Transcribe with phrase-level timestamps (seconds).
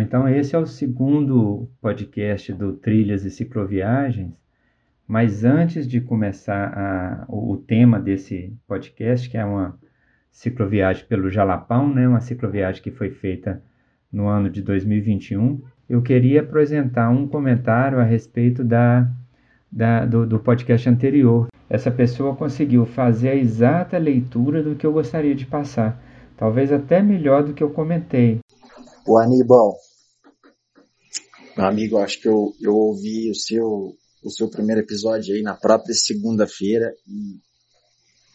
[0.00, 4.32] Então, esse é o segundo podcast do Trilhas e Cicloviagens.
[5.06, 9.76] Mas antes de começar a, o, o, tema desse podcast, que é uma
[10.30, 13.62] cicloviagem pelo Jalapão, né, uma cicloviagem que foi feita
[14.12, 19.10] no ano de 2021, eu queria apresentar um comentário a respeito da,
[19.72, 21.48] da do, do podcast anterior.
[21.68, 26.00] Essa pessoa conseguiu fazer a exata leitura do que eu gostaria de passar,
[26.36, 28.38] talvez até melhor do que eu comentei.
[29.06, 29.74] O Aníbal,
[31.58, 35.56] meu amigo, acho que eu, eu ouvi o seu, o seu primeiro episódio aí na
[35.56, 37.36] própria segunda-feira e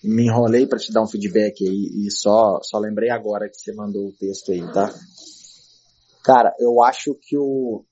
[0.05, 3.73] me enrolei para te dar um feedback aí e só, só lembrei agora que você
[3.73, 4.93] mandou o texto aí, tá?
[6.21, 7.85] Cara, eu acho que o,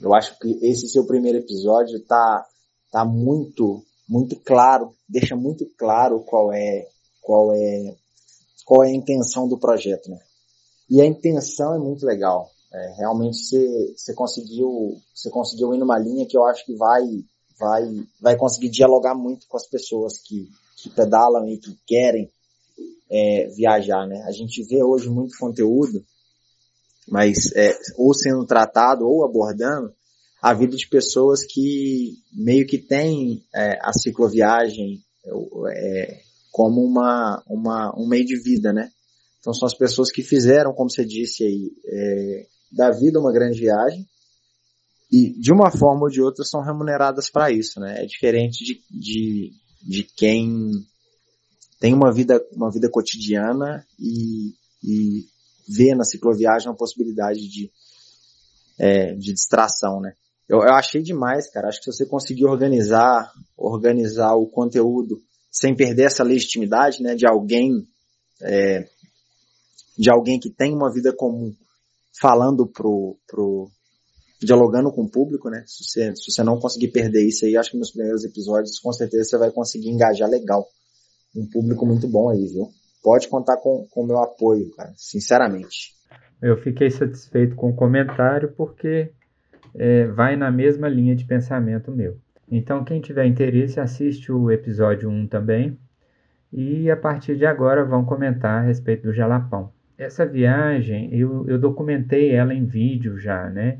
[0.00, 2.46] eu acho que esse seu primeiro episódio tá,
[2.92, 6.86] tá muito, muito claro, deixa muito claro qual é,
[7.20, 7.96] qual é,
[8.64, 10.20] qual é a intenção do projeto, né?
[10.88, 12.48] E a intenção é muito legal.
[12.72, 13.36] É, realmente
[13.96, 17.02] você, conseguiu você conseguiu ir numa linha que eu acho que vai
[17.58, 22.30] vai vai conseguir dialogar muito com as pessoas que, que pedalam e que querem
[23.10, 24.22] é, viajar, né?
[24.26, 26.04] A gente vê hoje muito conteúdo,
[27.08, 29.92] mas é, ou sendo tratado ou abordando
[30.40, 35.02] a vida de pessoas que meio que têm é, a cicloviagem
[35.74, 38.90] é, como uma, uma, um meio de vida, né?
[39.38, 43.58] Então são as pessoas que fizeram, como você disse aí, é, da vida uma grande
[43.58, 44.06] viagem
[45.10, 48.02] e de uma forma ou de outra são remuneradas para isso, né?
[48.02, 50.70] É diferente de, de, de quem
[51.80, 54.54] tem uma vida, uma vida cotidiana e,
[54.84, 55.24] e
[55.68, 57.70] vê na cicloviagem uma possibilidade de,
[58.78, 60.12] é, de distração, né?
[60.48, 61.68] Eu, eu achei demais, cara.
[61.68, 67.26] Acho que se você conseguir organizar, organizar o conteúdo sem perder essa legitimidade, né, de
[67.26, 67.86] alguém,
[68.42, 68.88] é,
[69.98, 71.54] de alguém que tem uma vida comum
[72.18, 73.70] falando pro, pro
[74.40, 75.62] dialogando com o público, né?
[75.66, 78.92] Se você, se você não conseguir perder isso aí, acho que nos primeiros episódios, com
[78.92, 80.66] certeza você vai conseguir engajar legal.
[81.36, 82.68] Um público muito bom aí, viu?
[83.02, 85.94] Pode contar com o meu apoio, cara, sinceramente.
[86.40, 89.12] Eu fiquei satisfeito com o comentário porque
[89.74, 92.16] é, vai na mesma linha de pensamento meu.
[92.50, 95.78] Então, quem tiver interesse, assiste o episódio 1 também.
[96.52, 101.58] E a partir de agora vão comentar a respeito do Jalapão essa viagem eu, eu
[101.58, 103.78] documentei ela em vídeo já, né?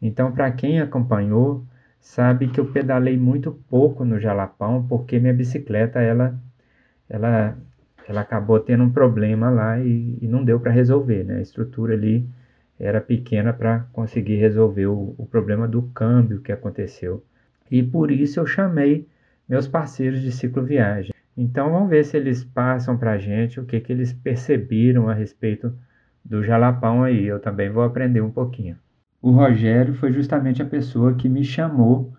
[0.00, 1.66] Então, para quem acompanhou,
[2.00, 6.40] sabe que eu pedalei muito pouco no Jalapão, porque minha bicicleta ela,
[7.08, 7.58] ela,
[8.08, 11.38] ela acabou tendo um problema lá e, e não deu para resolver, né?
[11.38, 12.28] A estrutura ali
[12.78, 17.24] era pequena para conseguir resolver o, o problema do câmbio que aconteceu.
[17.70, 19.08] E por isso eu chamei
[19.48, 21.12] meus parceiros de cicloviagem.
[21.40, 25.14] Então vamos ver se eles passam para a gente o que, que eles perceberam a
[25.14, 25.72] respeito
[26.24, 27.24] do jalapão aí.
[27.24, 28.76] Eu também vou aprender um pouquinho.
[29.22, 32.12] O Rogério foi justamente a pessoa que me chamou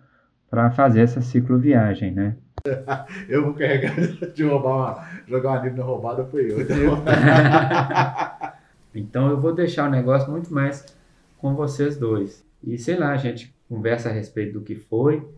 [0.48, 2.34] para fazer essa cicloviagem, né?
[3.28, 3.94] eu vou carregar
[4.32, 6.62] de roubar uma, jogar uma livro roubada foi eu.
[6.62, 7.04] Então.
[8.94, 10.96] então eu vou deixar o negócio muito mais
[11.36, 12.42] com vocês dois.
[12.64, 15.28] E sei lá, a gente conversa a respeito do que foi.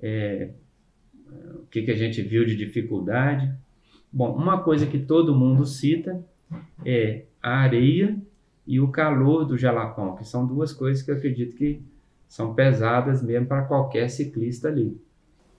[0.00, 0.50] É,
[1.28, 3.52] o que, que a gente viu de dificuldade.
[4.12, 6.24] Bom, uma coisa que todo mundo cita
[6.84, 8.16] é a areia
[8.66, 11.82] e o calor do jalapão, que são duas coisas que eu acredito que
[12.28, 14.96] são pesadas mesmo para qualquer ciclista ali.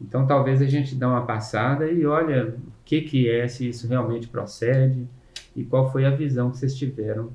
[0.01, 3.87] Então talvez a gente dê uma passada e olha o que, que é, se isso
[3.87, 5.07] realmente procede
[5.55, 7.31] e qual foi a visão que vocês tiveram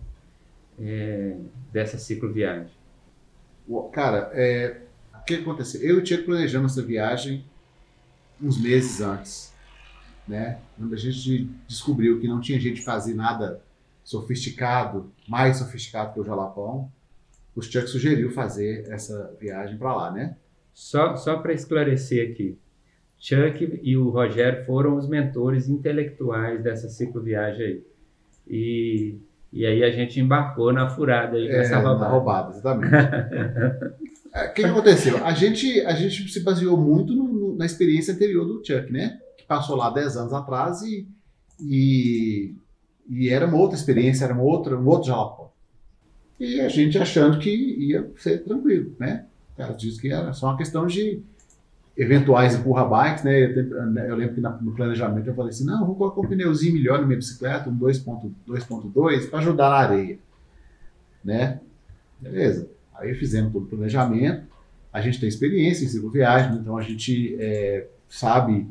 [0.79, 1.37] é,
[1.73, 2.73] dessa cicloviagem.
[3.93, 4.83] Cara, é,
[5.15, 5.81] o que aconteceu?
[5.81, 7.45] Eu tinha planejando essa viagem
[8.43, 9.53] uns meses antes,
[10.27, 10.59] né?
[10.77, 13.61] Quando a gente descobriu que não tinha jeito de fazer nada
[14.03, 16.91] sofisticado, mais sofisticado que o Jalapão,
[17.55, 20.37] o Chuck sugeriu fazer essa viagem para lá, né?
[20.73, 22.59] Só, só para esclarecer aqui,
[23.19, 27.85] Chuck e o Rogério foram os mentores intelectuais dessa cicloviagem aí.
[28.49, 29.19] E,
[29.53, 32.01] e aí a gente embarcou na furada aí, nessa é, roubada.
[32.01, 34.01] Na roubada, exatamente.
[34.33, 35.27] É, o que, que, aconteceu?
[35.27, 37.25] A gente, a gente se baseou muito no,
[37.61, 39.21] na experiência anterior do Chuck, né?
[39.37, 41.07] Que passou lá 10 anos atrás e,
[41.61, 42.55] e,
[43.07, 45.51] e era uma outra experiência, era uma outra, um outro jalapão.
[46.41, 49.27] E a gente achando que ia ser tranquilo, né?
[49.59, 51.23] Ela disse que era só uma questão de
[51.95, 53.45] eventuais empurra-bikes, né?
[54.09, 57.07] Eu, lembro que no planejamento eu falei assim, não, vou colocar um pneuzinho melhor na
[57.07, 60.19] minha bicicleta, um 2.2 para ajudar na areia,
[61.23, 61.61] né?
[62.19, 62.71] Beleza.
[62.95, 64.50] Aí fizemos todo o planejamento.
[64.93, 68.69] A gente tem experiência em cicloviagem, então a gente é, sabe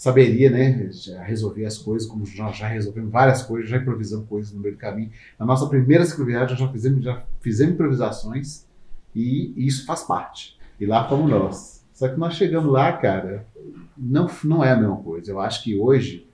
[0.00, 0.88] saberia, né,
[1.26, 4.78] resolver as coisas, como já, já resolvemos várias coisas, já improvisamos coisas no meio do
[4.78, 5.10] caminho.
[5.38, 8.66] Na nossa primeira cicloviagem já fizemos, já fizemos improvisações
[9.14, 10.58] e isso faz parte.
[10.80, 11.86] E lá fomos nós.
[11.92, 13.46] Só que nós chegamos lá, cara,
[13.94, 15.32] não, não é a mesma coisa.
[15.32, 16.26] Eu acho que hoje,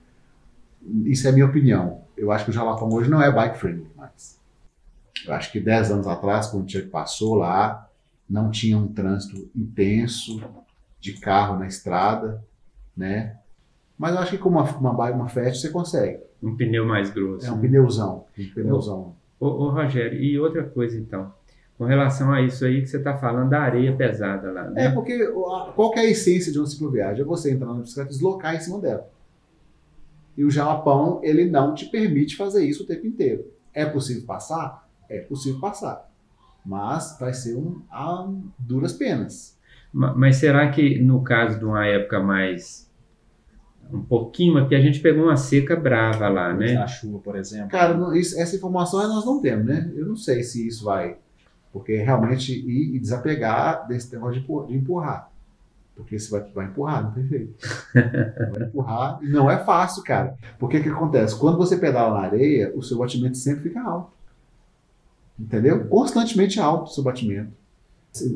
[1.03, 3.91] isso é a minha opinião, eu acho que o Jalapão hoje não é bike friendly
[3.97, 4.39] mais.
[5.25, 7.86] Eu acho que 10 anos atrás, quando o Chuck passou lá,
[8.29, 10.41] não tinha um trânsito intenso
[10.99, 12.43] de carro na estrada,
[12.95, 13.37] né?
[13.97, 16.19] Mas eu acho que com uma, uma bike, uma Fast, você consegue.
[16.41, 17.47] Um pneu mais grosso.
[17.47, 17.67] É um né?
[17.67, 18.25] pneuzão.
[18.37, 19.15] Um pneuzão.
[19.39, 21.33] Ô, ô, Rogério, e outra coisa então,
[21.77, 24.69] com relação a isso aí que você está falando da areia pesada lá.
[24.69, 24.85] Né?
[24.85, 25.27] É, porque
[25.75, 27.21] qual é a essência de uma cicloviagem?
[27.21, 29.09] É você entrar na bicicleta e deslocar em cima dela.
[30.35, 33.45] E o jalapão, ele não te permite fazer isso o tempo inteiro.
[33.73, 34.87] É possível passar?
[35.09, 36.07] É possível passar.
[36.65, 38.27] Mas vai ser um, a
[38.59, 39.57] duras penas.
[39.93, 42.87] Mas, será que no caso de uma época mais
[43.91, 46.73] um pouquinho, porque a gente pegou uma seca brava lá, né?
[46.73, 47.69] Na chuva, por exemplo.
[47.69, 49.91] Cara, não, isso, essa informação nós não temos, né?
[49.95, 51.17] Eu não sei se isso vai.
[51.71, 55.31] Porque realmente ir e desapegar desse negócio de, empurrar.
[55.95, 57.55] Porque você vai, vai empurrar, não tem jeito.
[57.93, 59.19] vai empurrar.
[59.21, 60.35] E não é fácil, cara.
[60.59, 61.39] Porque o que acontece?
[61.39, 64.16] Quando você pedala na areia, o seu batimento sempre fica alto.
[65.39, 65.85] Entendeu?
[65.87, 67.51] Constantemente alto o seu batimento.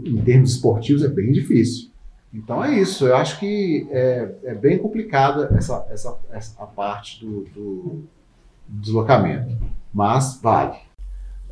[0.05, 1.89] Em termos esportivos é bem difícil.
[2.33, 3.07] Então é isso.
[3.07, 8.03] Eu acho que é, é bem complicada essa, essa, essa parte do, do
[8.67, 9.57] deslocamento.
[9.93, 10.77] Mas vale.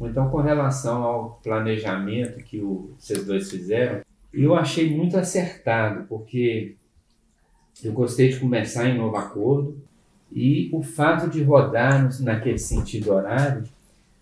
[0.02, 4.02] Então, com relação ao planejamento que o, vocês dois fizeram,
[4.34, 6.76] eu achei muito acertado, porque
[7.84, 9.78] eu gostei de começar em novo acordo
[10.32, 13.64] e o fato de rodar naquele sentido horário,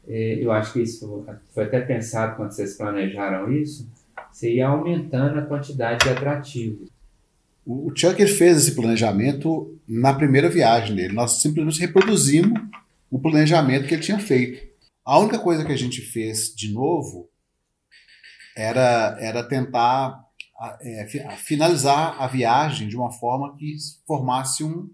[0.07, 3.89] eu acho que isso foi até pensado quando vocês planejaram isso,
[4.31, 6.89] você ia aumentando a quantidade de atrativos.
[7.65, 11.13] O Chuck fez esse planejamento na primeira viagem dele.
[11.13, 12.57] Nós simplesmente reproduzimos
[13.11, 14.65] o planejamento que ele tinha feito.
[15.03, 17.29] A única coisa que a gente fez de novo
[18.55, 20.23] era, era tentar
[20.81, 21.07] é,
[21.37, 23.75] finalizar a viagem de uma forma que
[24.05, 24.89] formasse um,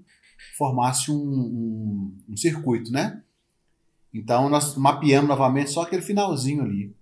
[0.57, 3.21] formasse um, um, um circuito, né?
[4.13, 6.94] Então nós mapeamos novamente só aquele finalzinho ali.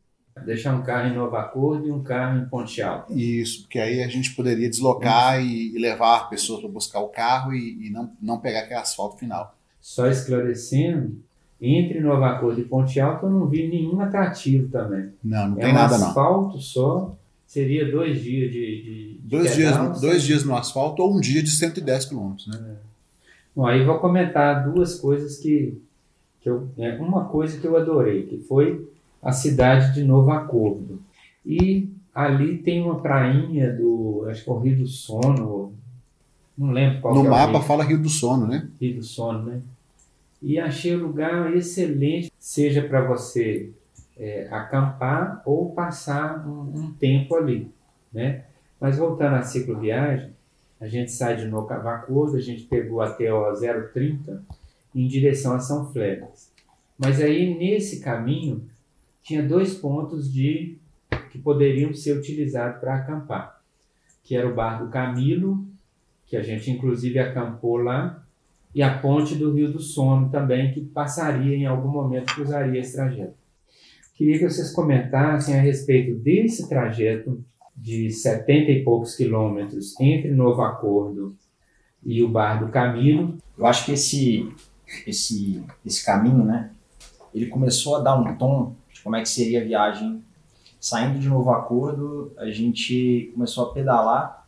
[0.45, 3.13] Deixar um carro em Nova Acordo e um carro em Ponte Alta.
[3.13, 7.53] Isso, porque aí a gente poderia deslocar e, e, levar pessoas para buscar o carro
[7.53, 9.55] e, e, não, não pegar aquele asfalto final.
[9.79, 11.17] Só esclarecendo,
[11.61, 15.11] entre Nova Acordo e Ponte Alta eu não vi nenhum atrativo também.
[15.23, 16.07] Não, não é tem um nada não.
[16.07, 17.15] asfalto só,
[17.45, 21.19] seria dois dias de, de, de dois, pedal, dias, dois dias no asfalto ou um
[21.19, 22.77] dia de 110 quilômetros, né?
[22.77, 22.91] É.
[23.53, 25.77] Bom, aí vou comentar duas coisas que,
[26.41, 28.89] que eu, é, uma coisa que eu adorei, que foi
[29.21, 30.99] a cidade de Novo Acordo.
[31.45, 35.73] E ali tem uma prainha do, acho que é o Rio do Sono,
[36.57, 37.61] não lembro qual No é mapa Rio.
[37.61, 38.67] fala Rio do Sono, né?
[38.79, 39.61] Rio do Sono, né?
[40.41, 43.69] E achei o lugar excelente, seja para você
[44.17, 47.71] é, acampar ou passar um, um, tempo ali,
[48.11, 48.43] né?
[48.79, 50.31] Mas voltando à cicloviagem,
[50.79, 53.53] a gente sai de Novo Acordo, a gente pegou até o
[53.93, 54.41] 030
[54.93, 56.51] em direção a São Félix.
[56.97, 58.63] Mas aí nesse caminho
[59.23, 60.77] tinha dois pontos de
[61.31, 63.61] que poderiam ser utilizados para acampar,
[64.23, 65.65] que era o bar do Camilo,
[66.25, 68.23] que a gente inclusive acampou lá,
[68.73, 72.93] e a ponte do Rio do Sono também, que passaria em algum momento, cruzaria esse
[72.93, 73.35] trajeto.
[74.15, 77.43] Queria que vocês comentassem a respeito desse trajeto
[77.75, 81.35] de 70 e poucos quilômetros entre Novo Acordo
[82.05, 83.37] e o Bar do Camilo.
[83.57, 84.47] Eu acho que esse,
[85.07, 86.71] esse, esse caminho, né,
[87.33, 90.23] ele começou a dar um tom como é que seria a viagem.
[90.79, 94.45] Saindo de Novo Acordo, a gente começou a pedalar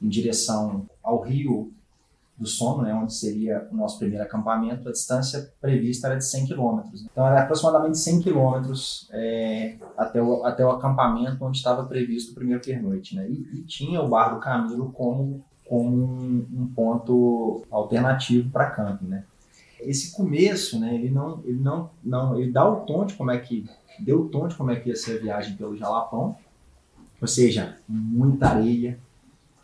[0.00, 1.72] em direção ao Rio
[2.38, 4.88] do Sono, né, onde seria o nosso primeiro acampamento.
[4.88, 7.04] A distância prevista era de 100 quilômetros.
[7.04, 12.34] Então era aproximadamente 100 quilômetros é, até, o, até o acampamento onde estava previsto o
[12.34, 13.16] primeiro pernoite.
[13.16, 13.28] Né?
[13.28, 19.06] E, e tinha o Bar do Camilo como, como um, um ponto alternativo para camping.
[19.06, 19.24] Né?
[19.80, 23.38] Esse começo, né, ele não, ele não, não, ele dá o tom de como é
[23.38, 23.66] que,
[24.00, 26.36] deu o tom de como é que ia ser a viagem pelo Jalapão,
[27.20, 28.98] ou seja, muita areia,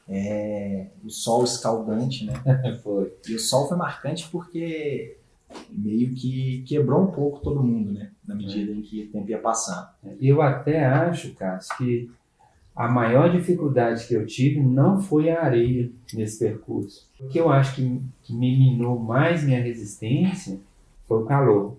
[0.09, 2.35] é, o sol escaldante, né?
[2.83, 3.12] foi.
[3.28, 5.16] E o sol foi marcante porque
[5.71, 8.11] meio que quebrou um pouco todo mundo, né?
[8.26, 8.75] Na medida é.
[8.75, 9.88] em que o tempo ia passando.
[10.21, 12.11] Eu até acho, Cássio, que
[12.75, 17.07] a maior dificuldade que eu tive não foi a areia nesse percurso.
[17.21, 20.59] O que eu acho que, que me minou mais minha resistência
[21.07, 21.76] foi o calor.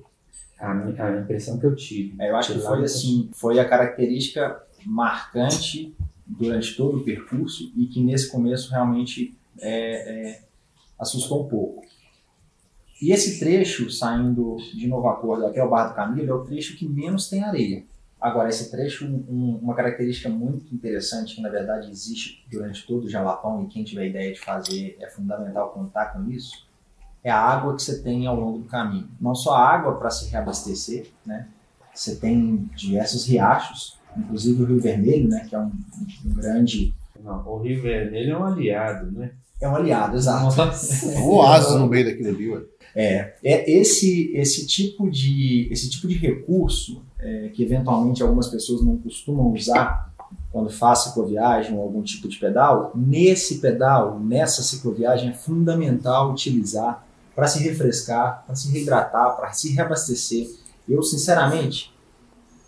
[0.57, 2.15] A, a impressão que eu tive.
[2.17, 5.93] É, eu acho que foi assim, foi a característica marcante
[6.25, 10.41] durante todo o percurso e que nesse começo realmente é, é,
[10.97, 11.83] assustou um pouco.
[13.01, 16.77] E esse trecho, saindo de Novo Acordo até o Bar do Camilo, é o trecho
[16.77, 17.83] que menos tem areia.
[18.25, 23.07] Agora, esse trecho, um, uma característica muito interessante, que na verdade existe durante todo o
[23.09, 26.65] Jalapão, e quem tiver ideia de fazer é fundamental contar com isso,
[27.23, 29.07] é a água que você tem ao longo do caminho.
[29.21, 31.47] Não só a água para se reabastecer, né?
[31.93, 35.45] Você tem diversos riachos, inclusive o Rio Vermelho, né?
[35.47, 35.71] Que é um,
[36.25, 36.95] um grande...
[37.23, 39.33] Não, o Rio Vermelho é um aliado, né?
[39.61, 40.47] É um aliado, exato.
[41.15, 42.63] Um oásis no meio daquilo ali, ué.
[42.95, 48.83] É, é esse, esse, tipo de, esse tipo de recurso é, que eventualmente algumas pessoas
[48.83, 50.13] não costumam usar
[50.51, 57.05] quando faz cicloviagem ou algum tipo de pedal, nesse pedal, nessa cicloviagem, é fundamental utilizar
[57.35, 60.49] para se refrescar, para se reidratar, para se reabastecer.
[60.87, 61.93] Eu, sinceramente,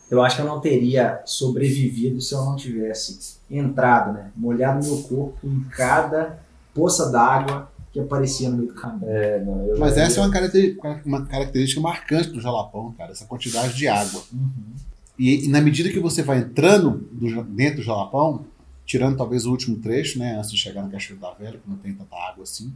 [0.09, 5.03] eu acho que eu não teria sobrevivido se eu não tivesse entrado, né, molhado meu
[5.03, 6.39] corpo em cada
[6.73, 9.09] poça d'água que aparecia no meio do caminho.
[9.09, 13.25] É, não, eu- Mas essa é uma característica, uma característica marcante do Jalapão, cara, essa
[13.25, 14.21] quantidade de água.
[14.31, 14.75] Uhum.
[15.17, 18.45] E, e na medida que você vai entrando do dentro do Jalapão,
[18.85, 21.77] tirando talvez o último trecho, né, antes de chegar no Cachoeiro da Velha, que não
[21.77, 22.71] tem tanta água assim,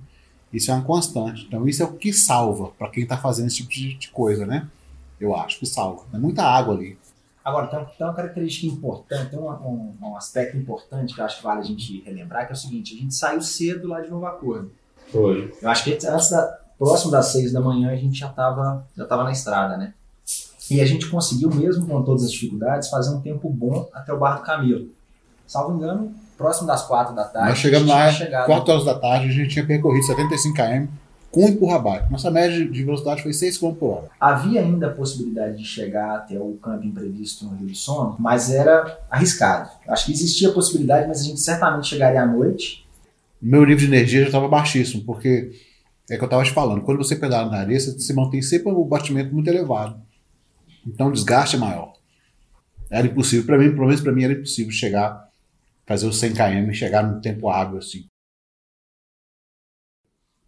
[0.51, 1.45] isso é uma constante.
[1.47, 4.45] Então isso é o que salva para quem está fazendo esse tipo de, de coisa,
[4.45, 4.67] né?
[5.19, 6.03] Eu acho que salva.
[6.11, 6.97] É muita água ali.
[7.45, 11.37] Agora, tem, tem uma característica importante, tem um, um, um aspecto importante que eu acho
[11.37, 14.09] que vale a gente relembrar, que é o seguinte, a gente saiu cedo lá de
[14.09, 14.71] Novo Acordo.
[15.11, 15.53] Foi.
[15.61, 19.05] Eu acho que antes da, próximo das seis da manhã a gente já estava já
[19.05, 19.93] tava na estrada, né?
[20.69, 24.17] E a gente conseguiu, mesmo com todas as dificuldades, fazer um tempo bom até o
[24.17, 24.87] Bar do Camilo.
[25.45, 27.49] Salvo engano, próximo das quatro da tarde.
[27.49, 28.45] Nós chegamos a lá, chegado.
[28.45, 30.87] 4 horas da tarde, a gente tinha percorrido 75 km
[31.29, 32.11] com empurra-bike.
[32.11, 34.09] Nossa média de velocidade foi 6 km por hora.
[34.19, 38.51] Havia ainda a possibilidade de chegar até o camping previsto no Rio do Sono, mas
[38.51, 39.69] era arriscado.
[39.87, 42.85] Acho que existia a possibilidade, mas a gente certamente chegaria à noite.
[43.41, 45.51] Meu nível de energia já estava baixíssimo, porque
[46.09, 48.71] é que eu estava te falando, quando você pedala na areia, você você mantém sempre
[48.71, 50.01] o batimento muito elevado.
[50.87, 51.93] Então o desgaste é maior.
[52.91, 55.29] Era impossível, para mim, pelo menos para mim era impossível chegar,
[55.87, 58.05] fazer os 100 km e chegar no tempo hábil assim.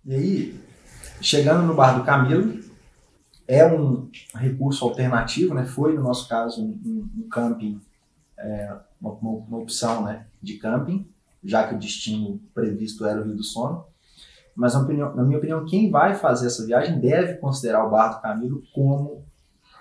[0.06, 0.60] E aí,
[1.22, 2.62] chegando no Bar do Camilo,
[3.48, 5.66] é um recurso alternativo, né?
[5.66, 7.82] Foi, no nosso caso, um, um- um camping,
[8.38, 11.08] é, uma- uma opção né, de camping,
[11.44, 13.84] já que o destino previsto era o Rio do Sono.
[14.56, 18.16] Mas, na, opinião- na minha opinião, quem vai fazer essa viagem deve considerar o Bar
[18.16, 19.24] do Camilo como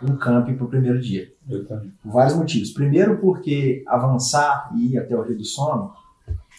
[0.02, 1.31] um camping para o primeiro dia.
[1.49, 1.92] Eu também.
[2.02, 2.71] Por vários motivos.
[2.71, 5.92] Primeiro, porque avançar e ir até o Rio do Sono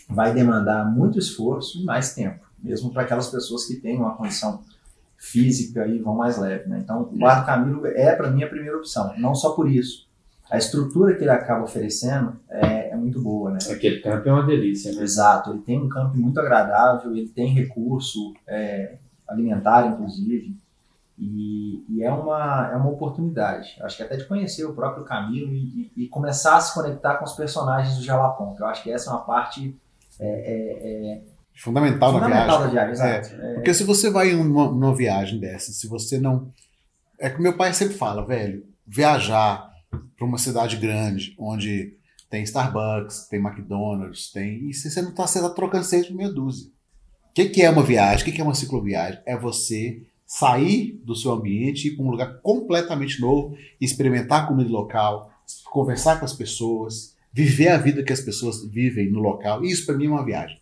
[0.09, 4.61] vai demandar muito esforço e mais tempo, mesmo para aquelas pessoas que têm uma condição
[5.17, 6.69] física e vão mais leve.
[6.69, 6.79] Né?
[6.83, 9.13] Então, o Bar do Camilo é, para mim, a primeira opção.
[9.17, 10.02] Não só por isso.
[10.53, 13.49] A estrutura que ele acaba oferecendo é, é muito boa.
[13.51, 13.57] Né?
[13.71, 15.01] Aquele campo é uma delícia, né?
[15.01, 20.55] Exato, ele tem um campo muito agradável, ele tem recurso é, alimentar, inclusive,
[21.17, 23.75] e, e é, uma, é uma oportunidade.
[23.81, 27.15] Acho que até de conhecer o próprio Camilo e, e- e começar a se conectar
[27.15, 29.75] com os personagens do Jalapão, que eu acho que essa é uma parte
[30.19, 31.21] é, é, é
[31.55, 32.75] Fundamental, na fundamental viagem.
[32.75, 32.91] da viagem.
[33.31, 33.41] Exato.
[33.41, 36.47] É, Porque se você vai em uma, numa viagem dessa, se você não.
[37.19, 39.72] É que meu pai sempre fala, velho, viajar
[40.23, 41.97] para uma cidade grande, onde
[42.29, 44.69] tem Starbucks, tem McDonald's, tem.
[44.69, 46.71] E você não está tá trocando seis por meia dúzia.
[47.29, 48.21] O que, que é uma viagem?
[48.21, 49.21] O que, que é uma cicloviagem?
[49.25, 54.69] É você sair do seu ambiente, ir para um lugar completamente novo, experimentar a comida
[54.69, 55.29] local,
[55.65, 59.63] conversar com as pessoas, viver a vida que as pessoas vivem no local.
[59.63, 60.57] Isso para mim é uma viagem.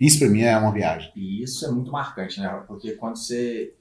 [0.00, 1.12] Isso para mim é uma viagem.
[1.14, 2.48] E isso é muito marcante, né?
[2.66, 3.74] Porque quando você.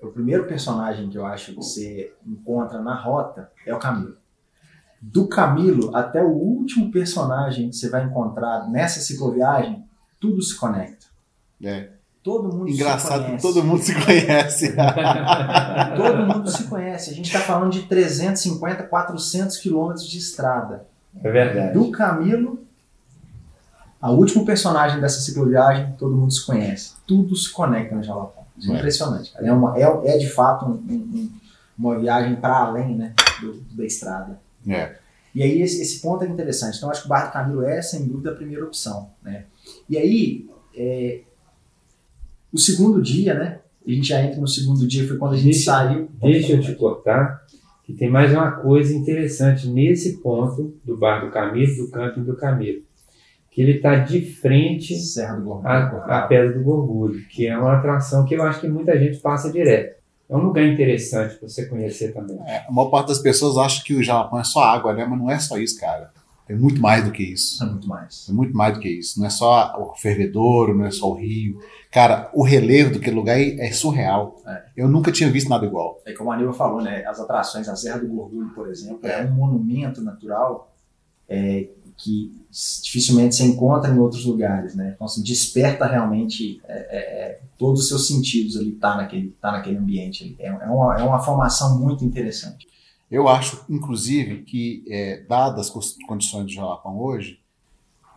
[0.00, 4.23] O primeiro personagem que eu acho que você encontra na rota é o Camilo.
[5.06, 9.84] Do Camilo até o último personagem que você vai encontrar nessa cicloviagem,
[10.18, 11.06] tudo se conecta.
[11.62, 11.88] É.
[12.22, 14.74] Todo mundo se Engraçado todo mundo se conhece.
[15.94, 17.10] Todo mundo se conhece.
[17.10, 20.86] A gente está falando de 350, 400 quilômetros de estrada.
[21.22, 21.74] É verdade.
[21.74, 22.64] Do Camilo
[24.00, 26.92] ao último personagem dessa cicloviagem, todo mundo se conhece.
[27.06, 28.44] Tudo se conecta no Jalapão.
[28.58, 28.78] Isso é É.
[28.78, 29.32] impressionante.
[29.36, 29.82] É, uma, é,
[30.14, 31.30] é de fato um- um-
[31.78, 34.38] uma viagem para além né, do- da estrada.
[34.68, 34.96] É.
[35.34, 36.76] E aí esse, esse ponto é interessante.
[36.76, 39.10] Então acho que o Bar do Camilo é, sem dúvida, a primeira opção.
[39.22, 39.44] Né?
[39.88, 41.20] E aí, é,
[42.52, 43.58] o segundo dia, né?
[43.86, 46.08] A gente já entra no segundo dia, foi quando a gente Deixa- saiu.
[46.20, 47.44] Deixa eu te cortar,
[47.84, 52.36] que tem mais uma coisa interessante nesse ponto do Bar do Camilo, do camping do
[52.36, 52.80] Camilo.
[53.50, 54.94] Que ele está de frente
[56.04, 59.52] à Pedra do Gorgulho, que é uma atração que eu acho que muita gente passa
[59.52, 60.02] direto.
[60.34, 62.36] É um lugar interessante para você conhecer também.
[62.44, 65.04] É, A maior parte das pessoas acha que o Jalapão é só água, né?
[65.04, 66.10] Mas não é só isso, cara.
[66.48, 67.62] É muito mais do que isso.
[67.62, 68.26] É muito mais.
[68.28, 69.20] É muito mais do que isso.
[69.20, 71.60] Não é só o fervedouro, não é só o rio.
[71.88, 74.42] Cara, o relevo daquele lugar é surreal.
[74.44, 74.62] É.
[74.76, 76.02] Eu nunca tinha visto nada igual.
[76.04, 77.04] É como a Aníbal falou, né?
[77.06, 80.74] As atrações, a Serra do Gordulho, por exemplo, é, um monumento natural
[81.28, 82.32] é, que
[82.82, 84.92] dificilmente se encontra em outros lugares, né?
[84.94, 89.52] Então, assim, desperta realmente é, é, é todos os seus sentidos ali, tá naquele, tá
[89.52, 90.24] naquele ambiente.
[90.24, 90.36] Ali.
[90.38, 92.66] É, é, uma, é uma formação muito interessante.
[93.10, 97.38] Eu acho, inclusive, que, é, dadas as condições de Jalapão hoje,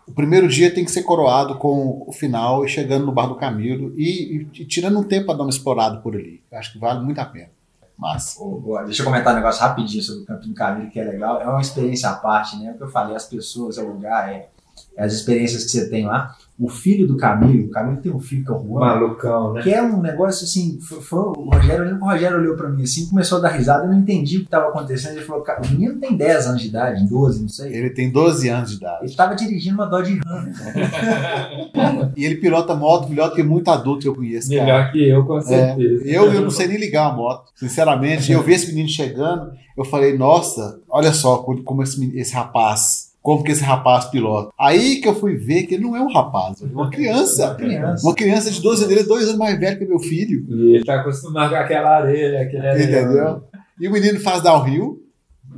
[0.07, 3.35] o primeiro dia tem que ser coroado com o final e chegando no Bar do
[3.35, 6.41] Camilo e, e, e tirando um tempo para dar uma explorada por ali.
[6.51, 7.49] Acho que vale muito a pena.
[7.97, 8.37] Mas...
[8.85, 11.41] deixa eu comentar um negócio rapidinho sobre o Campo do Camilo, que é legal.
[11.41, 12.71] É uma experiência à parte, né?
[12.71, 14.49] O que eu falei, as pessoas, é o lugar, é,
[14.95, 18.19] é as experiências que você tem lá o filho do Camilo, o Camilo tem um
[18.19, 18.79] filho que é o Juan.
[18.79, 19.61] Malucão, né?
[19.61, 23.07] Que é um negócio assim, foi, foi o Rogério, o Rogério olhou pra mim assim,
[23.07, 25.17] começou a dar risada, eu não entendi o que estava acontecendo.
[25.17, 27.71] Ele falou, o menino tem 10 anos de idade, 12, não sei.
[27.73, 28.97] Ele tem 12 anos de idade.
[29.01, 30.47] Ele estava dirigindo uma Dodge Ram.
[32.17, 34.49] e ele pilota moto melhor do que muito adulto que eu conheço.
[34.49, 34.91] Melhor cara.
[34.91, 36.09] que eu, com certeza.
[36.09, 38.31] É, eu, eu não sei nem ligar a moto, sinceramente.
[38.31, 43.43] eu vi esse menino chegando, eu falei, nossa, olha só como esse, esse rapaz como
[43.43, 44.53] que esse rapaz pilota.
[44.57, 47.47] Aí que eu fui ver que ele não é um rapaz, é uma criança.
[47.47, 49.99] Uma criança, uma criança de 12 anos, ele é dois anos mais velho que meu
[49.99, 50.45] filho.
[50.47, 53.43] E ele tá acostumado com aquela areia, aquele Entendeu?
[53.81, 55.03] E o menino faz downhill,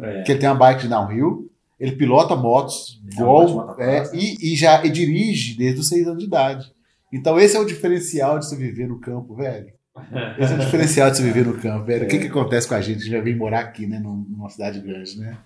[0.02, 0.24] é.
[0.24, 1.48] que ele tem uma bike de downhill,
[1.80, 6.26] ele pilota motos, igual, é, e, e, já e dirige desde os 6 anos de
[6.26, 6.74] idade.
[7.14, 9.68] Então esse é o diferencial de se viver no campo, velho.
[10.40, 12.04] Esse é o diferencial de se viver no campo, velho.
[12.04, 12.06] É.
[12.06, 14.80] O que, que acontece com a gente que já vem morar aqui, né, numa cidade
[14.80, 15.38] grande, né?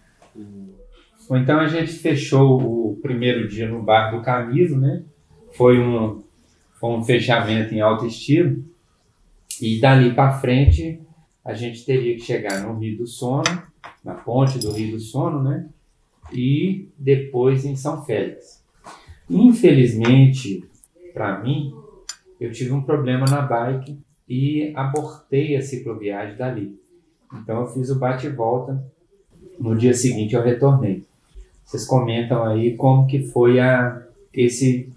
[1.30, 5.04] Ou então a gente fechou o primeiro dia no Bar do Camilo, né?
[5.54, 6.22] Foi um,
[6.80, 8.64] foi um fechamento em alto estilo.
[9.62, 11.00] E dali para frente
[11.44, 13.44] a gente teria que chegar no Rio do Sono,
[14.04, 15.68] na ponte do Rio do Sono, né?
[16.32, 18.64] E depois em São Félix.
[19.30, 20.64] Infelizmente,
[21.14, 21.74] para mim,
[22.40, 26.80] eu tive um problema na bike e abortei a cicloviagem dali.
[27.34, 28.84] Então eu fiz o bate volta.
[29.60, 31.06] No dia seguinte eu retornei.
[31.66, 34.02] Vocês comentam aí como que foi a,
[34.34, 34.90] esse,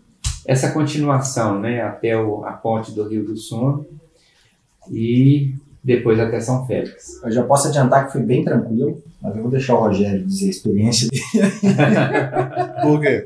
[0.46, 3.86] essa continuação, né, até o, a ponte do Rio do Sono
[4.90, 7.22] e depois até São Félix.
[7.22, 10.46] Eu já posso adiantar que foi bem tranquilo, mas eu vou deixar o Rogério dizer
[10.46, 11.24] a experiência dele.
[12.82, 13.24] Por quê?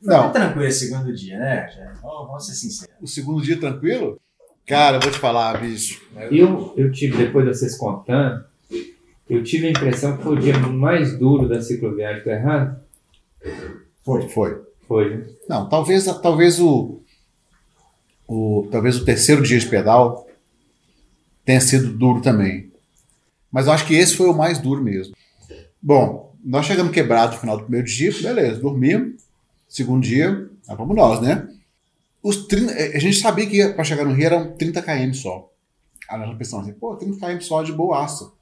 [0.00, 0.24] Não.
[0.24, 1.90] Foi tranquilo esse segundo dia, né, Rogério?
[2.02, 2.94] Vamos ser sinceros.
[3.00, 4.20] O segundo dia tranquilo?
[4.66, 6.00] Cara, eu vou te falar, bicho.
[6.30, 8.44] Eu, eu tive, depois de vocês contando,
[9.30, 12.80] eu tive a impressão que foi o dia mais duro da cicloviagem, tá errado?
[14.04, 14.62] Foi, foi.
[14.88, 15.26] Foi, né?
[15.48, 17.00] Não, talvez, talvez o,
[18.26, 20.26] o, talvez o terceiro dia de pedal
[21.44, 22.72] tenha sido duro também.
[23.52, 25.14] Mas eu acho que esse foi o mais duro mesmo.
[25.80, 29.22] Bom, nós chegamos quebrados no final do primeiro dia, beleza, dormimos.
[29.68, 31.48] Segundo dia, vamos nós, né?
[32.20, 35.52] Os 30, a gente sabia que para chegar no Rio eram 30 km só.
[36.08, 38.39] Aí nós pensamos assim, pô, 30 km só de boaça.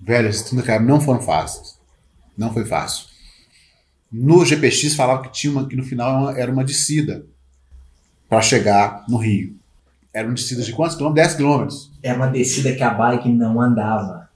[0.00, 1.78] Velho, esses 30 km não foram fáceis.
[2.36, 3.06] Não foi fácil.
[4.12, 7.26] No GPX falava que tinha uma que no final era uma descida
[8.28, 9.56] para chegar no Rio.
[10.12, 11.26] Era uma descida de quantos quilômetros?
[11.26, 11.92] 10 quilômetros.
[12.02, 14.28] É uma descida que a bike não andava.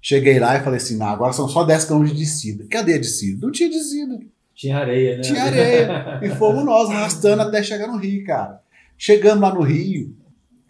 [0.00, 2.66] Cheguei lá e falei assim: não, agora são só 10 quilômetros de descida.
[2.68, 3.46] Cadê a descida?
[3.46, 4.20] Não tinha descida.
[4.54, 5.22] Tinha areia, né?
[5.22, 6.20] Tinha areia.
[6.22, 8.60] e fomos nós arrastando até chegar no Rio, cara.
[8.98, 10.14] Chegando lá no Rio,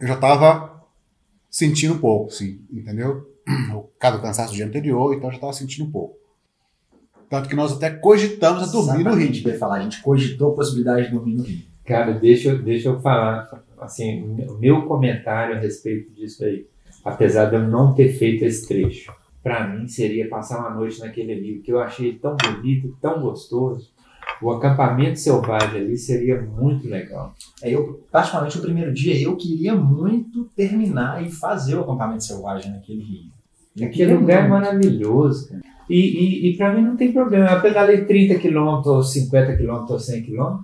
[0.01, 0.83] eu já tava
[1.51, 3.29] sentindo um pouco, sim, entendeu?
[3.75, 6.17] O cada cansaço do dia anterior, então já estava sentindo um pouco.
[7.29, 9.55] Tanto que nós até cogitamos a dormir Exatamente, no Rio.
[9.55, 11.63] Eu falar, a gente cogitou a possibilidade de dormir no Rio.
[11.85, 16.67] Cara, deixa, eu, deixa eu falar, assim, o meu comentário a respeito disso aí,
[17.05, 21.35] apesar de eu não ter feito esse trecho, para mim seria passar uma noite naquele
[21.35, 23.93] rio, que eu achei tão bonito, tão gostoso.
[24.41, 27.35] O acampamento selvagem ali seria muito legal.
[27.63, 32.73] É, eu, particularmente, o primeiro dia, eu queria muito terminar e fazer o acampamento selvagem
[32.73, 33.34] naquele rio.
[33.83, 35.63] Aquele lugar é maravilhoso, cara.
[35.89, 37.51] E, e, e para mim não tem problema.
[37.51, 40.59] Eu pedalei 30 km, ou 50 km, ou 100 km,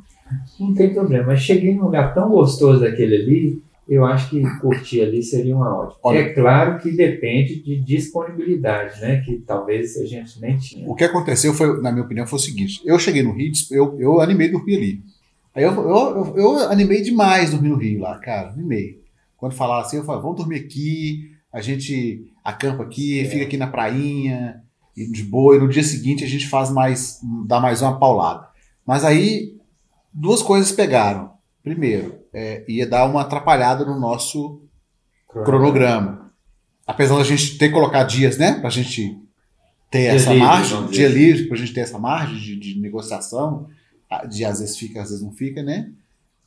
[0.58, 1.26] não tem problema.
[1.28, 5.76] Mas cheguei num lugar tão gostoso daquele ali, eu acho que curtir ali seria uma
[5.76, 5.98] ótima.
[6.04, 9.20] Olha, é claro que depende de disponibilidade, né?
[9.20, 10.88] Que talvez a gente nem tinha.
[10.88, 13.98] O que aconteceu foi, na minha opinião, foi o seguinte: eu cheguei no Rio, eu,
[13.98, 15.02] eu animei dormir ali.
[15.52, 19.00] Aí eu, eu, eu, animei demais dormir no Rio lá, cara, animei.
[19.36, 23.24] Quando falaram assim, eu falei, vamos dormir aqui, a gente acampa aqui, é.
[23.24, 24.62] fica aqui na prainha,
[24.94, 28.48] de boa, e no dia seguinte a gente faz mais, dá mais uma paulada.
[28.86, 29.56] Mas aí,
[30.12, 31.32] duas coisas pegaram.
[31.62, 34.62] Primeiro, é, ia dar uma atrapalhada no nosso
[35.28, 35.44] cronograma.
[35.44, 36.32] cronograma.
[36.86, 39.18] Apesar da gente ter que colocar dias, né, pra gente
[39.90, 41.18] ter Dia essa livre, margem, dia dizer.
[41.18, 43.68] livre, pra gente ter essa margem de, de negociação,
[44.28, 45.90] de às vezes fica, às vezes não fica, né?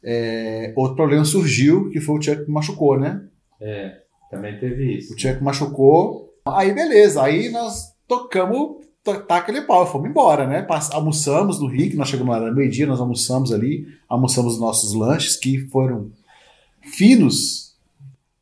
[0.03, 3.23] É, outro problema surgiu, que foi o Chuck que machucou, né?
[3.60, 4.02] É,
[4.34, 5.13] também teve isso.
[5.13, 6.34] O Chuck machucou.
[6.46, 10.62] Aí beleza, aí nós tocamos, to- tá aquele pau, fomos embora, né?
[10.62, 14.93] Pass- Almoçamos no Rick, nós chegamos lá no meio-dia, nós almoçamos ali, almoçamos os nossos
[14.93, 16.10] lanches, que foram
[16.82, 17.63] finos.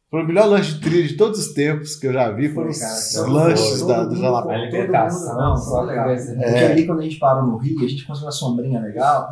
[0.09, 2.69] Foi o melhor lanche de trilha de todos os tempos que eu já vi, foram
[2.69, 4.51] os Cara, os lanches da, do Jalapão.
[4.51, 6.07] Alimentação, só legal.
[6.09, 6.71] Porque É.
[6.71, 9.31] ali quando a gente parou no Rio, a gente conseguiu uma sombrinha legal.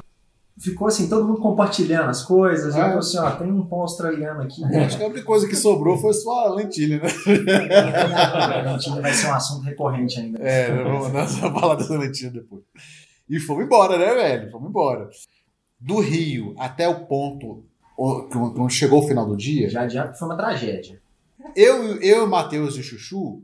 [0.59, 2.75] Ficou assim, todo mundo compartilhando as coisas.
[2.75, 2.81] E É.
[2.81, 4.61] eu falei assim, ó, tem um pão australiano aqui.
[4.75, 7.07] Acho que a única coisa que sobrou foi só a lentilha, né?
[8.13, 10.37] A Argentina vai ser um assunto recorrente ainda.
[10.39, 12.63] É, vamos nós vamos falar dessa lentilha depois.
[13.29, 14.51] E fomos embora, né, velho?
[14.51, 15.09] Fomos embora.
[15.79, 17.63] Do Rio até o ponto
[18.27, 20.99] que chegou o final do dia, Já adianto que foi uma tragédia.
[21.55, 23.41] eu, eu, Matheus e Chuchu,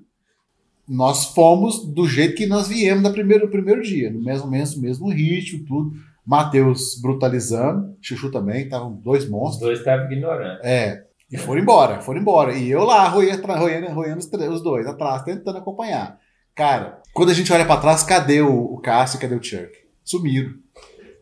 [0.87, 5.09] nós fomos do jeito que nós viemos no primeiro, primeiro dia, no mesmo, mesmo, mesmo
[5.09, 5.93] ritmo, tudo.
[6.25, 9.61] Matheus brutalizando, Chuchu também, estavam dois Os monstros.
[9.61, 10.59] dois estavam ignorando.
[10.63, 12.53] É, e foram embora, foram embora.
[12.55, 16.19] E eu lá, roendo, roendo, roendo os, os dois atrás, tentando acompanhar.
[16.55, 19.69] Cara, quando a gente olha pra trás, cadê o, o Cássio e cadê o Chuck?
[20.03, 20.53] Sumiram.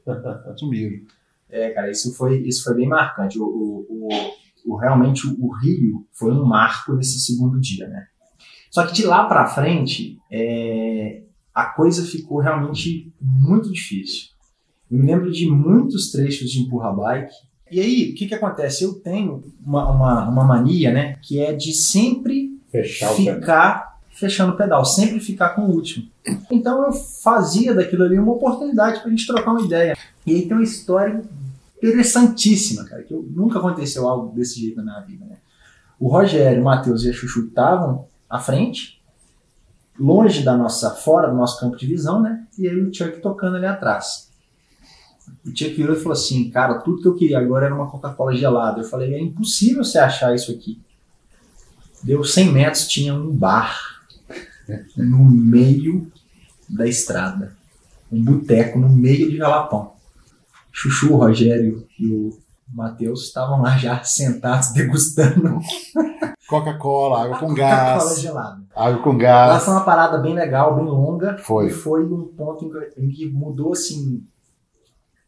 [0.58, 0.98] Sumiram.
[1.50, 3.40] É, cara, isso foi, isso foi bem marcante.
[3.40, 8.06] O, o, o- o- realmente o, o Rio foi um marco nesse segundo dia, né?
[8.72, 11.22] Só que de lá pra frente, é,
[11.54, 14.33] a coisa ficou realmente muito difícil.
[14.94, 17.34] Eu me lembro de muitos trechos de empurra bike.
[17.72, 18.84] E aí, o que que acontece?
[18.84, 21.18] Eu tenho uma, uma, uma mania, né?
[21.20, 26.08] Que é de sempre Fechar ficar fechando o pedal, sempre ficar com o último.
[26.52, 29.98] Então eu fazia daquilo ali uma oportunidade pra gente trocar uma ideia.
[30.28, 31.24] E aí tem uma história
[31.82, 35.38] interessantíssima, cara, que eu, nunca aconteceu algo desse jeito na minha vida, né?
[36.00, 39.02] O Rogério, o Matheus e a Chuchu estavam à frente,
[40.00, 42.46] longe da nossa, fora do nosso campo de visão, né?
[42.60, 44.32] E aí o Chuck tocando ali atrás.
[45.46, 48.34] O Chuck virou e falou assim, cara, tudo que eu queria agora era uma Coca-Cola
[48.36, 48.82] gelada.
[48.82, 50.82] Eu falei, é impossível você achar isso aqui.
[52.04, 53.78] Deu 100 metros, tinha um bar
[54.98, 56.12] no meio
[56.70, 57.56] da estrada.
[58.12, 59.94] Um boteco no meio de Jalapão.
[60.72, 62.38] Chuchu, o Rogério e o
[62.72, 65.60] Matheus estavam lá já sentados degustando
[66.48, 68.20] Coca-Cola, água com Coca-Cola gás.
[68.20, 68.62] gelada.
[68.76, 69.64] Água com Lá gás.
[69.64, 71.38] foi uma parada bem legal, bem longa.
[71.40, 71.68] Foi.
[71.68, 74.24] E foi um ponto em que mudou assim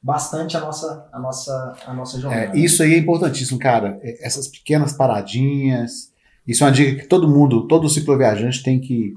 [0.05, 2.55] bastante a nossa a nossa a nossa jornada.
[2.55, 3.99] É, isso aí é importantíssimo, cara.
[4.03, 6.13] É, Essas pequenas paradinhas.
[6.47, 9.15] Isso é uma dica que todo mundo, todo cicloviajante tem que,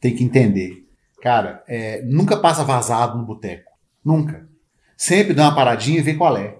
[0.00, 0.84] tem que entender.
[1.22, 3.70] Cara, é, nunca passa vazado no boteco.
[4.04, 4.48] Nunca.
[4.96, 6.58] Sempre dá uma paradinha e vê qual é.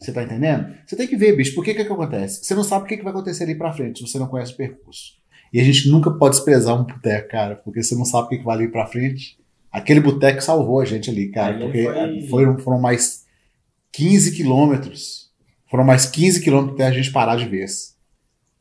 [0.00, 0.74] Você tá entendendo?
[0.84, 2.44] Você tem que ver, bicho, por que que, que acontece?
[2.44, 4.52] Você não sabe o que, que vai acontecer ali pra frente se você não conhece
[4.52, 5.12] o percurso.
[5.52, 8.38] E a gente nunca pode desprezar um boteco, cara, porque você não sabe o que,
[8.38, 9.38] que vai ali pra frente.
[9.76, 13.24] Aquele boteco salvou a gente ali, cara, Aí porque foi- foram, foram mais
[13.92, 15.30] 15 quilômetros.
[15.70, 17.94] Foram mais 15 quilômetros até a gente parar de vez.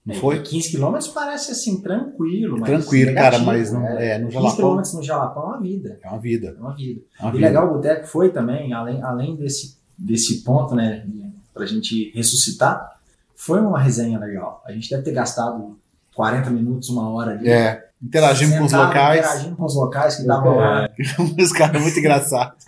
[0.06, 0.41] Não É, foi?
[0.41, 4.08] 15 quilômetros parece assim tranquilo, mas Tranquilo, cara, negativo, mas não, né?
[4.12, 6.56] é, no 15 Jalapão quilômetros no Jalapão é uma vida, é uma vida.
[6.58, 7.01] é uma vida.
[7.19, 7.47] É uma E vida.
[7.47, 11.06] legal o boteco foi também, além, além desse, desse ponto, né,
[11.54, 12.99] pra gente ressuscitar,
[13.36, 14.62] foi uma resenha legal.
[14.65, 15.78] A gente deve ter gastado
[16.13, 17.49] 40 minutos, uma hora ali.
[17.49, 19.20] É, interagimos com os locais.
[19.20, 20.89] Interagindo com os locais que estavam lá.
[21.39, 22.65] os caras muito engraçados.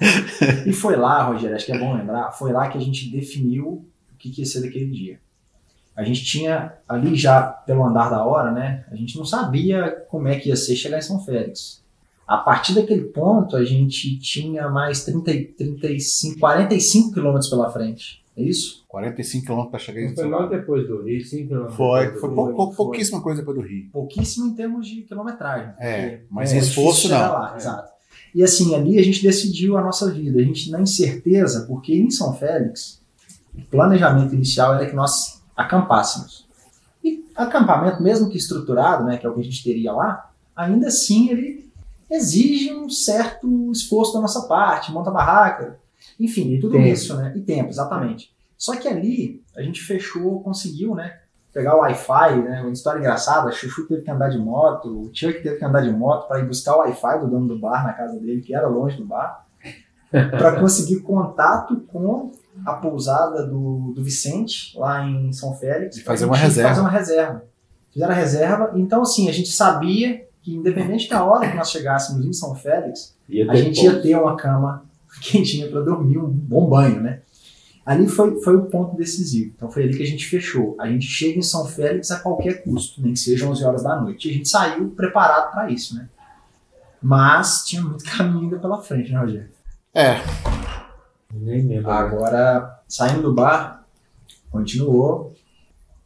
[0.65, 3.65] E foi lá, Rogério, acho que é bom lembrar, foi lá que a gente definiu
[3.67, 5.19] o que, ia ser daquele dia.
[5.95, 8.85] A gente tinha ali já, pelo andar da hora, né?
[8.91, 11.81] A gente não sabia como é que ia ser chegar em São Félix.
[12.27, 18.21] A partir daquele ponto, a gente tinha mais 30, e- 35, 45 quilômetros pela frente.
[18.37, 18.85] É isso?
[18.87, 21.69] 45 quilômetros para chegar em Foi logo depois do Rio, 5 km.
[21.75, 22.75] Foi, foi, pou- pou- foi.
[22.75, 23.89] pouquíssima coisa depois do Rio.
[23.91, 25.73] Pouquíssimo em termos de quilometragem.
[25.79, 27.17] É, mas é em esforço não.
[27.17, 27.91] Lá, Exato.
[28.35, 30.39] E assim, ali a gente decidiu a nossa vida.
[30.39, 33.01] A gente, na incerteza, porque em São Félix,
[33.57, 36.45] o planejamento inicial era que nós acampássemos.
[37.03, 40.87] E acampamento, mesmo que estruturado, né, que é o que a gente teria lá, ainda
[40.89, 41.67] assim ele
[42.11, 45.79] exige um certo esforço da nossa parte, monta barraca,
[46.19, 46.87] enfim, e tudo Tempo.
[46.87, 47.33] isso, né?
[47.35, 48.31] E tempo, exatamente.
[48.57, 51.19] Só que ali a gente fechou, conseguiu, né?
[51.53, 52.61] Pegar o Wi-Fi, né?
[52.61, 55.81] Uma história engraçada, a Chuchu teve que andar de moto, o Chuck teve que andar
[55.81, 58.53] de moto para ir buscar o Wi-Fi do dono do bar na casa dele, que
[58.55, 59.45] era longe do bar,
[60.11, 62.31] para conseguir contato com
[62.65, 65.97] a pousada do, do Vicente, lá em São Félix.
[65.97, 66.69] E fazer uma reserva.
[66.69, 67.43] Fazer uma reserva.
[67.91, 72.25] Fizeram a reserva, então assim, a gente sabia que independente da hora que nós chegássemos
[72.25, 73.95] em São Félix, Ia a gente pouco.
[73.95, 74.85] ia ter uma cama
[75.21, 77.21] quentinha para dormir, um bom banho, né?
[77.85, 79.53] Ali foi, foi o ponto decisivo.
[79.55, 80.75] Então foi ali que a gente fechou.
[80.77, 83.95] A gente chega em São Félix a qualquer custo, nem que seja 11 horas da
[83.95, 84.27] noite.
[84.27, 86.09] E a gente saiu preparado para isso, né?
[87.01, 89.49] Mas tinha muito caminho ainda pela frente, né, Rogério?
[89.93, 90.17] É,
[91.33, 91.89] Nem lembro.
[91.89, 93.85] Agora, saindo do bar,
[94.51, 95.33] continuou.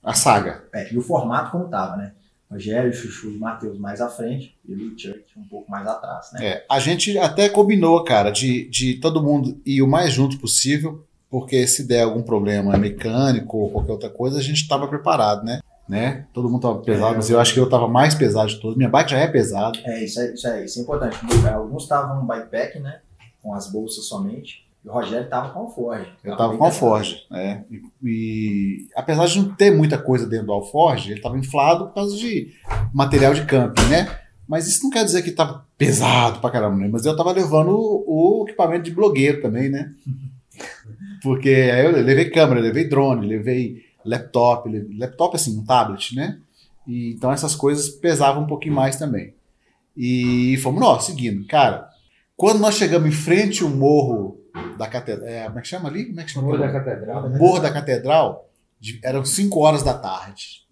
[0.03, 0.63] a saga.
[0.73, 2.13] É, e o formato como tava, né?
[2.51, 6.45] Rogério, Chuchu e Matheus mais à frente, e o Chuck um pouco mais atrás, né?
[6.45, 11.05] É, a gente até combinou, cara, de, de todo mundo ir o mais junto possível,
[11.29, 15.61] porque se der algum problema mecânico ou qualquer outra coisa, a gente estava preparado, né?
[15.87, 16.25] né?
[16.33, 18.77] Todo mundo tava pesado, mas eu acho que eu tava mais pesado de todos.
[18.77, 19.77] Minha bike já é pesada.
[19.85, 21.17] É, isso é, isso é, isso é importante.
[21.53, 22.99] Alguns estavam no bikepack, né?
[23.41, 24.65] Com as bolsas somente.
[24.83, 26.11] E o Rogério tava com o Alforge.
[26.23, 27.63] Eu tava com o Alforge, né?
[27.69, 31.93] E, e apesar de não ter muita coisa dentro do Alforge, ele tava inflado por
[31.93, 32.51] causa de
[32.93, 34.07] material de camping, né?
[34.47, 36.89] Mas isso não quer dizer que tava pesado pra caramba, né?
[36.91, 39.93] Mas eu tava levando o, o equipamento de blogueiro também, né?
[41.21, 46.39] Porque aí eu levei câmera, levei drone, levei laptop, levei, laptop assim, um tablet, né?
[46.87, 49.33] E, então essas coisas pesavam um pouquinho mais também.
[49.95, 51.45] E fomos nós, seguindo.
[51.45, 51.90] Cara,
[52.41, 54.41] quando nós chegamos em frente ao morro
[54.75, 56.05] da catedral, é, como é que chama ali?
[56.07, 56.47] Como é que chama?
[56.47, 57.29] Morro da Catedral.
[57.29, 57.37] né?
[57.37, 58.49] Morro da Catedral,
[58.79, 60.65] de- eram 5 horas da tarde.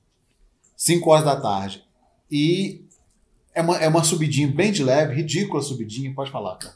[0.75, 1.83] 5 horas da tarde.
[2.31, 2.83] E
[3.53, 6.73] é uma, é uma subidinha bem de leve, ridícula subidinha, pode falar, cara.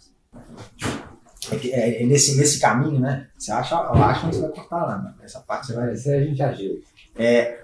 [1.52, 3.28] É, que- é- é nesse, nesse caminho, né?
[3.36, 5.14] Você acha, eu acho que você vai cortar lá, né?
[5.24, 6.84] Essa parte você vai Isso aí a gente agiu.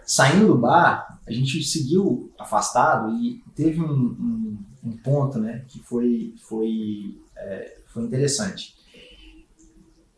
[0.04, 5.63] Saindo do bar, a gente seguiu afastado e teve um, um- um ponto, né?
[5.68, 8.76] Que foi, foi, é, foi interessante.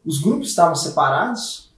[0.06, 1.72] Os grupos estavam separados,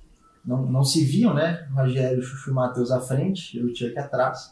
[0.45, 1.67] não, não se viam, né?
[1.73, 4.51] Rogério, Chuchu e Matheus à frente, eu e o Chuck atrás.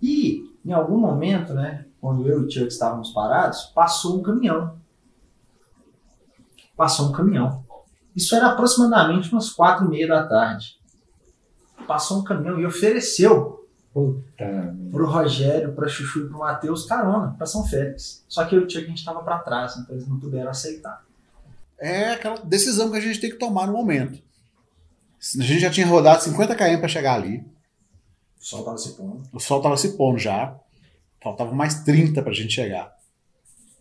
[0.00, 1.84] E, em algum momento, né?
[2.00, 4.78] Quando eu e o Chuck estávamos parados, passou um caminhão.
[6.76, 7.64] Passou um caminhão.
[8.14, 10.78] Isso era aproximadamente umas quatro e meia da tarde.
[11.86, 13.57] Passou um caminhão e ofereceu
[13.98, 14.76] Puta.
[14.92, 18.24] pro Rogério, pra Chuchu e pro Matheus carona pra São Félix.
[18.28, 20.50] Só que eu e o Chuck a gente tava pra trás, então eles não puderam
[20.50, 21.04] aceitar.
[21.76, 24.22] É aquela decisão que a gente tem que tomar no momento.
[25.38, 27.44] A gente já tinha rodado 50 km para chegar ali.
[28.40, 29.22] O sol tava se pondo.
[29.32, 30.56] O sol estava se pondo já.
[31.20, 32.96] Faltava mais 30 para a gente chegar.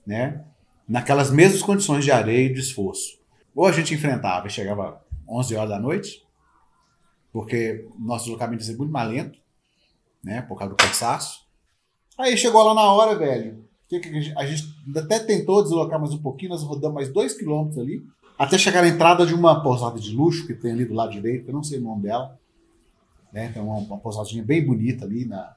[0.06, 0.44] Né?
[0.88, 3.20] Naquelas mesmas condições de areia e de esforço.
[3.56, 5.00] Ou a gente enfrentava e chegava
[5.30, 6.26] 11 horas da noite,
[7.32, 9.40] porque nosso deslocamento ia ser muito mais lento,
[10.24, 10.42] né?
[10.42, 11.46] por causa do cansaço.
[12.18, 13.64] Aí chegou lá na hora, velho.
[13.88, 17.80] que que a, gente, até tentou deslocar mais um pouquinho, nós rodamos mais 2 km
[17.80, 18.04] ali,
[18.38, 21.50] até chegar na entrada de uma pousada de luxo que tem ali do lado direito,
[21.50, 22.38] eu não sei o nome dela.
[23.32, 23.50] Né?
[23.50, 25.56] Tem uma, uma pousadinha bem bonita ali, na,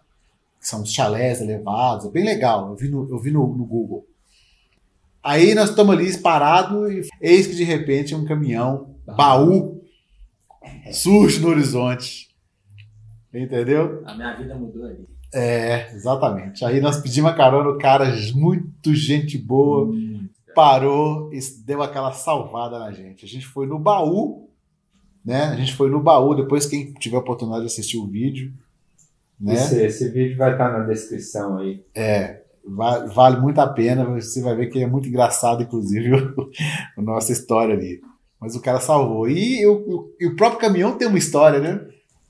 [0.59, 2.69] que são os chalés elevados, é bem legal.
[2.69, 4.07] Eu vi no, eu vi no, no Google.
[5.23, 9.83] Aí nós estamos ali parados e eis que de repente um caminhão, baú,
[10.93, 12.30] surge no horizonte.
[13.33, 14.03] Entendeu?
[14.07, 15.07] A minha vida mudou ali.
[15.33, 16.65] É, exatamente.
[16.65, 19.87] Aí nós pedimos a carona, o cara, muito gente boa,
[20.55, 23.25] parou e deu aquela salvada na gente.
[23.25, 24.49] A gente foi no baú,
[25.25, 25.45] né?
[25.45, 28.53] A gente foi no baú, depois quem tiver a oportunidade de assistir o vídeo,
[29.41, 29.55] né?
[29.55, 31.85] Esse, esse vídeo vai estar na descrição aí.
[31.95, 36.51] É, va- vale muito a pena, você vai ver que é muito engraçado, inclusive, o-
[36.99, 38.01] a nossa história ali.
[38.41, 39.29] Mas o cara salvou.
[39.29, 41.81] E o, o- e o próprio caminhão tem uma história, né?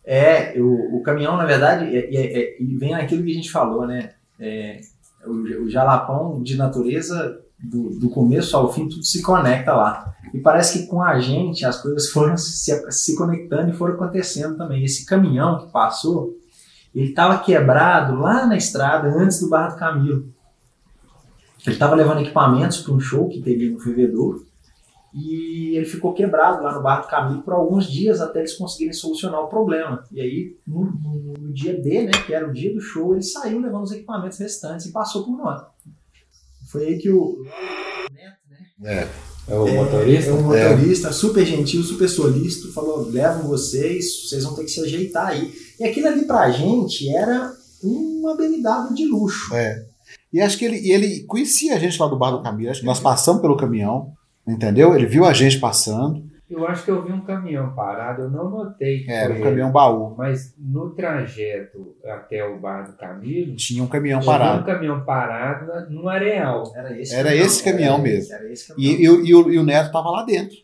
[0.04, 3.86] É, o, o caminhão, na verdade, é- é- é- vem aquilo que a gente falou,
[3.86, 4.12] né?
[4.38, 4.80] É,
[5.26, 10.14] o, o jalapão de natureza, do, do começo ao fim, tudo se conecta lá.
[10.32, 14.56] E parece que com a gente as coisas foram se, se conectando e foram acontecendo
[14.56, 14.82] também.
[14.82, 16.34] Esse caminhão que passou,
[16.94, 20.28] ele estava quebrado lá na estrada, antes do Bar do Camilo.
[21.66, 24.42] Ele estava levando equipamentos para um show que teria no Fervedor.
[25.14, 28.92] E ele ficou quebrado lá no Bar do Camilo por alguns dias até eles conseguirem
[28.92, 30.04] solucionar o problema.
[30.12, 33.22] E aí, no, no- no dia D, né, que era o dia do show, ele
[33.22, 35.62] saiu levando os equipamentos restantes e passou por nós.
[36.70, 37.42] Foi aí que o
[38.12, 38.36] Neto,
[38.78, 39.08] né, É.
[39.48, 40.30] É o é, motorista?
[40.30, 44.80] é um motorista super gentil, super solícito, falou: levam vocês, vocês vão ter que se
[44.80, 45.52] ajeitar aí.
[45.80, 49.52] E aquilo ali pra gente era uma habilidade de luxo.
[49.54, 49.86] É.
[50.32, 52.70] E acho que ele, ele conhecia a gente lá do Bar do Camilo.
[52.70, 54.12] Acho que nós passamos pelo caminhão,
[54.52, 54.94] entendeu?
[54.94, 56.28] Ele viu a gente passando.
[56.48, 59.36] Eu acho que eu vi um caminhão parado, eu não notei que Era foi um
[59.36, 59.44] ele.
[59.44, 60.14] caminhão baú.
[60.18, 64.64] Mas no trajeto até o bar do Camilo, Tinha um caminhão eu vi um parado.
[64.66, 66.64] caminhão parado no areal.
[66.74, 68.34] Era esse Era esse caminhão era mesmo.
[68.34, 68.92] Era esse caminhão.
[68.98, 70.56] E, e o- e o, e o Neto tava lá dentro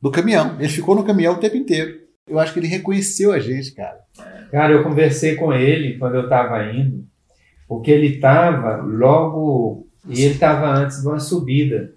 [0.00, 0.56] do caminhão.
[0.58, 2.00] Ele ficou no caminhão o tempo inteiro.
[2.26, 3.98] Eu acho que ele reconheceu a gente, cara.
[4.50, 7.04] Cara, eu conversei com ele quando eu estava indo,
[7.68, 9.86] porque ele estava logo.
[10.08, 11.92] E ele estava antes de uma subida.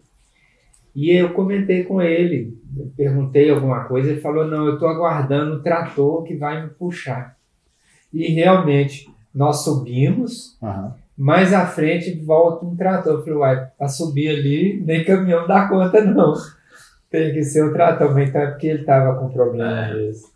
[0.96, 2.58] E eu comentei com ele,
[2.96, 7.36] perguntei alguma coisa, ele falou: Não, eu estou aguardando o trator que vai me puxar.
[8.14, 10.94] E realmente, nós subimos, Aham.
[11.18, 13.14] Mais à frente volta um trator.
[13.14, 16.34] Eu falei, uai, para subir ali, nem caminhão dá conta, não.
[17.10, 19.94] Tem que ser o trator, mas então é porque ele estava com problema É.
[19.94, 20.28] mesmo.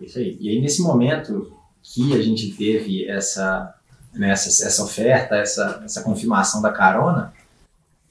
[0.00, 0.36] Isso aí.
[0.40, 3.72] E aí, nesse momento que a gente teve essa,
[4.12, 7.32] né, essa, essa oferta, essa, essa confirmação da carona,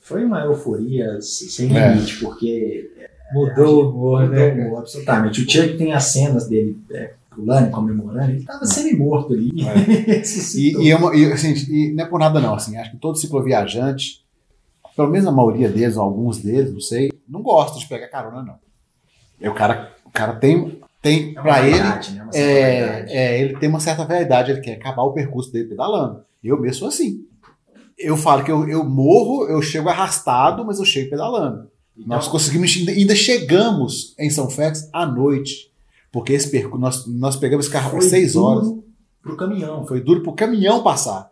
[0.08, 1.94] foi uma euforia sem É.
[1.94, 2.92] limite, porque
[3.34, 4.48] Mudou o humor, mudou né?
[4.54, 5.42] o humor, absolutamente.
[5.42, 9.52] O Chuck tem as cenas dele é, pulando, comemorando, ele estava semi-morto ali.
[10.08, 10.82] Ressuscitou.
[10.82, 12.98] E, e, é uma- e, assim, e não é por nada não, assim, acho que
[12.98, 14.24] todo cicloviajante,
[14.96, 18.42] pelo menos a maioria deles, ou alguns deles, não sei, não gosta de pegar carona,
[18.42, 18.56] não.
[19.42, 22.00] E o cara, o cara tem, tem É uma pra ele, né?
[22.34, 26.22] É, é, ele tem uma certa verdade, ele quer acabar o percurso dele pedalando.
[26.44, 27.26] Eu mesmo sou assim.
[27.98, 31.70] Eu falo que eu, eu morro, eu chego arrastado, mas eu chego pedalando.
[31.98, 35.72] Então, Nós conseguimos, ainda- chegamos em São Félix à noite,
[36.12, 38.66] porque esse percurso, nós, nós pegamos esse carro por foi seis horas.
[38.68, 38.84] duro
[39.24, 39.86] Pro caminhão.
[39.86, 41.32] Foi duro pro caminhão passar.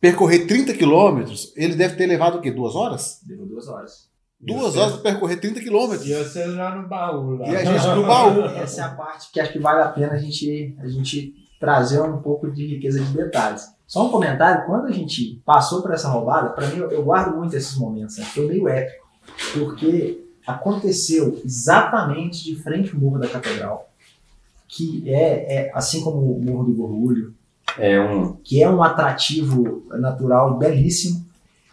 [0.00, 2.50] Percorrer 30 quilômetros, ele deve ter levado o quê?
[2.50, 3.20] Duas horas?
[3.22, 4.08] Deu duas horas.
[4.40, 6.08] Duas horas para percorrer 30 quilômetros.
[6.08, 7.46] E o celular no baú lá.
[7.46, 8.40] E a gente no baú.
[8.56, 12.00] Essa é a parte que acho que vale a pena a gente, a gente trazer
[12.00, 13.66] um pouco de riqueza de detalhes.
[13.90, 17.36] Só um comentário, quando a gente passou por essa roubada, para mim eu, eu guardo
[17.36, 18.24] muito esses momentos, né?
[18.24, 19.04] foi meio épico,
[19.52, 23.90] porque aconteceu exatamente de frente ao Morro da Catedral,
[24.68, 27.34] que é, é assim como o Morro do Gorgulho,
[27.76, 28.34] É um.
[28.44, 31.26] que é um atrativo natural belíssimo,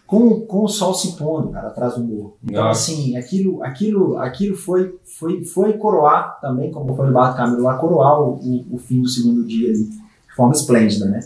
[0.07, 2.35] com, com o sol se pondo, cara, atrás do morro.
[2.43, 2.91] Então, Nossa.
[2.91, 7.61] assim, aquilo, aquilo, aquilo foi, foi, foi coroar também, como foi no Barra do Camilo
[7.61, 11.19] lá, coroar o, o, o fim do segundo dia ali, de forma esplêndida, né?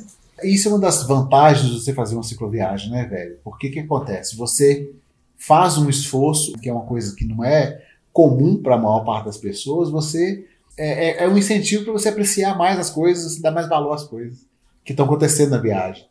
[0.43, 3.37] Isso é uma das vantagens de você fazer uma cicloviagem, né, velho?
[3.43, 4.35] Porque que acontece?
[4.37, 4.91] Você
[5.37, 7.81] faz um esforço, que é uma coisa que não é
[8.13, 10.45] comum para a maior parte das pessoas, você
[10.77, 14.03] é, é- é um incentivo para você apreciar mais as coisas, dar mais valor às
[14.03, 14.39] coisas
[14.83, 16.05] que estão acontecendo na viagem.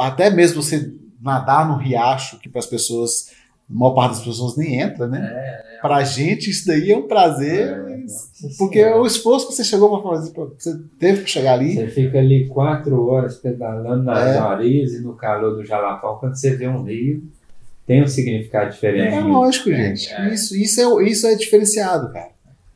[0.00, 3.30] Até mesmo você nadar no riacho, que para as pessoas,
[3.70, 5.20] a maior parte das pessoas nem entra, né?
[5.32, 9.00] É, Pra gente isso daí é um prazer, Nossa porque Senhora.
[9.02, 12.18] o esforço que você chegou para fazer, pra- você teve que chegar ali, Você fica
[12.18, 14.38] ali quatro horas pedalando nas É.
[14.38, 16.16] areias e no calor do Jalapão.
[16.18, 17.22] Quando você vê um rio,
[17.86, 19.14] tem um significado diferente.
[19.14, 20.08] É lógico, gente.
[20.12, 20.32] É.
[20.34, 22.28] Isso, isso, é, isso é diferenciado, cara.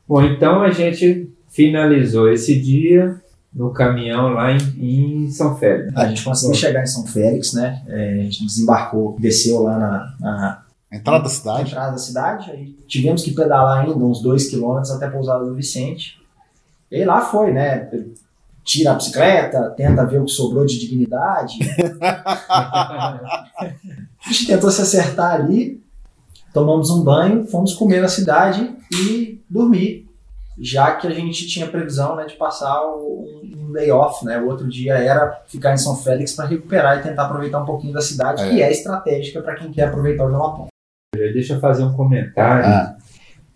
[0.09, 3.21] Bom, então a gente finalizou esse dia
[3.55, 5.95] no caminhão lá em, em São Félix.
[5.95, 7.83] A gente conseguiu chegar em São Félix, né?
[7.87, 10.62] É, a gente desembarcou, desceu lá na, na
[10.93, 11.71] A entrada da cidade.
[11.71, 15.55] entrada da cidade, aí tivemos que pedalar ainda uns dois quilômetros até a pousada do
[15.55, 16.21] Vicente.
[16.91, 17.89] E lá foi, né?
[18.63, 21.59] Tira a bicicleta, tenta ver o que sobrou de dignidade.
[23.59, 25.83] A gente tentou se acertar ali,
[26.55, 30.09] tomamos um banho, fomos comer na cidade e dormir.
[30.61, 33.27] Já que a gente tinha previsão né, de passar o-
[33.57, 34.39] um day off, né?
[34.39, 37.95] O outro dia era ficar em São Félix para recuperar e tentar aproveitar um pouquinho
[37.95, 38.49] da cidade, É.
[38.51, 40.69] que é estratégica para quem quer aproveitar o Jalapão.
[41.14, 42.64] Deixa eu fazer um comentário.
[42.64, 42.96] Ah.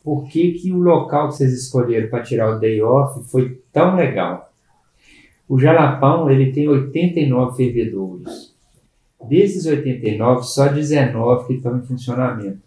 [0.05, 3.97] Por que, que o local que vocês escolheram para tirar o day off foi tão
[3.97, 4.53] legal?
[5.49, 8.55] O Jalapão ele tem 89 fervedouros.
[9.27, 12.59] Desses 89, só 19 que estão em funcionamento.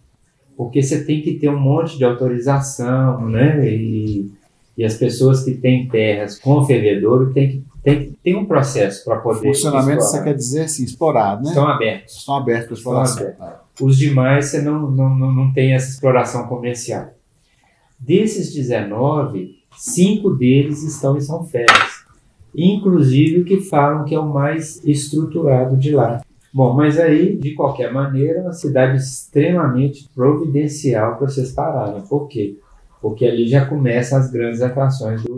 [0.58, 3.70] Porque você tem que ter um monte de autorização, né?
[3.70, 4.32] E,
[4.76, 9.18] e as pessoas que têm terras com fervedouro tem que tem, tem um processo para
[9.18, 9.48] poder.
[9.48, 10.24] Funcionamento, você explorar.
[10.26, 11.50] quer dizer assim, explorado, né?
[11.50, 12.16] Estão abertos.
[12.16, 13.30] Estão abertos para exploração.
[13.30, 13.48] Estão
[13.82, 17.08] Os demais você não, não, não, tem essa exploração comercial.
[18.00, 22.06] Desses 19, cinco deles estão em São Félix.
[22.56, 26.22] Inclusive o que falam que é o mais estruturado de lá.
[26.52, 32.02] Bom, mas aí, de qualquer maneira, é uma cidade extremamente providencial para vocês pararem.
[32.02, 32.58] Por quê?
[33.02, 35.38] Porque ali já começam as grandes atrações do,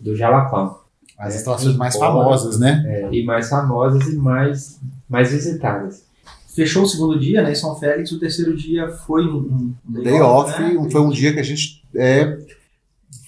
[0.00, 0.78] do Jalapão.
[1.18, 2.12] As É, estações mais embora.
[2.12, 2.82] famosas, né?
[2.86, 6.04] É, e mais famosas e mais, mais visitadas.
[6.54, 8.12] Fechou o segundo dia, né, em São Félix.
[8.12, 10.78] O terceiro dia foi um, um Day off, né?
[10.78, 12.38] um- foi um dia que a gente é,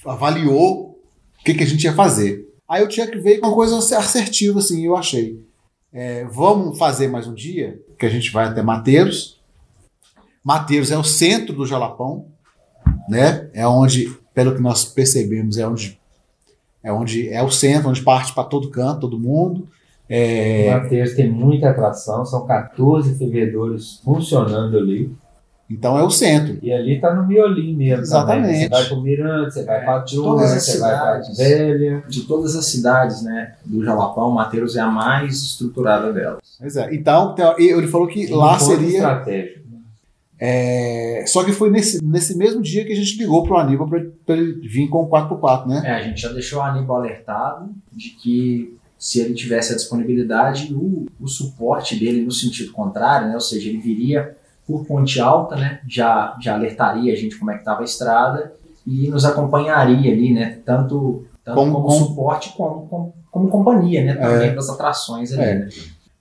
[0.05, 0.99] avaliou
[1.41, 2.47] o que, que a gente ia fazer.
[2.69, 5.43] Aí eu tinha que ver com uma coisa assertiva, assim, eu achei.
[5.93, 9.39] É, vamos fazer mais um dia, que a gente vai até Mateiros.
[10.43, 12.27] Mateiros é o centro do Jalapão,
[13.09, 13.49] né?
[13.53, 15.99] É onde, pelo que nós percebemos, é onde
[16.83, 19.67] é onde é o centro, onde parte para todo canto, todo mundo.
[20.09, 25.11] É, Mateus tem muita atração, são 14 fervedores funcionando ali.
[25.71, 26.59] então é o centro.
[26.63, 28.03] E ali tá no miolinho mesmo.
[28.03, 28.45] Exatamente.
[28.47, 28.61] Também.
[28.63, 31.39] Você vai pro Mirante, você vai todas as você vai pra cidades.
[31.39, 32.05] Velha.
[32.07, 36.39] De todas as cidades, né, do Jalapão, Mateiros é a mais estruturada delas.
[36.61, 36.95] Pois é.
[36.95, 38.89] Então, teo- ele falou que Tem um lá ponto seria.
[38.99, 39.65] estratégico.
[40.39, 44.35] É, só que foi nesse, nesse mesmo dia que a gente ligou pro Aníbal para
[44.37, 45.83] ele vir com o 4x4, né?
[45.87, 50.71] É, a gente já deixou o Aníbal alertado de que se ele tivesse a disponibilidade
[50.71, 53.35] e o, o suporte dele no sentido contrário, né?
[53.35, 54.37] ou seja, ele viria
[54.67, 55.81] por ponte alta, né?
[55.87, 58.53] já, já alertaria a gente como é que estava a estrada
[58.87, 60.59] e nos acompanharia ali, né?
[60.65, 64.15] tanto, tanto como, como, suporte como, como, como, companhia né?
[64.15, 65.43] também é, das atrações ali.
[65.43, 65.55] É.
[65.57, 65.69] Né?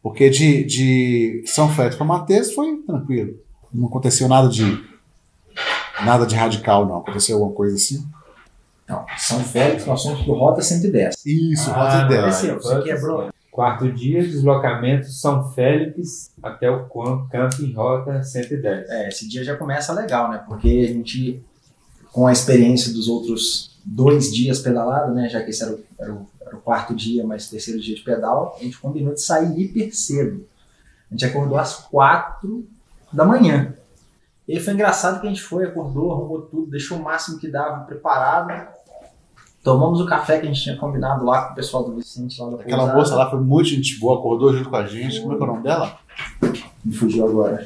[0.02, 3.36] Porque de, de São Félix para Mateus foi tranquilo.
[3.74, 4.84] Não aconteceu nada de
[6.04, 6.98] nada de radical, não.
[6.98, 8.06] Aconteceu alguma coisa assim?
[8.88, 11.16] Não, São Félix, nós somos pro Rota 110.
[11.26, 12.20] Isso, ah, Rota 110.
[12.20, 13.30] Aconteceu, você quebrou.
[13.52, 16.86] Quarto dia, deslocamento São Félix até o
[17.32, 18.90] camping Rota 110.
[18.90, 20.44] É, esse dia já começa legal, né?
[20.48, 21.44] Porque a gente,
[22.12, 25.30] com a experiência dos outros dois dias pedalado, né?
[25.30, 28.02] Já que esse era o, era o, era o quarto dia, mas terceiro dia de
[28.02, 30.46] pedal, a gente combinou de sair hiper cedo.
[31.10, 32.68] A gente acordou às quatro
[33.12, 33.76] da manhã.
[34.48, 37.48] E aí foi engraçado que a gente foi, acordou, arrumou tudo, deixou o máximo que
[37.48, 38.52] dava preparado.
[39.64, 42.50] Tomamos o café que a gente tinha combinado lá com o pessoal do Vicente lá
[42.50, 43.00] da Aquela pousada.
[43.00, 45.22] moça lá foi muito gente boa, acordou junto com a gente.
[45.22, 45.98] Como é que é o nome dela?
[46.84, 47.66] Me fugiu agora.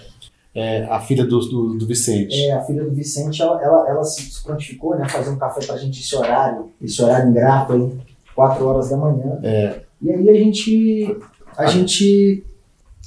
[0.54, 2.36] É, a filha do, do, do, Vicente.
[2.46, 5.78] É, a filha do Vicente, ela, ela, ela se prontificou, né, fazer um café pra
[5.78, 7.98] gente esse horário, esse horário ingrato aí,
[8.36, 9.40] 4 horas da manhã.
[9.44, 9.82] É.
[10.02, 11.18] E aí a gente,
[11.56, 12.44] a, a gente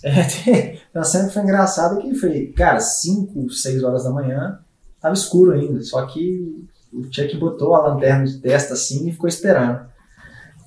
[0.02, 4.58] é, sempre foi engraçado que foi, cara, 5, 6 horas da manhã,
[5.00, 9.28] tava escuro ainda, só que o Chuck botou a lanterna de testa assim e ficou
[9.28, 9.80] esperando.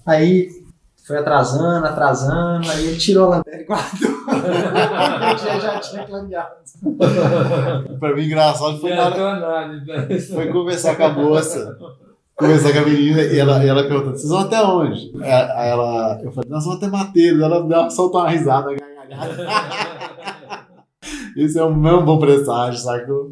[0.05, 0.49] Aí
[1.05, 4.11] foi atrasando, atrasando, aí ele tirou a lanterna e guardou.
[5.43, 6.55] já, já tinha clareado.
[7.99, 9.67] pra mim, engraçado foi na.
[9.67, 10.19] Né?
[10.19, 11.78] Foi conversar com a moça.
[12.36, 15.11] Conversar com a menina e ela, e ela perguntou: vocês vão até onde?
[15.21, 17.41] Aí ela, eu falei, nós vamos até Mateus.
[17.41, 18.69] Ela, ela soltou uma risada,
[21.36, 23.32] Isso é um mesmo bom presságio, sacou?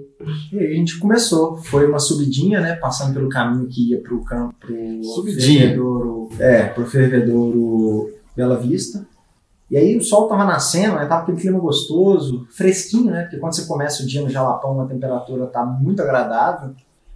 [0.52, 1.58] E aí a gente começou.
[1.58, 2.76] Foi uma subidinha, né?
[2.76, 4.56] Passando pelo caminho que ia pro campo.
[4.60, 5.62] Pro subidinha.
[5.62, 9.06] Fervedouro, é, pro fervedouro Bela Vista.
[9.70, 11.06] E aí o sol tava nascendo, né?
[11.06, 13.22] Tava aquele clima gostoso, fresquinho, né?
[13.24, 16.72] Porque quando você começa o dia no Jalapão, a temperatura tá muito agradável.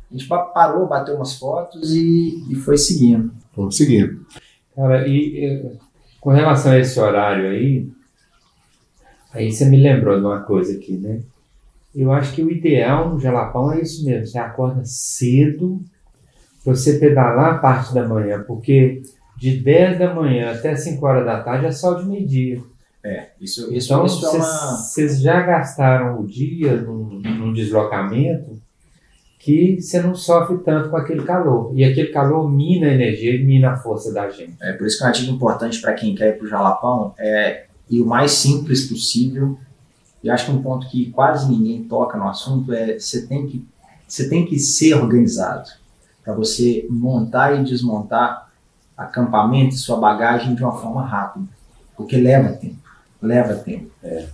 [0.10, 3.32] A gente parou, bateu umas fotos e, e foi seguindo.
[3.56, 4.26] Vamos seguindo.
[4.74, 5.70] Cara, e
[6.22, 7.88] com relação a esse horário aí,
[9.36, 11.20] Aí você me lembrou de uma coisa aqui, né?
[11.94, 14.26] Eu acho que o ideal no Jalapão é isso mesmo.
[14.26, 15.82] Você acorda cedo
[16.64, 19.04] você pedalar a parte da manhã, porque
[19.38, 22.62] de 10 da manhã até 5 horas da tarde é sol de meio-dia.
[23.04, 24.78] É, isso, isso, então, isso cês, é uma.
[24.78, 28.60] Vocês já gastaram o dia num, num deslocamento
[29.38, 31.72] que você não sofre tanto com aquele calor.
[31.76, 34.56] E aquele calor mina a energia e mina a força da gente.
[34.60, 37.14] É por isso que é uma dica importante para quem quer ir para o Jalapão
[37.20, 39.58] é e o mais simples possível.
[40.24, 43.66] E acho que um ponto que quase ninguém toca no assunto é você tem que
[44.08, 45.70] você tem que ser organizado
[46.24, 48.52] para você montar e desmontar
[48.96, 51.46] acampamento e sua bagagem de uma forma rápida,
[51.98, 52.78] porque leva tempo,
[53.22, 53.92] leva tempo.
[54.04, 54.28] É.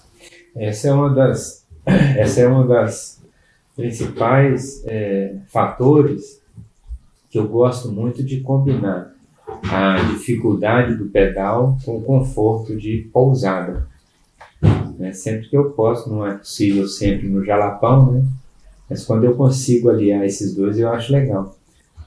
[0.56, 3.20] Essa é uma das essa é uma das
[3.76, 6.42] principais é, fatores
[7.30, 9.14] que eu gosto muito de combinar
[9.64, 13.88] a dificuldade do pedal com o conforto de pousada.
[14.98, 15.14] Né?
[15.14, 18.26] Sempre que eu posso, não é possível sempre no jalapão, né?
[18.90, 21.56] mas quando eu consigo aliar esses dois, eu acho legal.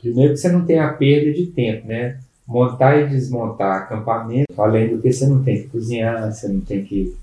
[0.01, 2.19] Primeiro que você não tem a perda de tempo, né?
[2.47, 6.85] Montar e desmontar acampamento, além do que você não tem que cozinhar, você não tem
[6.85, 7.17] que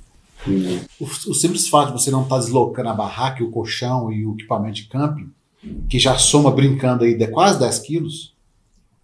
[0.43, 0.81] que...
[0.99, 4.25] O, o, simples fato de você não estar tá deslocando a barraca, o colchão e
[4.25, 5.29] o equipamento de camping,
[5.87, 8.30] que já soma brincando aí de quase 10 quilos,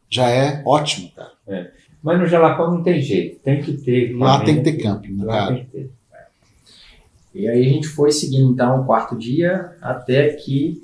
[0.10, 1.32] já é ótimo, cara.
[1.48, 1.72] É.
[2.02, 4.16] Mas no Jalapão não tem jeito, tem que ter.
[4.16, 5.56] Lá tem que ter camping, né, cara.
[5.56, 5.90] Tem que ter.
[7.34, 10.82] E aí a gente foi seguindo então o quarto dia até que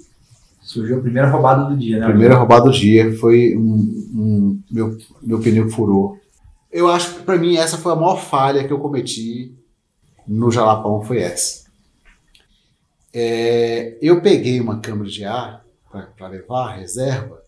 [0.61, 2.05] surgiu a primeira roubada do dia, né?
[2.05, 6.19] A primeira roubada do dia foi um, um meu, meu pneu furou.
[6.71, 9.53] Eu acho que para mim essa foi a maior falha que eu cometi
[10.27, 11.63] no Jalapão, foi essa.
[13.13, 15.63] É, eu peguei uma câmera de ar
[16.17, 17.42] para levar, reserva,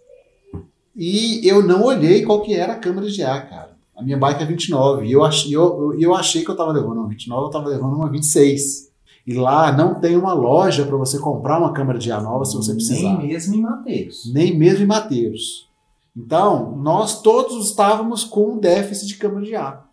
[0.95, 3.75] e eu não olhei qual que era a câmera de ar, cara.
[3.95, 5.05] A minha bike é 29.
[5.05, 7.95] E eu, ach, eu, eu achei que eu tava levando uma 29, eu tava levando
[7.95, 8.91] uma 26.
[9.27, 12.55] E lá não tem uma loja para você comprar uma câmera de ar nova se
[12.55, 13.17] você precisar.
[13.17, 14.31] Nem mesmo em Mateus.
[14.33, 15.67] Nem mesmo em Mateus.
[16.15, 19.85] Então, nós todos estávamos com um déficit de câmera de ar.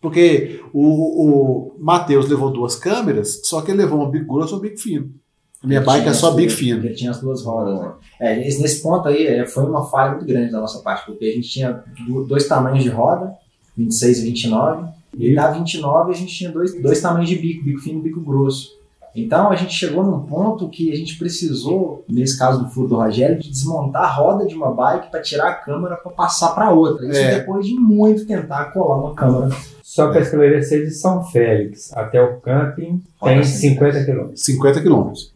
[0.00, 4.56] Porque o, o Matheus levou duas câmeras, só que ele levou uma bico grosso e
[4.56, 5.14] uma bico fino.
[5.62, 6.84] A minha bike é só Big Fino.
[6.84, 7.92] Ele tinha as duas rodas, né?
[8.18, 11.32] É, nesse ponto aí é, foi uma falha muito grande da nossa parte, porque a
[11.32, 11.82] gente tinha
[12.26, 13.34] dois tamanhos de roda,
[13.76, 14.88] 26 e 29,
[15.18, 18.20] e da 29 a gente tinha dois, dois tamanhos de bico, bico fino e bico
[18.20, 18.80] grosso.
[19.14, 22.96] Então a gente chegou num ponto que a gente precisou, nesse caso do furo do
[22.96, 26.70] Rogério, de desmontar a roda de uma bike para tirar a câmera para passar para
[26.70, 27.06] outra.
[27.06, 27.38] Isso É.
[27.40, 29.54] depois de muito tentar colar uma câmera.
[29.82, 34.40] Só para esclarecer, de São Félix até o camping tem Olha, 50 quilômetros.
[34.42, 35.34] 50 quilômetros.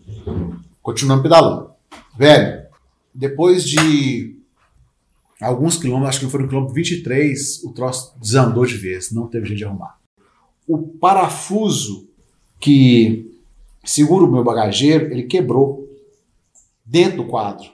[0.82, 1.70] Continuando pedalando.
[2.16, 2.64] Velho,
[3.14, 4.36] depois de
[5.40, 9.46] alguns quilômetros, acho que foi no quilômetro 23, o troço desandou de vez, não teve
[9.46, 9.98] jeito de arrumar.
[10.66, 12.08] O parafuso
[12.60, 13.30] que
[13.84, 15.88] segura o meu bagageiro, ele quebrou
[16.84, 17.68] dentro do quadro.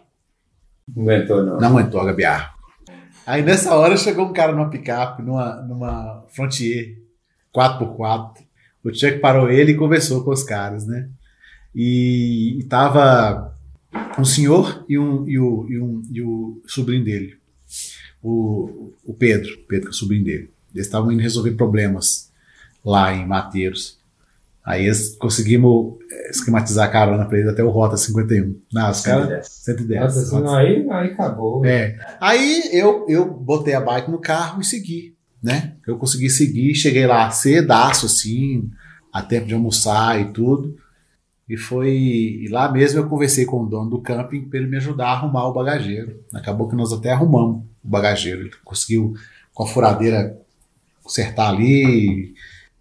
[0.88, 1.60] Não aguentou, não.
[1.60, 2.50] Não aguentou a.
[3.26, 6.98] Aí nessa hora chegou um cara numa picape, numa, numa Frontier
[7.54, 8.38] 4x4.
[8.82, 11.08] O Chuck parou ele e conversou com os caras, né?
[11.74, 13.56] E, e tava
[14.18, 17.36] um senhor e, um, e, o, e, um, e o sobrinho dele.
[18.22, 20.50] O, o Pedro, Pedro que é o sobrinho dele.
[20.74, 22.30] Eles estavam indo resolver problemas
[22.84, 23.98] lá em Mateiros.
[24.64, 28.56] Aí eles conseguimos eh, esquematizar a carona pra eles até o Rota 51.
[28.72, 29.48] Não, os caras.
[29.48, 30.00] 110.
[30.00, 31.64] Nossa, assim, Rota não, aí, aí acabou.
[31.64, 31.98] é.
[32.20, 35.74] Aí eu, eu botei a bike no carro e segui, né?
[35.86, 38.70] Eu consegui seguir, cheguei lá cedaço, assim,
[39.12, 40.76] a tempo de almoçar e tudo.
[41.50, 41.90] E foi.
[41.90, 45.12] E lá mesmo eu conversei com o dono do camping para ele me ajudar a
[45.14, 46.22] arrumar o bagageiro.
[46.32, 48.42] Acabou que nós até arrumamos o bagageiro.
[48.42, 49.14] Ele conseguiu,
[49.52, 50.40] com a furadeira,
[51.02, 52.34] consertar ali.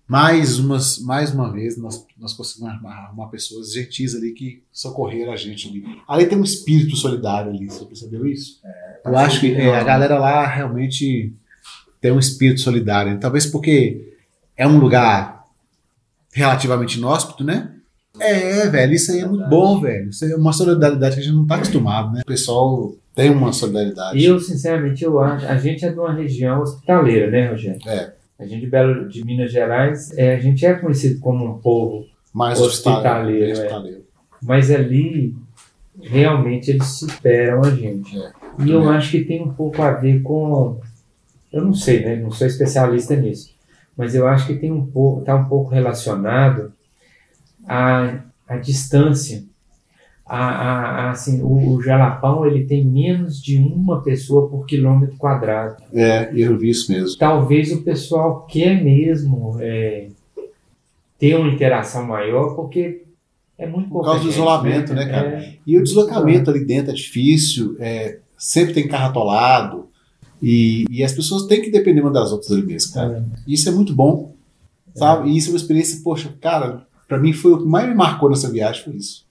[0.07, 5.32] Mais, umas, mais uma vez, nós, nós conseguimos arrumar, arrumar pessoas gentis ali que socorreram
[5.32, 5.84] a gente ali.
[6.07, 8.59] Ali tem um espírito solidário ali, você percebeu isso?
[9.03, 11.34] Eu acho que é, a galera lá realmente
[11.99, 13.20] tem um espírito solidário.
[13.20, 14.15] Talvez porque
[14.55, 15.47] é um lugar
[16.34, 17.78] relativamente inóspito, né?
[18.20, 20.09] É, velho, isso aí é muito bom, velho.
[20.09, 22.22] Isso é uma solidariedade que a gente não tá acostumado, né?
[22.22, 24.17] O pessoal tem uma solidariedade.
[24.17, 25.45] E eu, sinceramente, eu acho.
[25.45, 27.80] A gente é de uma região hospitaleira, né, Rogério?
[27.86, 28.13] É.
[28.39, 32.05] A gente de Belo de Minas Gerais, é, a gente é conhecido como um povo,
[32.34, 33.51] mais hospitaleiro, é.
[33.51, 34.03] hospitaleiro.
[34.41, 35.36] mas ali
[36.01, 38.17] realmente eles superam a gente.
[38.17, 38.32] É.
[38.63, 40.80] E eu acho que tem um pouco a ver com.
[41.51, 42.15] Eu não sei, né?
[42.15, 43.53] Não sou especialista nisso.
[43.97, 46.72] Mas eu acho que tem um pouco, está um pouco relacionado
[47.70, 49.43] à, à distância.
[50.26, 55.17] A, a, a, assim, o, o Jalapão ele tem menos de uma pessoa por quilômetro
[55.17, 55.82] quadrado.
[55.93, 57.17] É, eu vi isso mesmo.
[57.17, 60.09] Talvez o pessoal quer mesmo é,
[61.17, 63.03] ter uma interação maior, porque
[63.57, 65.28] é muito Por causa do gente, isolamento, né, cara?
[65.30, 69.88] É, E o deslocamento ali dentro é difícil, é, sempre tem carro atolado.
[70.41, 73.26] E, e as pessoas têm que depender uma das outras ali mesmo, cara.
[73.47, 74.34] Isso é muito bom,
[74.95, 75.30] sabe?
[75.30, 78.30] E isso é uma experiência, poxa, cara, pra mim foi o que mais me marcou
[78.30, 79.26] nessa viagem, foi isso.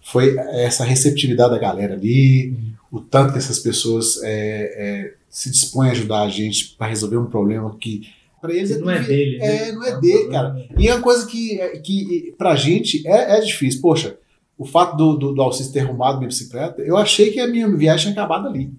[0.00, 2.54] Foi essa receptividade da galera ali,
[2.92, 7.16] o tanto que essas pessoas é, é, se dispõem a ajudar a gente para resolver
[7.16, 8.08] um problema que
[8.40, 9.68] para eles não é dele, né?
[9.68, 10.64] É, não é dele, cara.
[10.78, 13.80] E é uma coisa que, que pra gente é, é difícil.
[13.80, 14.16] Poxa,
[14.56, 17.68] o fato do, do, do Alcides ter arrumado minha bicicleta, eu achei que a minha
[17.76, 18.70] viagem tinha acabado ali.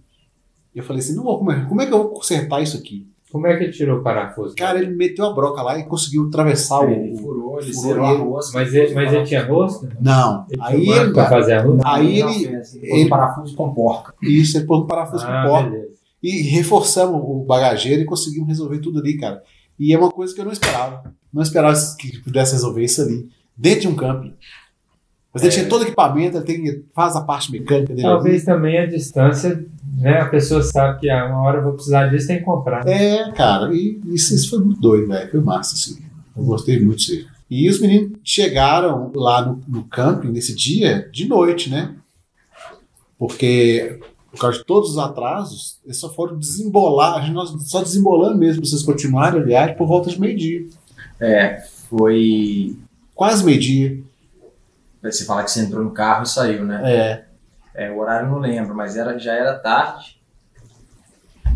[0.73, 3.05] Eu falei assim, não, vou- como, é, como é que eu vou consertar isso aqui?
[3.31, 4.55] Como é que ele tirou o parafuso?
[4.55, 7.17] Cara, ele meteu a broca lá e conseguiu atravessar Ele o.
[7.17, 8.21] furou, ele furou a ele.
[8.23, 8.57] rosca.
[8.59, 9.87] Mas ele, mas ele tinha rosto?
[10.01, 10.45] Não.
[10.49, 11.81] Ele Aí ele, para fazer a rosto?
[11.85, 14.13] Aí Não, ele- fez, ele ele- pôs o parafuso com porca.
[14.23, 15.69] isso, ele pôs um parafuso Ah, com porta.
[15.69, 15.89] beleza.
[16.23, 19.41] E reforçamos o bagageiro e conseguimos resolver tudo ali, cara.
[19.79, 21.13] E é uma coisa que eu não esperava.
[21.31, 24.33] Não esperava que pudesse resolver isso ali, dentro de um camping.
[25.33, 25.55] Mas ele É.
[25.55, 28.05] tinha todo o equipamento, ele tem, faz a parte mecânica dele.
[28.05, 28.15] ali.
[28.15, 29.63] Talvez também a distância,
[29.97, 30.21] né?
[30.21, 32.87] A pessoa sabe que ah, uma hora eu vou precisar disso, tem que comprar.
[32.87, 35.29] É, cara, e isso, isso foi muito doido, velho.
[35.29, 36.01] Foi massa, assim.
[36.35, 37.27] Eu gostei muito disso.
[37.49, 41.93] E os meninos chegaram lá no, no camping nesse dia de noite, né?
[43.17, 43.99] Porque,
[44.31, 48.37] por causa de todos os atrasos, eles só foram desembolar, a gente nós só desembolando
[48.37, 50.65] mesmo vocês continuarem a viagem por volta de meio-dia.
[51.19, 52.75] É, foi.
[53.13, 54.01] Quase meio-dia.
[55.01, 56.81] Você fala que você entrou no carro e saiu, né?
[56.83, 57.25] É.
[57.73, 60.19] É, o horário eu não lembro, mas era, já era tarde.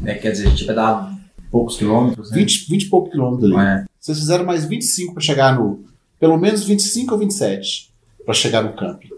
[0.01, 0.15] Né?
[0.15, 1.13] Quer dizer, a gente ia dar
[1.51, 2.37] poucos quilômetros, né?
[2.37, 3.59] 20, 20 e pouco quilômetros ali.
[3.65, 3.85] É?
[3.99, 5.83] Vocês fizeram mais 25 para chegar no.
[6.19, 7.93] Pelo menos 25 ou 27
[8.25, 9.09] para chegar no camping.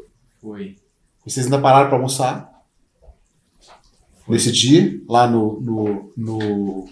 [0.42, 0.76] Foi.
[1.26, 2.52] E vocês ainda pararam para almoçar?
[4.28, 6.90] Nesse dia, lá no, no, no-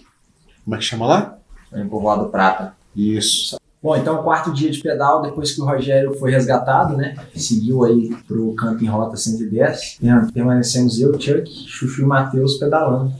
[0.64, 1.38] Como é que chama lá?
[1.68, 2.76] Foi em Povoado Prata.
[2.94, 3.58] Isso.
[3.84, 7.14] Bom, então, quarto dia de pedal, depois que o Rogério foi resgatado, né?
[7.36, 9.98] Seguiu aí pro Camping Rota 110.
[10.00, 13.12] Per- Permanecemos eu, Chuck, Chuchu e Matheus pedalando.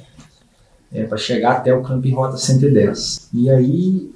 [0.91, 3.29] É, para chegar até o Camping Rota 110.
[3.35, 4.11] E aí,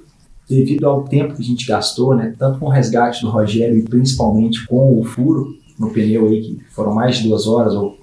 [0.49, 2.33] devido ao tempo que a gente gastou, né?
[2.39, 6.63] Tanto com o resgate do Rogério e principalmente com o furo no pneu aí, que
[6.73, 7.95] foram mais de duas horas, ou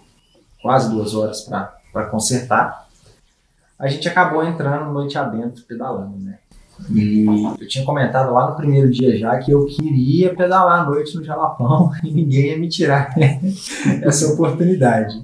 [0.62, 2.86] quase duas horas para consertar,
[3.76, 6.38] a gente acabou entrando noite adentro pedalando, né?
[6.90, 7.24] E
[7.60, 11.24] eu tinha comentado lá no primeiro dia já que eu queria pedalar à noite no
[11.24, 13.14] Jalapão e ninguém ia me tirar
[14.02, 15.22] essa oportunidade.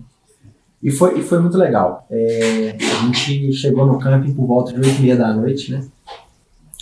[0.83, 2.07] E foi, e foi muito legal.
[2.11, 5.87] É, a gente chegou no camping por volta de 8 e meia da noite, né?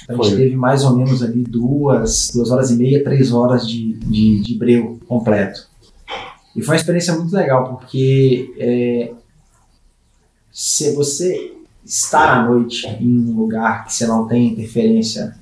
[0.09, 0.37] A gente Foi.
[0.37, 4.55] teve mais ou menos ali duas, duas horas e meia, três horas de, de, de
[4.59, 5.68] breu completo.
[6.57, 9.12] E foi uma experiência muito legal, porque é,
[10.51, 11.55] se você
[11.91, 15.36] estar à noite em um lugar que você não tem interferência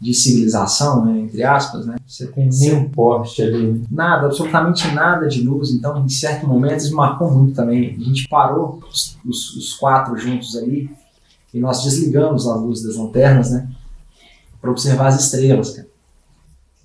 [0.00, 3.82] de civilização, né, entre aspas, né, Você tem nenhum poste ali.
[3.90, 7.96] nada, absolutamente nada de luz, então em certo momento isso marcou muito também.
[7.98, 10.90] A gente parou os, os- os quatro juntos ali
[11.52, 13.68] e nós desligamos a luz das lanternas, né,
[14.60, 15.88] para observar as estrelas, cara.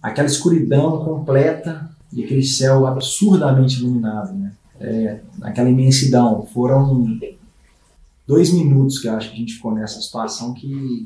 [0.01, 6.47] Aquela escuridão completa e aquele céu absurdamente iluminado, né, é, aquela imensidão.
[6.53, 7.05] Foram
[8.31, 11.05] dois minutos que eu acho que a gente ficou nessa situação que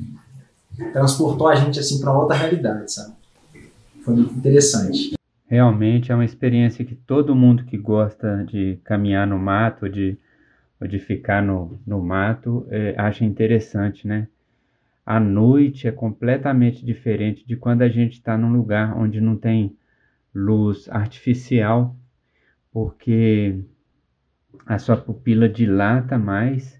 [0.92, 3.14] transportou a gente assim para outra realidade, sabe?
[4.04, 5.16] Foi muito interessante.
[5.48, 10.16] Realmente é uma experiência que todo mundo que gosta de caminhar no mato, de,
[10.88, 14.28] de ficar no, no mato, é, acha interessante, né?
[15.04, 19.76] A noite é completamente diferente de quando a gente está num lugar onde não tem
[20.32, 21.96] luz artificial,
[22.72, 23.58] porque
[24.64, 26.76] a sua pupila dilata mais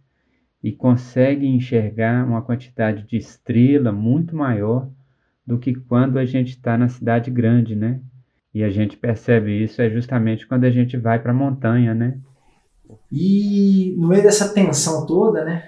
[0.67, 4.89] e consegue enxergar uma quantidade de estrela muito maior
[5.47, 8.01] do que quando a gente está na cidade grande, né?
[8.53, 12.19] E a gente percebe isso é justamente quando a gente vai para a montanha, né?
[13.13, 15.63] E no meio dessa tensão toda, né?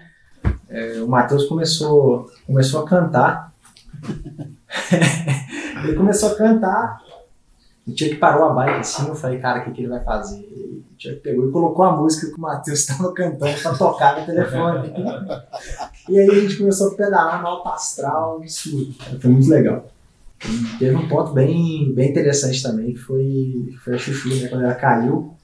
[0.68, 3.52] é, o Matheus começou, começou a cantar.
[5.84, 7.00] ele começou a cantar.
[7.88, 10.40] O Tchek parou a bike assim, eu falei, cara, o que, que ele vai fazer?
[10.40, 14.26] O Tchek pegou e colocou a música que o Matheus estava cantando para tocar no
[14.26, 14.92] telefone.
[16.08, 18.94] e aí a gente começou a pedalar no alto astral, absurdo.
[19.18, 19.86] Foi muito legal.
[20.44, 24.48] E teve um ponto bem, bem interessante também, que foi, foi a Chuchu, né?
[24.48, 25.34] Quando ela caiu,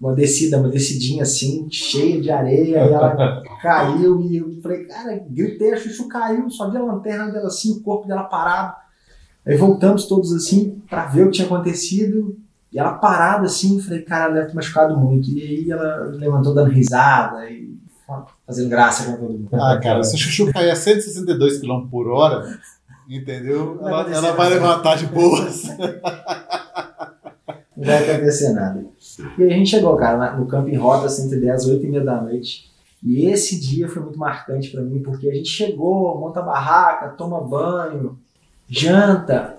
[0.00, 5.22] uma descida, uma descidinha assim, cheia de areia, e ela caiu e eu falei, cara,
[5.28, 8.87] gritei, a Chuchu caiu, só vi a lanterna dela assim, o corpo dela parado.
[9.48, 12.36] Aí voltamos todos assim pra ver o que tinha acontecido.
[12.70, 15.30] E ela parada assim, falei, cara, ela deve ter machucado muito.
[15.30, 17.74] E aí ela levantou dando risada e
[18.46, 19.48] fazendo graça com todo mundo.
[19.54, 22.58] Ah, cara, se a Chuchu cair a 162 km por hora,
[23.08, 23.78] entendeu?
[23.80, 25.62] Ela, ela vai levantar de boas.
[27.74, 28.84] Não vai acontecer nada.
[29.38, 32.68] E aí a gente chegou, cara, no Camping Rota 110, 8 e meia da noite.
[33.02, 37.10] E esse dia foi muito marcante pra mim, porque a gente chegou, monta a barraca,
[37.10, 38.18] toma banho,
[38.68, 39.58] janta,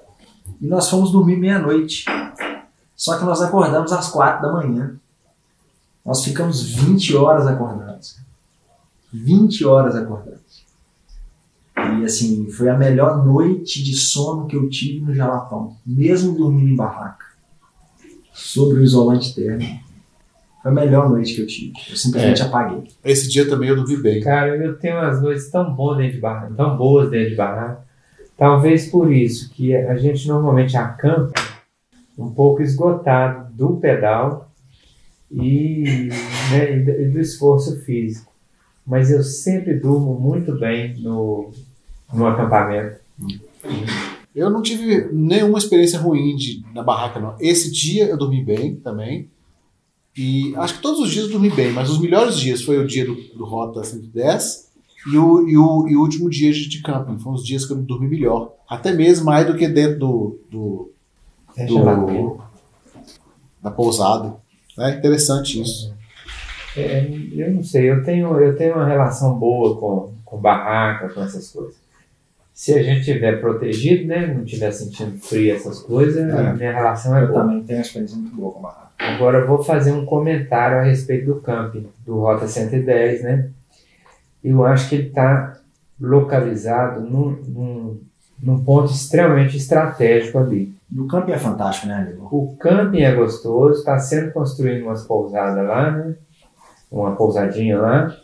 [0.62, 2.05] e nós fomos dormir meia-noite.
[2.95, 4.95] Só que nós acordamos às 4 da manhã.
[6.05, 8.18] Nós ficamos 20 horas acordados.
[9.14, 10.39] 20 horas acordados.
[11.99, 16.70] E assim, foi a melhor noite de sono que eu tive no Jalapão, mesmo dormindo
[16.70, 17.26] em barraca
[18.34, 19.80] sobre o isolante térmico.
[20.62, 21.74] Foi a melhor noite que eu tive.
[21.89, 22.84] Eu simplesmente apaguei.
[23.03, 24.22] Esse dia também eu dormi bem.
[24.22, 27.89] Cara, eu tenho umas noites tão boas dentro de barraca, tão boas dentro de barraca.
[28.40, 31.34] Talvez por isso que a gente normalmente acampa
[32.18, 34.50] um pouco esgotado do pedal
[35.30, 36.10] e,
[36.52, 38.32] né, e do- esforço físico.
[38.88, 41.52] Mas eu sempre durmo muito bem no,
[42.14, 42.96] no acampamento.
[44.34, 47.36] Eu não tive nenhuma experiência ruim de, na barraca, não.
[47.42, 49.30] Esse dia eu dormi bem também.
[50.18, 52.88] E acho que todos os dias eu dormi bem, mas os melhores dias foi o
[52.88, 54.68] dia do, do Rota 110
[55.08, 57.18] e o, e o, e o último dia de, de camping.
[57.20, 58.54] Foram os dias que eu dormi melhor.
[58.68, 60.91] Até mesmo mais do que dentro do, do,
[61.56, 62.39] Fecha do-
[63.62, 64.34] da pousada.
[64.78, 65.93] É interessante isso.
[66.78, 71.22] É, eu não sei, eu tenho, eu tenho uma relação boa com, com barraca, com
[71.22, 71.76] essas coisas.
[72.54, 76.47] Se a gente tiver protegido, né, não tiver sentindo frio, essas coisas, É.
[76.47, 77.41] a minha relação é Eu boa.
[77.41, 78.89] também tenho uma experiência muito boa com barraca.
[79.00, 83.50] Agora eu vou fazer um comentário a respeito do camping, do Rota 110, né?
[84.44, 85.58] Eu acho que ele está
[86.00, 88.02] localizado num, num,
[88.42, 90.74] num ponto extremamente estratégico ali.
[90.92, 92.28] E o camping é fantástico, né, amigo?
[92.32, 96.16] O camping é gostoso, está sendo construído umas pousadas lá, né?
[96.92, 98.16] Uma pousadinha lá.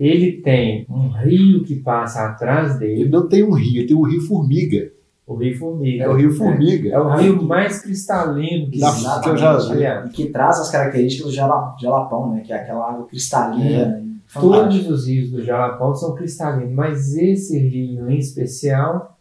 [0.00, 4.02] Ele tem um rio que passa atrás Ele dele, não tem um rio, tem o
[4.02, 4.90] Rio Formiga.
[5.26, 6.04] o Rio Formiga.
[6.04, 6.88] É o Rio Formiga.
[6.88, 9.20] É o rio mais cristalino que existe.
[9.22, 9.70] que eu já vi.
[9.72, 12.40] Aliás, E que traz as características do jala- jalapão, né?
[12.40, 14.00] Que é aquela água cristalina.
[14.04, 19.18] e Todos os rios do Jalapão são cristalinos, mas esse rio em especial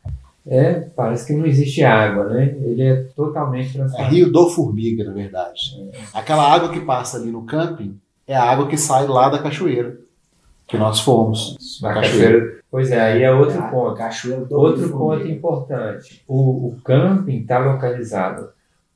[0.48, 2.56] é, parece que não existe água, né?
[2.62, 4.16] Ele é totalmente É transparente.
[4.16, 5.92] Rio do Formiga, na verdade.
[6.14, 9.98] Aquela água que passa ali no camping é a água que sai lá da cachoeira.
[10.68, 11.58] Que nós fomos.
[11.84, 12.40] A cachoeira.
[12.40, 13.96] cachoeira, Pois é, aí é outro A ponto.
[13.98, 15.30] Cachoeira do Outro Rio ponto Formiga.
[15.30, 18.50] importante: o, o camping está localizado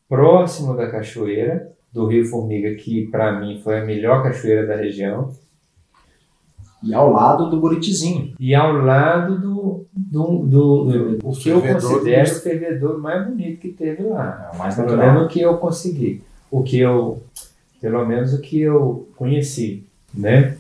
[0.08, 5.32] próximo da cachoeira do Rio Formiga, que para mim foi a melhor cachoeira da região,
[6.86, 8.34] E ao lado do Buritizinho.
[8.40, 10.84] e ao lado do, do, do,
[11.18, 14.50] do- o que eu considero do- o fervedor mais bonito que teve lá.
[14.52, 16.22] É o mais Pelo menos o que eu consegui,
[16.52, 17.22] o que eu,
[17.82, 19.84] pelo menos o que eu conheci,
[20.14, 20.56] né?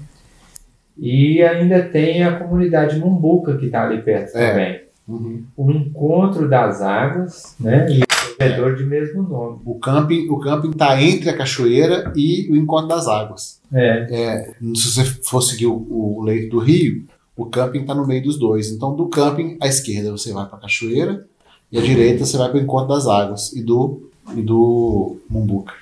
[0.97, 4.49] E ainda tem a comunidade Mumbuca que está ali perto É.
[4.51, 4.85] também.
[5.07, 5.43] Uhum.
[5.55, 7.85] o encontro das águas, né?
[7.91, 9.59] E o fervedor de mesmo nome.
[9.63, 13.54] O camping o camping está entre a cachoeira e o encontro das águas.
[13.73, 17.03] É, Se você for seguir o, o leito do rio,
[17.35, 18.69] o camping está no meio dos dois.
[18.71, 21.25] Então, do camping à esquerda você vai para a cachoeira
[21.71, 25.73] e à direita você vai para o encontro das águas e do e do Mumbuca.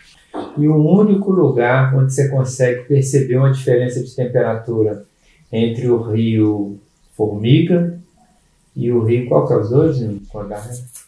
[0.57, 5.05] e o único lugar onde você consegue perceber uma diferença de temperatura
[5.51, 6.77] entre o rio
[7.15, 7.99] Formiga
[8.75, 9.97] e o rio, qual que é os dois?
[10.29, 10.61] Condá?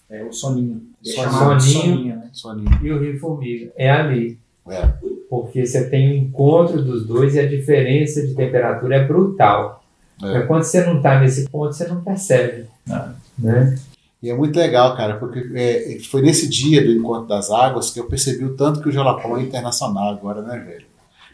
[0.10, 0.82] É o soninho.
[1.06, 1.32] É Soninho.
[1.32, 1.60] Soninho.
[1.62, 2.30] soninho, né?
[2.32, 2.80] Soninho.
[2.82, 3.72] E o rio Formiga.
[3.76, 4.38] É ali.
[4.70, 4.94] É.
[5.42, 9.84] Porque você tem o encontro dos dois e a diferença de temperatura é brutal.
[10.22, 10.34] É.
[10.34, 12.66] Mas quando você não está nesse ponto, você não percebe.
[12.88, 13.14] Não.
[13.38, 13.76] Né?
[14.24, 18.00] E é muito legal, cara, porque é, foi nesse dia do encontro das águas que
[18.00, 20.86] eu percebi o tanto que o Jalapão é internacional agora, né, velho?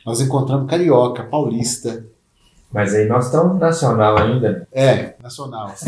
[0.06, 2.04] Nós encontramos carioca, paulista,
[2.72, 4.68] Mas aí nós estamos nacional ainda.
[4.74, 5.74] é, nacional.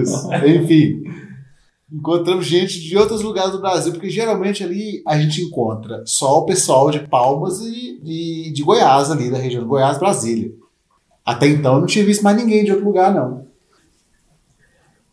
[0.00, 0.30] Isso.
[0.44, 1.02] Enfim,
[1.92, 6.44] encontramos gente de outros lugares do Brasil, porque geralmente ali a gente encontra só o
[6.46, 10.52] pessoal de Palmas e de, de Goiás, ali da região de Goiás, Brasília.
[11.24, 13.46] Até então eu não tinha visto mais ninguém de outro lugar, não.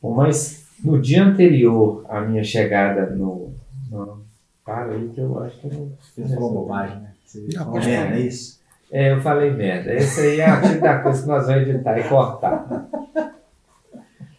[0.02, 3.54] Bom, Mas no dia anterior à minha chegada no.
[3.90, 4.24] no
[4.64, 7.12] para aí que eu acho que eu não fiz essa- bobagem, né?
[7.26, 8.60] Você Não, pode merda, é isso?
[8.92, 9.92] É, eu falei merda.
[9.92, 12.88] Essa aí é a tipo da coisa que nós vamos editar e cortar.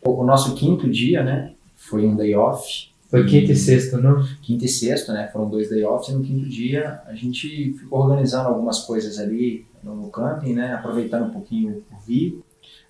[0.04, 1.52] O o nosso quinto dia, né?
[1.76, 2.88] Foi um day off.
[3.08, 4.26] Foi quinta e sexta, não?
[4.42, 5.28] Quinto e sexto, né?
[5.32, 6.08] Foram dois day offs.
[6.08, 10.74] E no quinto dia a gente ficou organizando algumas coisas ali no camping, né?
[10.74, 12.42] Aproveitando um pouquinho o rio.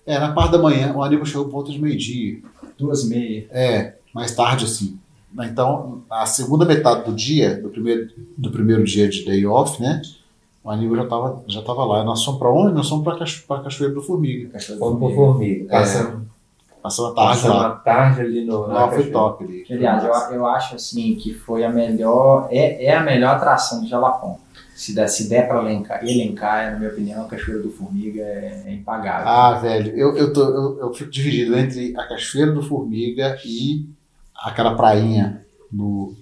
[0.05, 2.39] É, na parte da manhã, o Aníbal chegou por volta de meio-dia.
[2.77, 3.47] Duas e meia.
[3.51, 4.97] É, mais tarde, assim.
[5.39, 10.01] Então, a segunda metade do dia, do primeiro, do primeiro dia de day off, né?
[10.63, 12.03] O Aníbal já estava já tava lá.
[12.03, 12.73] Nós fomos para onde?
[12.73, 14.49] Nós fomos para a Cachoeira do Formiga.
[14.49, 15.33] Cachoeira Fomos do Formiga.
[15.33, 15.69] formiga.
[15.69, 16.27] Passamos,
[16.89, 18.67] Passamos a tarde a tarde ali no.
[18.67, 19.65] na Lá foi top ali.
[19.69, 23.89] Aliás, eu, eu acho assim que foi a melhor, é, é a melhor atração de
[23.89, 24.39] Jalapão.
[24.75, 28.63] Se der, se der para elencar, elencar, na minha opinião, a Cachoeira do Formiga é,
[28.67, 29.27] é impagável.
[29.27, 33.87] Ah, velho, eu, eu, tô, eu, eu fico dividido entre a Cachoeira do Formiga e
[34.35, 36.13] aquela prainha no,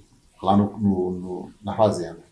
[0.41, 2.23] lá no, no- no- na fazenda.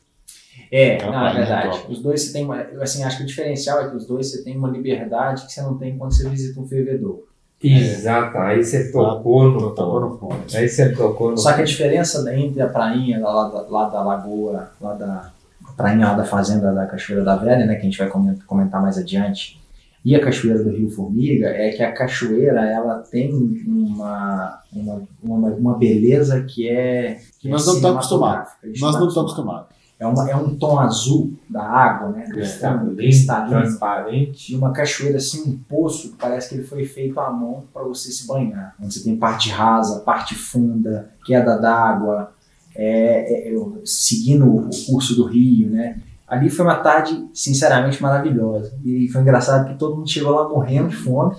[0.71, 1.69] É, Aquela não, é verdade.
[1.77, 1.91] top.
[1.91, 4.31] Os dois você tem uma, eu, assim, acho que o diferencial é que os dois
[4.31, 7.23] você tem uma liberdade que você não tem quando você visita um fervedor.
[7.63, 9.99] Exato, aí você tocou no Tocou ponto.
[10.01, 10.57] no ponto.
[10.57, 13.67] Aí você tocou no Só que a diferença da- entre a prainha lá, lá, da-
[13.69, 15.31] lá da lagoa, lá da
[15.67, 18.37] a prainha lá da fazenda da Cachoeira da Velha, né, que a gente vai comen-
[18.45, 19.59] comentar mais adiante,
[20.05, 23.33] e a Cachoeira do Rio Formiga, é que a cachoeira ela tem
[23.65, 27.17] uma, uma, uma, uma beleza que é.
[27.39, 28.57] Que Nós é não estamos cinematográfica.
[28.63, 29.67] A gente Nós não estamos acostumados.
[30.03, 32.25] É, uma, é um tom azul da água, né?
[32.25, 33.61] Fundo, cristalino, cristalino.
[33.61, 34.47] transparente.
[34.47, 37.83] De uma cachoeira assim, um poço, que parece que ele foi feito à mão para
[37.83, 38.75] você se banhar.
[38.81, 42.33] Onde você tem parte rasa, parte funda, queda d'água,
[42.75, 45.97] é, é, é, seguindo o curso do rio, né?
[46.27, 48.73] Ali foi uma tarde, sinceramente, maravilhosa.
[48.83, 51.35] E foi engraçado que todo mundo chegou lá morrendo de fome.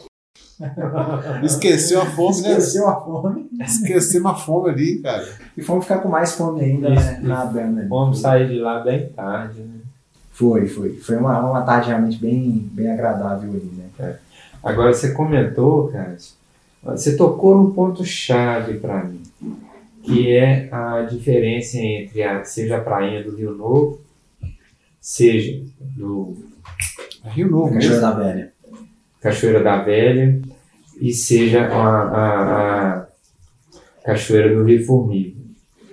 [1.43, 2.49] Esqueceu a fome, né?
[2.51, 3.49] Esqueceu a fome.
[3.61, 5.29] Esquecemos a fome ali, cara.
[5.57, 7.21] E fomos ficar com mais fome ainda, Isso, né?
[7.23, 7.89] Nadando ali.
[7.89, 9.81] Vamos sair de lá bem tarde, né?
[10.33, 10.95] Foi, foi.
[10.97, 14.19] Foi uma, uma tarde realmente bem, bem agradável ali, né?
[14.63, 16.17] Agora você comentou, cara,
[16.83, 19.23] você tocou num ponto chave para mim,
[20.03, 24.01] que é a diferença entre a, seja a prainha do Rio Novo,
[25.01, 26.37] seja do
[27.25, 28.01] É Rio Novo Cachoeira mesmo.
[28.01, 28.53] da Velha.
[29.21, 30.41] Cachoeira da Velha
[31.01, 33.07] e seja a, a- a
[34.05, 35.37] Cachoeira do Rio Formiga,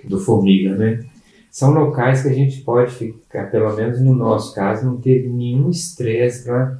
[0.04, 1.04] do Formiga, né?
[1.50, 5.70] São locais que a gente pode ficar, pelo menos no nosso caso, não teve nenhum
[5.70, 6.78] estresse para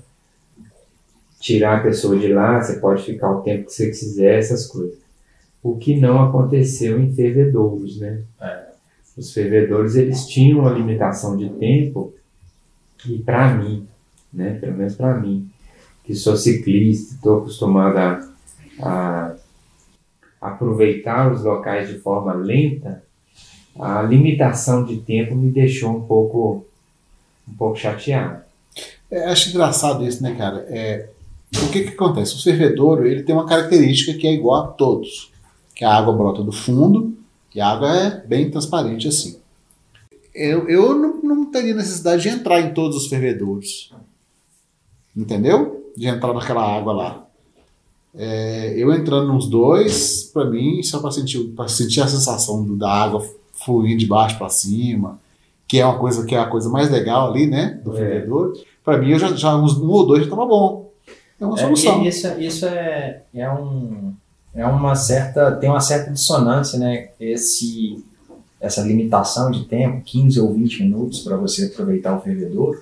[1.40, 4.96] tirar a pessoa de lá, você pode ficar o tempo que você quiser, essas coisas.
[5.62, 8.22] O que não aconteceu em fervedouros, né?
[9.16, 12.14] Os fervedouros, eles tinham uma limitação de tempo
[13.06, 13.86] e para mim,
[14.32, 14.58] né?
[14.60, 15.50] Pelo menos para mim,
[16.04, 18.28] que sou ciclista, estou acostumado a,
[18.80, 19.36] a
[20.40, 23.02] aproveitar os locais de forma lenta,
[23.78, 26.66] a limitação de tempo me deixou um pouco,
[27.48, 28.42] um pouco chateado.
[29.10, 30.66] É, acho engraçado isso, né, cara?
[30.68, 31.08] É,
[31.62, 32.34] o que, que acontece?
[32.34, 35.30] O fervedouro ele tem uma característica que é igual a todos,
[35.74, 37.16] que a água brota do fundo
[37.54, 39.38] e a água é bem transparente assim.
[40.34, 43.92] Eu, eu não, não teria necessidade de entrar em todos os fervedouros,
[45.14, 45.81] entendeu?
[45.96, 47.26] De entrar naquela água lá.
[48.14, 52.76] É, eu entrando nos dois, para mim, só para sentir, pra sentir a sensação do,
[52.76, 53.24] da água
[53.64, 55.18] fluir de baixo para cima,
[55.66, 57.96] que é uma coisa que é a coisa mais legal ali, né, do é.
[57.96, 58.52] fervedor.
[58.84, 60.90] Para mim, eu já, já uns um ou dois já tava bom.
[61.40, 62.02] É uma solução.
[62.02, 64.12] É, isso, isso é, é um
[64.54, 67.08] é uma certa tem uma certa dissonância, né?
[67.18, 68.04] Esse
[68.60, 72.80] essa limitação de tempo, 15 ou 20 minutos para você aproveitar o fervedor,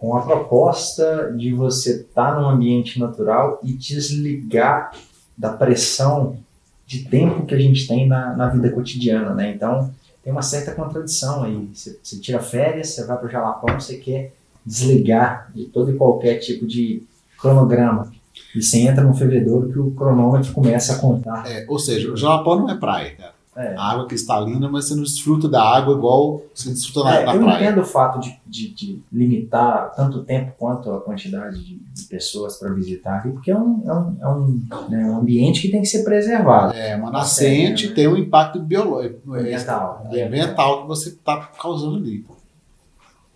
[0.00, 4.92] com a proposta de você estar tá num ambiente natural e desligar
[5.36, 6.38] da pressão
[6.86, 9.52] de tempo que a gente tem na, na vida cotidiana, né?
[9.54, 9.92] Então,
[10.24, 11.68] tem uma certa contradição aí.
[11.74, 14.32] Você, tira férias, você vai para o Jalapão, você quer
[14.64, 17.02] desligar de todo e qualquer tipo de
[17.38, 18.10] cronograma.
[18.54, 21.46] E você entra no fervedouro que o cronômetro começa a contar.
[21.46, 23.39] É, ou seja, o Jalapão não é praia, cara.
[23.56, 23.74] É.
[23.76, 27.34] A água cristalina, mas você não desfruta da água igual você desfruta na, é, na
[27.34, 27.56] eu praia.
[27.56, 32.04] Eu entendo o fato de, de, de, limitar tanto tempo quanto a quantidade de, de
[32.04, 35.68] pessoas para visitar aqui, porque é um, é um, é um, né, um ambiente que
[35.68, 36.74] tem que ser preservado.
[36.74, 37.94] É, uma nascente né?
[37.94, 42.24] tem um impacto biológico, é, ambiental, é, ambiental que você está causando ali.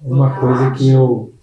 [0.00, 1.34] Uma coisa que eu.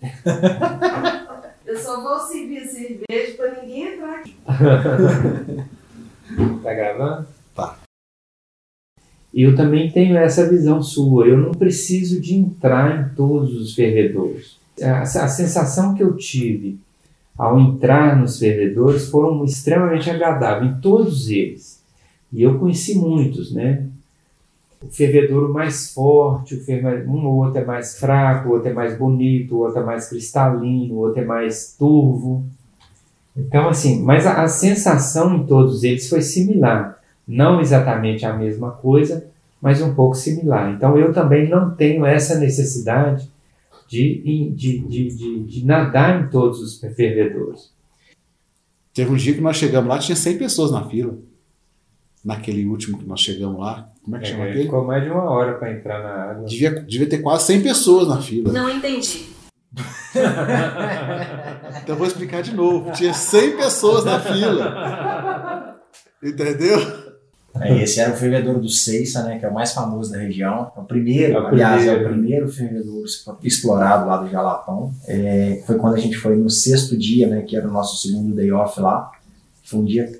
[1.66, 4.34] eu só vou servir cerveja para ninguém entrar aqui.
[6.62, 7.37] tá gravando?
[9.32, 9.38] Tá.
[9.38, 11.26] Eu também tenho essa visão sua.
[11.26, 14.58] Eu não preciso de entrar em todos os fervedouros.
[14.80, 16.78] A, a sensação que eu tive
[17.36, 21.80] ao entrar nos fervedouros foram extremamente agradáveis, em todos eles.
[22.32, 23.86] E eu conheci muitos, né?
[24.82, 28.96] O fervedouro mais forte, o um ou outro é mais fraco, o outro é mais
[28.96, 32.44] bonito, o outro é mais cristalino, o outro é mais turvo.
[33.36, 36.97] Então, assim, mas a, a sensação em todos eles foi similar.
[37.28, 39.26] Não exatamente a mesma coisa,
[39.60, 40.72] mas um pouco similar.
[40.72, 43.28] Então eu também não tenho essa necessidade
[43.86, 44.22] de,
[44.54, 47.70] de, de, de, de nadar em todos os fervedouros.
[48.94, 51.18] Teve um dia que nós chegamos lá, tinha 100 pessoas na fila.
[52.24, 53.88] Naquele último que nós chegamos lá.
[54.02, 54.64] Como é que é, chama aquele?
[54.64, 56.46] Ficou mais de uma hora para entrar na água.
[56.46, 58.52] Devia, devia ter quase 100 pessoas na fila.
[58.52, 59.26] Não entendi.
[61.82, 62.90] então eu vou explicar de novo.
[62.92, 65.78] Tinha 100 pessoas na fila.
[66.22, 67.07] Entendeu?
[67.60, 70.70] É, esse era o fervedouro do Seiça, né, que é o mais famoso da região.
[70.76, 72.00] É o primeiro, é o aliás, primeiro.
[72.00, 73.04] é o primeiro fervedouro
[73.42, 74.92] explorado lá do Jalapão.
[75.06, 78.34] É, foi quando a gente foi no sexto dia, né, que era o nosso segundo
[78.34, 79.10] day off lá.
[79.64, 80.10] Foi um dia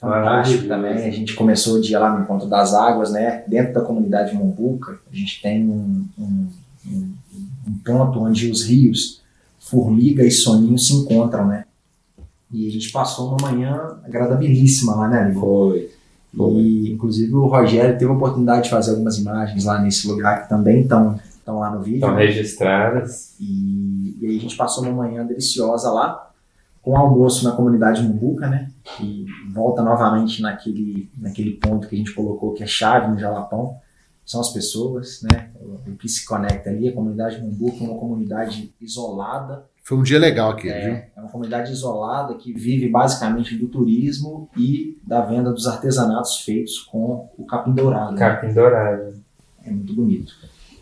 [0.00, 1.06] fantástico também.
[1.06, 4.98] A gente começou o dia lá no Encontro das Águas, né, dentro da comunidade Mombuca.
[5.10, 6.48] A gente tem um, um,
[6.86, 7.12] um,
[7.68, 9.20] um ponto onde os rios
[9.58, 11.64] Formiga e Soninho se encontram, né.
[12.50, 15.40] E a gente passou uma manhã agradabilíssima lá, né, amigo?
[15.40, 15.90] Foi.
[16.34, 20.48] E, inclusive, o Rogério teve a oportunidade de fazer algumas imagens lá nesse lugar que
[20.48, 21.18] também estão
[21.48, 21.96] estão lá no vídeo.
[21.96, 23.34] Estão registradas.
[23.40, 26.30] E, e, aí a gente passou uma manhã deliciosa lá,
[26.82, 28.70] com almoço na comunidade Mumbuca, né?
[29.00, 33.76] E volta novamente naquele, naquele ponto que a gente colocou que é chave no Jalapão,
[34.24, 35.48] são as pessoas, né?
[35.60, 40.02] O, o que se conecta ali, a comunidade Mumbuca é uma comunidade isolada, foi um
[40.02, 40.94] dia legal aqui, é, viu?
[41.16, 46.78] É uma comunidade isolada que vive basicamente do turismo e da venda dos artesanatos feitos
[46.80, 48.12] com o capim dourado.
[48.12, 48.18] Né?
[48.18, 49.14] Capim dourado.
[49.64, 50.34] É muito bonito.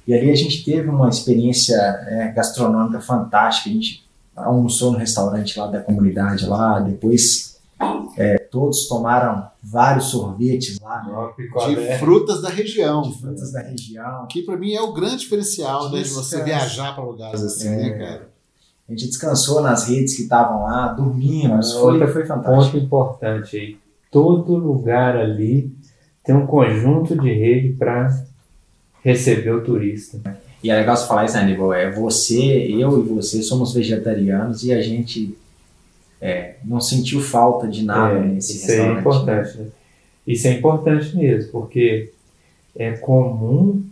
[0.08, 3.70] E ali a gente teve uma experiência é, gastronômica fantástica.
[3.70, 4.04] A gente
[4.34, 7.60] almoçou no restaurante lá da comunidade lá, depois
[8.16, 11.44] é, todos tomaram vários sorvetes lá, né?
[11.68, 13.02] de frutas da região.
[13.02, 14.26] De frutas da região.
[14.26, 17.86] Que para mim é o grande diferencial né, de você viajar para lugares assim, né,
[17.86, 18.35] é, cara?
[18.88, 22.72] A gente descansou nas redes que estavam lá, dormimos, foi, foi fantástico.
[22.72, 23.76] Ponto importante aí.
[24.10, 25.74] Todo lugar ali
[26.24, 28.24] tem um conjunto de rede para
[29.02, 30.20] receber o turista.
[30.62, 31.72] E é legal você falar isso, Aníbal?
[31.72, 35.36] É você, eu e você somos vegetarianos e a gente
[36.20, 38.90] é, não sentiu falta de nada é, nesse isso restaurante.
[38.90, 39.58] Isso é importante.
[39.58, 39.66] Né?
[40.26, 42.12] Isso é importante mesmo, porque
[42.74, 43.84] é comum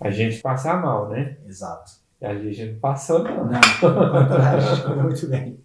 [0.00, 1.36] a gente passar mal, né?
[1.48, 1.99] Exato.
[2.22, 3.46] A gente não passou, não.
[3.46, 5.58] Não, ficou muito bem.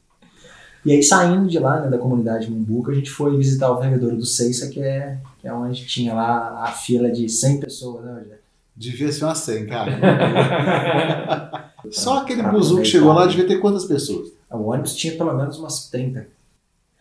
[0.85, 4.15] E aí, saindo de lá, né, da comunidade Mumbuca, a gente foi visitar o fervedouro
[4.15, 8.13] do Seiça, que é, que é onde tinha lá a fila de 100 pessoas, né,
[8.13, 8.45] Rogério?
[8.75, 11.71] Devia ser umas 100, cara.
[11.89, 14.29] Só aquele buzu que chegou lá devia ter quantas pessoas?
[14.49, 16.27] O ônibus tinha pelo menos umas 30.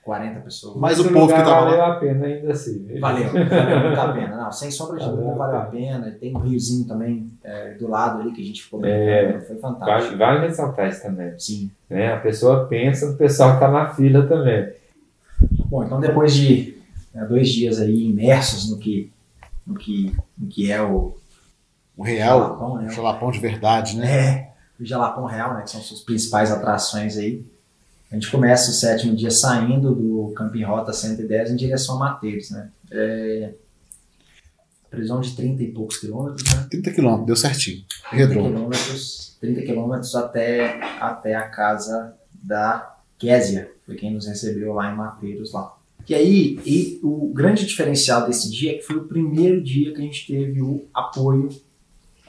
[0.05, 0.77] 40 pessoas.
[0.77, 1.93] Mas Esse o povo que tava valeu lá.
[1.93, 2.85] a pena ainda assim.
[2.85, 3.01] viu?
[3.01, 4.37] Valeu, valeu muito a pena.
[4.37, 6.11] Não, sem sombra de Valeu dúvida, a valeu a pena.
[6.21, 9.03] Tem um riozinho também é, do lado ali que a gente ficou brincando.
[9.03, 9.41] É.
[9.41, 10.17] Foi fantástico.
[10.19, 11.39] vale ressaltar isso também.
[11.39, 11.71] Sim.
[11.89, 12.13] Né?
[12.13, 14.69] A pessoa pensa no pessoal que está na fila também.
[15.67, 16.77] Bom, então depois de
[17.15, 19.11] né, dois dias aí imersos no que,
[19.67, 21.17] no que, no que é o
[21.97, 22.87] O real, Jalapão, né?
[22.87, 24.07] o jalapão de verdade, né?
[24.07, 27.45] É, o Jalapão Real, né, que são suas principais atrações aí.
[28.15, 32.49] A gente começa o sétimo dia saindo do Camping Rota 110 em direção a Mateiros,
[32.49, 32.71] né?
[32.93, 33.55] É,
[34.89, 36.65] previsão de 30 e poucos quilômetros, né?
[36.71, 37.85] 30 quilômetros, deu certinho.
[38.11, 38.55] 30 Redondo.
[38.55, 44.97] quilômetros, 30 quilômetros até, até a casa da Késia, foi quem nos recebeu lá em
[44.97, 45.75] Mateiros lá.
[46.09, 50.01] E aí, e o grande diferencial desse dia é que foi o primeiro dia que
[50.01, 51.49] a gente teve o apoio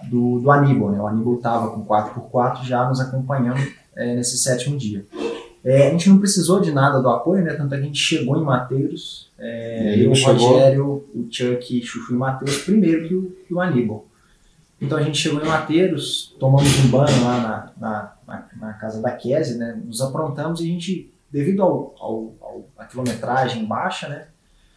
[0.09, 0.99] do, do Aníbal, né?
[0.99, 3.61] O Aníbal estava com 4x4 já nos acompanhando
[3.95, 5.05] é, nesse sétimo dia.
[5.66, 7.55] É, a gente não precisou de nada do apoio, né?
[7.55, 12.13] Tanto é que a gente chegou em Mateiros, é, eu, o Rogério, o Chuck, Chuchu
[12.13, 14.05] e Mateiros, primeiro que o, que o Aníbal.
[14.80, 19.01] Então a gente chegou em Mateiros, tomamos um banho lá na, na, na, na casa
[19.01, 19.82] da Kézia, né?
[19.84, 24.28] Nos aprontamos e a gente, devido ao, ao, ao, à quilometragem baixa, né?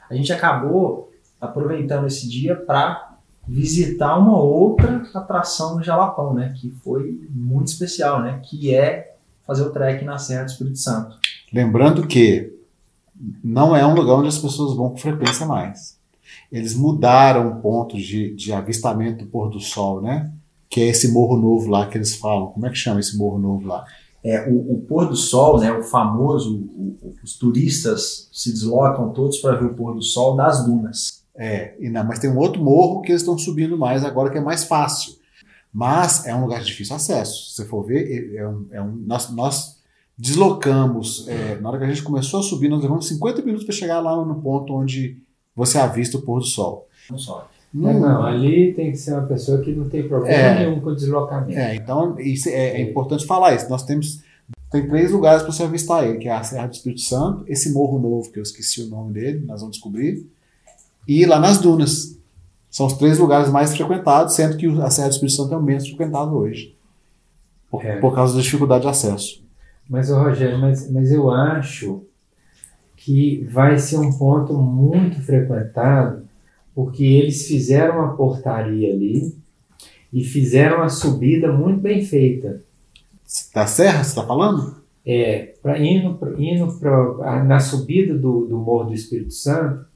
[0.09, 3.15] A gente acabou aproveitando esse dia para
[3.47, 6.55] visitar uma outra atração no Jalapão, né?
[6.59, 8.41] Que foi muito especial, né?
[8.43, 9.18] Que é
[9.49, 11.17] fazer o trek na Serra do Espírito Santo.
[11.53, 12.53] Lembrando que
[13.43, 15.97] não é um lugar onde as pessoas vão com frequência mais.
[16.53, 20.31] Eles mudaram o ponto de, de avistamento do pôr do sol, né?
[20.69, 22.49] Que é esse morro novo lá que eles falam.
[22.49, 23.85] Como é que chama esse morro novo lá?
[24.23, 29.39] É, o, o pôr do sol, né, o famoso, o- os turistas se deslocam todos
[29.39, 31.23] para ver o pôr do sol das dunas.
[31.35, 34.37] É, e não, mas tem um outro morro que eles estão subindo mais agora que
[34.39, 35.15] é mais fácil.
[35.79, 37.51] Mas é um lugar de difícil acesso.
[37.51, 39.77] Se você for ver, é um, é um- nós, nós
[40.19, 41.29] deslocamos.
[41.29, 44.01] é, na hora que a gente começou a subir, nós levamos 50 minutos para chegar
[44.01, 45.19] lá no ponto onde
[45.55, 46.89] você avista o pôr do sol.
[47.09, 47.49] Não só.
[47.73, 50.59] É, não, ali tem que ser uma pessoa que não tem problema É.
[50.67, 51.57] nenhum com o deslocamento.
[51.57, 53.69] É, então isso é, é importante falar isso.
[53.71, 54.21] Nós temos
[54.73, 57.73] tem três lugares para você avistar ele, que é a Serra do Espírito Santo, esse
[57.73, 60.27] morro novo que eu esqueci o nome dele, nós vamos descobrir,
[61.07, 62.18] e lá nas dunas.
[62.71, 65.63] São os três lugares mais frequentados, sendo que a Serra do Espírito Santo é o
[65.63, 66.75] menos frequentado hoje,
[67.71, 67.97] por, É.
[67.99, 69.43] por causa da dificuldade de acesso.
[69.89, 72.03] Mas, Rogério, mas, mas eu acho
[72.97, 76.23] que vai ser um ponto muito frequentado,
[76.75, 79.35] porque eles fizeram uma portaria ali
[80.13, 82.61] e fizeram a subida muito bem feita.
[83.55, 84.77] Da Serra, você está falando?
[85.07, 89.87] É, pra, indo pra- indo pra, a- na subida do, do Morro do Espírito Santo,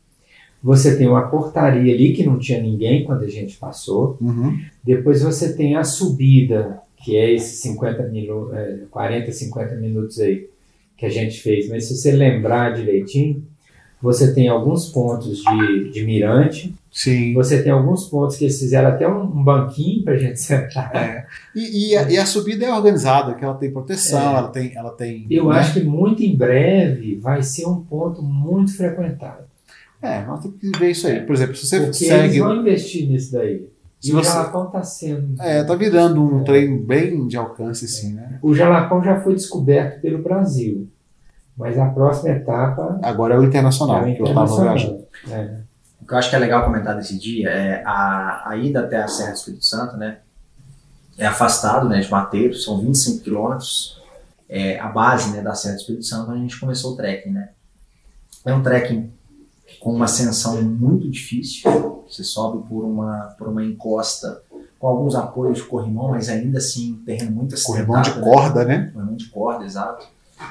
[0.62, 4.16] você tem uma portaria ali que não tinha ninguém quando a gente passou.
[4.20, 4.58] Uhum.
[4.84, 10.48] Depois você tem a subida, que é esses 50 minu é, 40, 50 minutos aí
[10.96, 11.68] que a gente fez.
[11.68, 13.42] Mas se você lembrar direitinho,
[14.00, 17.32] você tem alguns pontos de, de mirante, Sim.
[17.34, 20.94] você tem alguns pontos que eles fizeram até um, um banquinho para a gente sentar.
[20.94, 21.26] É.
[21.54, 24.38] E, e a, e a subida é organizada, que ela tem proteção, É.
[24.38, 24.72] ela tem.
[24.76, 25.58] Ela tem Eu né?
[25.58, 29.51] acho que muito em breve vai ser um ponto muito frequentado.
[30.02, 31.20] É, nós temos que ver isso aí.
[31.22, 32.24] Por exemplo, se você porque segue.
[32.24, 33.70] eles vão investir nisso daí.
[34.00, 35.40] Se e o você- Jalapão está sendo.
[35.40, 38.38] É, tá virando um trem bem de alcance, assim, né?
[38.42, 40.88] O Jalapão já foi descoberto pelo Brasil.
[41.56, 44.74] Mas a próxima etapa Agora é o internacional, é o que eu estava internacional.
[44.76, 45.04] viajando.
[45.30, 45.60] É.
[46.00, 49.00] O que eu acho que é legal comentar desse dia é a, a ida até
[49.00, 50.18] a Serra do Espírito Santo, né?
[51.16, 54.00] É afastado né, de Mateiros, são 25 quilômetros.
[54.48, 57.30] É a base né, da Serra do Espírito Santo, onde a gente começou o trekking,
[57.30, 57.50] né?
[58.44, 59.10] É um trekking
[59.82, 62.04] com uma ascensão muito difícil.
[62.08, 64.40] Você sobe por uma, por uma encosta
[64.78, 67.86] com alguns apoios de corrimão, mas ainda assim um terreno muito acidentado.
[67.86, 68.24] Corrimão de né?
[68.24, 68.90] corda, né?
[68.92, 70.06] corrimão de corda, exato.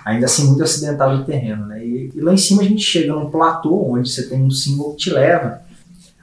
[0.06, 1.86] Ainda assim, muito acidentado o terreno, né?
[1.86, 4.92] E, e lá em cima a gente chega num platô onde você tem um símbolo
[4.92, 5.62] que te leva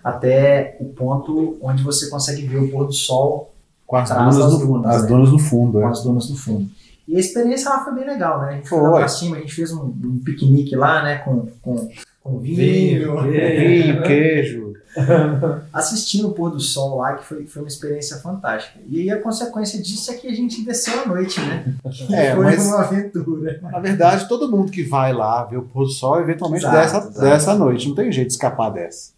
[0.02, 3.52] até o ponto onde você consegue ver o pôr do sol
[3.86, 5.08] Com as dunas, no, dunas, as né?
[5.08, 5.72] dunas no fundo.
[5.80, 5.90] com É.
[5.90, 6.70] as dunas no fundo.
[7.06, 8.48] E a experiência lá foi bem legal, né?
[8.48, 8.90] A gente foi, Foi.
[8.90, 11.18] lá pra cima, a gente fez um, um piquenique lá, né?
[11.18, 11.88] Com, com,
[12.28, 14.68] com vinho, Vinho, queijo.
[15.72, 18.80] assistindo o pôr do sol lá, que foi, foi uma experiência fantástica.
[18.88, 21.74] E aí a consequência disso é que a gente desceu à noite, né?
[22.10, 23.60] É, foi mas uma aventura.
[23.62, 26.96] na verdade todo mundo que vai lá ver o pôr do sol eventualmente Exato, dessa,
[26.98, 27.20] exato.
[27.20, 27.88] dessa noite.
[27.88, 29.12] Não tem jeito de escapar dessa.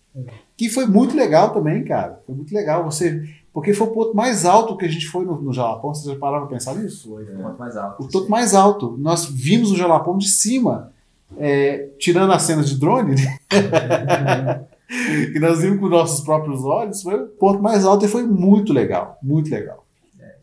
[0.56, 2.20] Que foi muito legal também, cara.
[2.26, 2.84] Foi muito legal.
[2.84, 3.22] Você.
[3.52, 5.94] Porque foi o ponto mais alto que a gente foi no, no Jalapão.
[5.94, 7.08] Vocês já pararam pra pensar nisso?
[7.08, 8.02] Foi, foi muito mais alto.
[8.02, 8.96] O ponto mais alto.
[8.98, 10.92] Nós vimos o Jalapão de cima.
[11.38, 13.38] É, tirando as cenas de drone, né?
[15.32, 18.72] que nós vimos com nossos próprios olhos, foi o ponto mais alto e foi muito
[18.72, 19.84] legal, muito legal.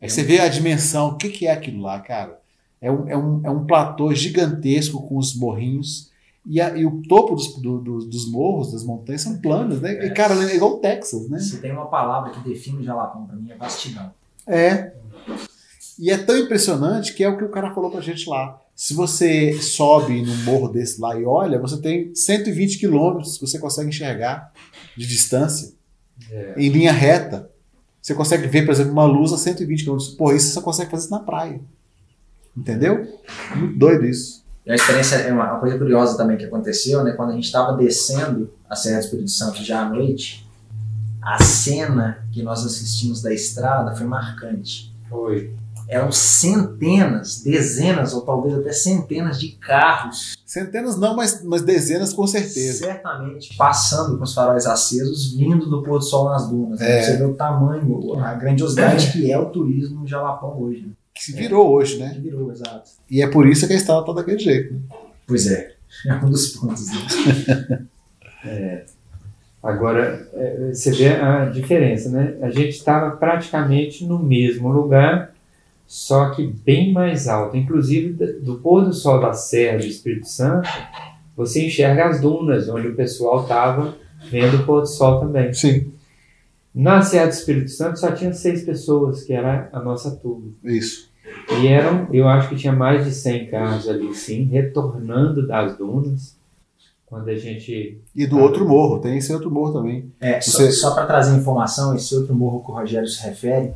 [0.01, 2.39] Aí você vê a dimensão, o que, que é aquilo lá, cara?
[2.81, 6.11] É um, é, um, é um platô gigantesco com os morrinhos
[6.49, 10.05] E, a- e o topo dos, do- do- dos morros, das montanhas, são planos, né?
[10.05, 11.39] E, cara, é igual o Texas, né?
[11.39, 14.11] Se tem uma palavra que define o Jalapão pra mim, é vastidão.
[14.47, 14.93] É.
[15.99, 18.61] E é tão impressionante que é o que o cara falou pra gente lá.
[18.77, 23.57] Se você sobe num morro desse lá e olha, você tem 120 quilômetros que você
[23.57, 24.53] consegue enxergar
[24.95, 25.73] de distância
[26.31, 26.53] É.
[26.57, 27.49] em linha reta.
[27.99, 30.13] Você consegue ver, por exemplo, uma luz a 120 quilômetros.
[30.13, 31.59] Pô, isso você só consegue fazer isso na praia.
[32.55, 33.19] Entendeu?
[33.55, 34.45] Muito doido isso.
[34.63, 37.13] E a experiência é uma, uma coisa curiosa também que aconteceu, né?
[37.13, 40.47] Quando a gente estava descendo a Serra do Espírito Santo já à noite,
[41.19, 44.93] a cena que nós assistimos da estrada foi marcante.
[45.09, 45.51] Foi.
[45.87, 52.25] Eram centenas, dezenas ou talvez até centenas de carros, Centenas não, mas, mas dezenas com
[52.25, 52.85] certeza.
[52.85, 56.79] certamente passando com os faróis acesos, vindo do pôr do sol nas dunas.
[56.79, 56.99] né?
[56.99, 57.03] É.
[57.03, 60.81] Você vê o tamanho, a grandiosidade que é o turismo no Jalapão hoje.
[60.87, 60.93] Né?
[61.13, 62.11] Que se virou hoje, né?
[62.13, 62.89] Que virou, exato.
[63.09, 64.73] E é por isso que a estrada tá daquele jeito.
[64.73, 64.79] né?
[65.27, 65.73] Pois é,
[66.07, 66.87] é um dos pontos.
[66.87, 66.97] Né?
[69.61, 72.35] Agora, é, você vê a diferença, né?
[72.41, 75.33] A gente estava praticamente no mesmo lugar,
[75.87, 77.55] só que bem mais alto.
[77.57, 80.67] Inclusive, do- pôr do sol da Serra do Espírito Santo,
[81.35, 83.95] você enxerga as dunas, onde o pessoal estava
[84.29, 85.53] vendo o pôr do sol também.
[85.53, 85.91] Sim,
[86.75, 90.51] Na Serra do Espírito Santo só tinha seis pessoas, que era a nossa turma.
[90.63, 91.07] isso.
[91.61, 96.35] E eram, eu acho que tinha mais de 100 carros ali, sim, retornando das dunas.
[97.05, 97.99] Quando a gente.
[98.15, 100.11] E do outro morro, tem esse outro morro também.
[100.19, 103.71] É, Você- Só, para trazer informação, esse outro morro que o Rogério se refere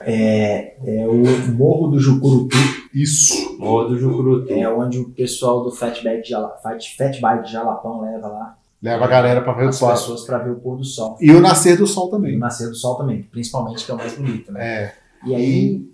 [0.00, 1.14] é, é o
[1.52, 2.56] Morro do Jucurutu,
[2.94, 3.56] Isso.
[3.58, 4.52] Morro do Jucurutu.
[4.52, 9.04] é onde o pessoal do Fatback de, Jala, Fat, Fatbike de Jalapão leva lá Leva
[9.04, 9.90] a galera pra ver o as sol.
[9.90, 11.18] pessoas para ver o pôr do sol.
[11.20, 12.38] E o nascer do sol E o também.
[12.38, 14.64] nascer do sol também, principalmente, que é o mais bonito, né?
[14.66, 14.94] É.
[15.26, 15.86] E aí,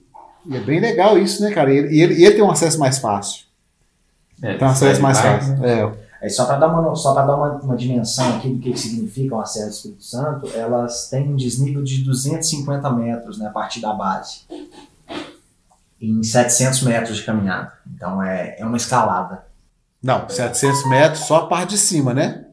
[0.49, 1.75] E é bem legal isso, né, cara?
[1.75, 3.45] E ele, e ele, ele tem um acesso mais fácil.
[4.41, 5.57] É, Tem um acesso mais fácil.
[5.57, 5.81] né?
[5.81, 6.06] É.
[6.27, 9.41] aí só para dar, uma, só dar uma, uma dimensão aqui do que, que significam
[9.41, 13.81] a Serra do Espírito Santo, elas têm um desnível de 250 metros né, a partir
[13.81, 14.41] da base.
[16.01, 17.73] Em 700 metros de caminhada.
[17.95, 19.45] Então é, é uma escalada.
[20.03, 22.45] Não, 700 metros só a parte de cima, né?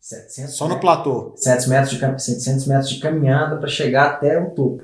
[0.00, 0.80] 700 Só no metros.
[0.90, 1.32] platô.
[1.36, 4.82] 700 metros de, cam- 700 metros de caminhada para chegar até o topo.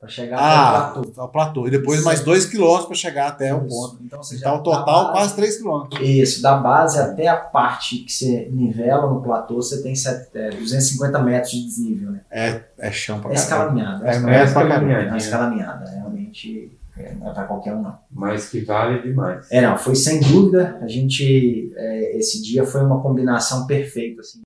[0.00, 1.20] Para chegar Ah, até o platô.
[1.20, 1.66] ao platô.
[1.68, 3.68] E depois mais 2 quilômetros para chegar até o Isso.
[3.68, 4.02] ponto.
[4.02, 6.00] Então, você Então, já- o total, base- quase 3 quilômetros.
[6.08, 10.48] Isso, da base até a parte que você nivela no platô, você tem set- é,
[10.52, 12.20] 250 metros de desnível, né?
[12.30, 14.06] É, é chão pra É escalaminhada.
[14.06, 14.90] É É, mesmo é, pra caralho.
[15.14, 15.90] é escalaminhada.
[15.90, 17.98] Realmente é, não é para qualquer um, não.
[18.10, 19.46] Mas que vale demais.
[19.50, 20.78] É, não, foi sem dúvida.
[20.80, 24.40] A gente, é, esse dia foi uma combinação perfeita, assim.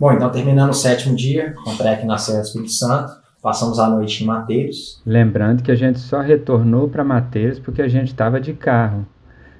[0.00, 3.12] Bom, então terminando o sétimo dia, com o trek na Serra do Espírito Santo,
[3.46, 5.00] passamos a noite em Mateiros.
[5.06, 9.06] Lembrando que a gente só retornou para Mateiros porque a gente estava de carro.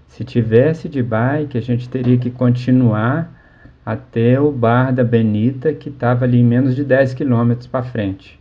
[0.09, 3.33] Se tivesse de bike, a gente teria que continuar
[3.85, 8.41] até o bar da Benita, que estava ali em menos de 10 quilômetros para frente.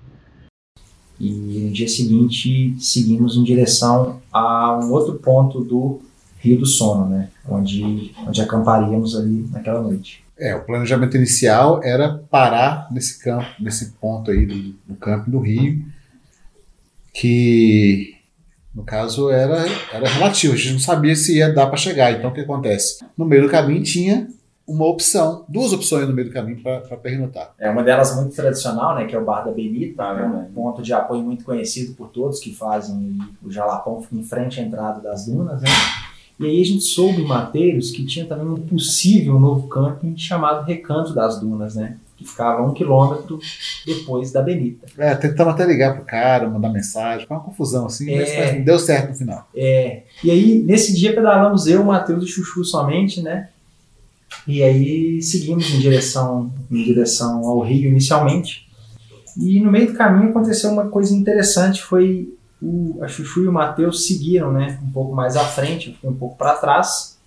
[1.20, 1.30] E
[1.68, 6.02] no dia seguinte seguimos em direção a um outro ponto do
[6.40, 7.30] Rio do Sono, né?
[7.48, 10.25] Onde, onde acamparíamos ali naquela noite.
[10.38, 15.40] É, o planejamento inicial era parar nesse campo, nesse ponto aí do, do campo do
[15.40, 15.82] Rio,
[17.14, 18.16] que
[18.74, 19.64] no caso era,
[19.94, 22.12] era relativo, a gente não sabia se ia dar para chegar.
[22.12, 23.06] Então o que acontece?
[23.18, 24.28] No meio do caminho tinha
[24.68, 27.54] uma opção, duas opções no meio do caminho para pernotar.
[27.60, 29.06] É uma delas muito tradicional, né?
[29.06, 30.52] Que é o Bar da Benita, Ah, é um verdade.
[30.54, 34.64] ponto de apoio muito conhecido por todos que fazem o Jalapão, fica em frente à
[34.64, 35.70] entrada das dunas, né?
[36.40, 40.66] E aí a gente soube em Mateiros que tinha também um possível novo camping chamado
[40.66, 41.98] Recanto das Dunas, né?
[42.18, 43.40] Que ficava um quilômetro
[43.86, 44.88] depois da Benita.
[44.98, 48.54] É, tentamos até ligar pro cara, mandar mensagem, foi uma confusão assim, mas, É.
[48.54, 49.48] mas deu certo no final.
[49.56, 53.50] É, e aí, nesse dia, pedalamos eu, Matheus e Chuchu somente, né?
[54.48, 58.66] E aí seguimos em direção, em direção ao Rio inicialmente.
[59.40, 63.54] E no meio do caminho aconteceu uma coisa interessante, foi o, a Chuchu e o
[63.54, 64.80] Matheus seguiram, né?
[64.84, 67.18] Um pouco mais à frente, eu fiquei um pouco para trás.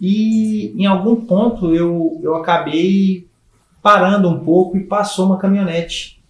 [0.00, 3.28] E em algum ponto eu, eu acabei
[3.80, 6.22] parando um pouco e passou uma caminhonete.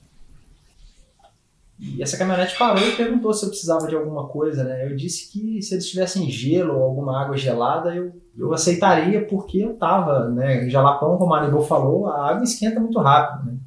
[1.79, 4.87] E essa caminhonete parou e perguntou se eu precisava de alguma coisa, né?
[4.87, 9.59] Eu disse que se eles tivessem gelo ou alguma água gelada, eu, eu aceitaria, porque
[9.59, 10.69] eu tava, né?
[10.71, 13.59] Jalapão, como a Anibô falou, a água esquenta muito rápido, né?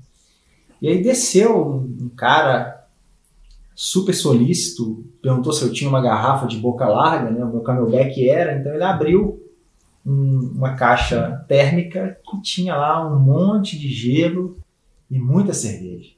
[0.81, 2.84] E aí desceu um cara
[3.75, 7.43] super solícito, perguntou se eu tinha uma garrafa de boca larga, né?
[7.43, 9.41] O meu camelback era, então ele abriu
[10.05, 14.57] um- uma caixa térmica que tinha lá um monte de gelo
[15.11, 16.11] e muita cerveja.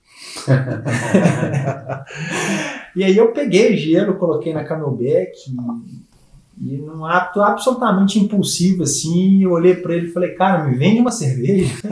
[2.96, 5.32] e aí eu peguei o gelo, coloquei na camelback
[6.60, 11.00] E num ato absolutamente impulsivo, assim, eu olhei para ele e falei, cara, me vende
[11.00, 11.76] uma cerveja.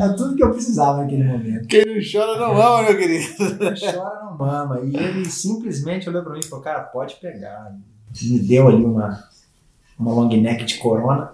[0.00, 1.66] é tudo que eu precisava naquele momento.
[1.66, 3.26] Quem não chora não ama, meu querido.
[3.38, 4.80] Não chora, não mama.
[4.80, 7.76] E ele simplesmente olhou para mim e falou, cara, pode pegar.
[8.22, 9.24] Me deu ali uma,
[9.98, 11.32] uma long neck de corona,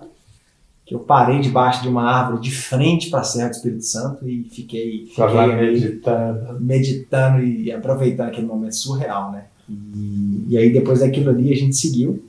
[0.87, 4.29] que eu parei debaixo de uma árvore de frente para a Serra do Espírito Santo
[4.29, 6.61] e fiquei, fiquei ali meditando.
[6.61, 9.45] meditando e aproveitando aquele momento surreal, né?
[9.69, 12.25] E, e aí depois daquilo ali a gente seguiu.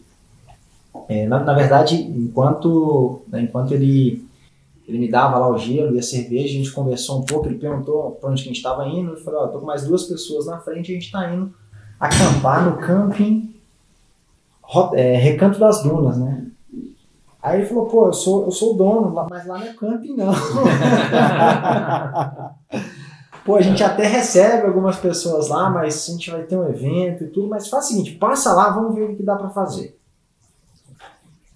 [1.08, 4.24] É, na, na verdade, enquanto, né, enquanto ele,
[4.88, 7.60] ele me dava lá o gelo e a cerveja, a gente conversou um pouco, ele
[7.60, 10.04] perguntou para onde que a gente estava indo, eu falei, ó, tô com mais duas
[10.04, 11.54] pessoas na frente a gente está indo
[12.00, 13.54] acampar no camping
[14.94, 16.48] é, Recanto das Dunas, né?
[17.42, 20.16] Aí ele falou, pô, eu sou, eu sou o dono, mas lá não é camping
[20.16, 20.34] não.
[23.44, 27.24] Pô, a gente até recebe algumas pessoas lá, mas a gente vai ter um evento
[27.24, 29.98] e tudo, mas faz o seguinte, passa lá, vamos ver o que dá pra fazer.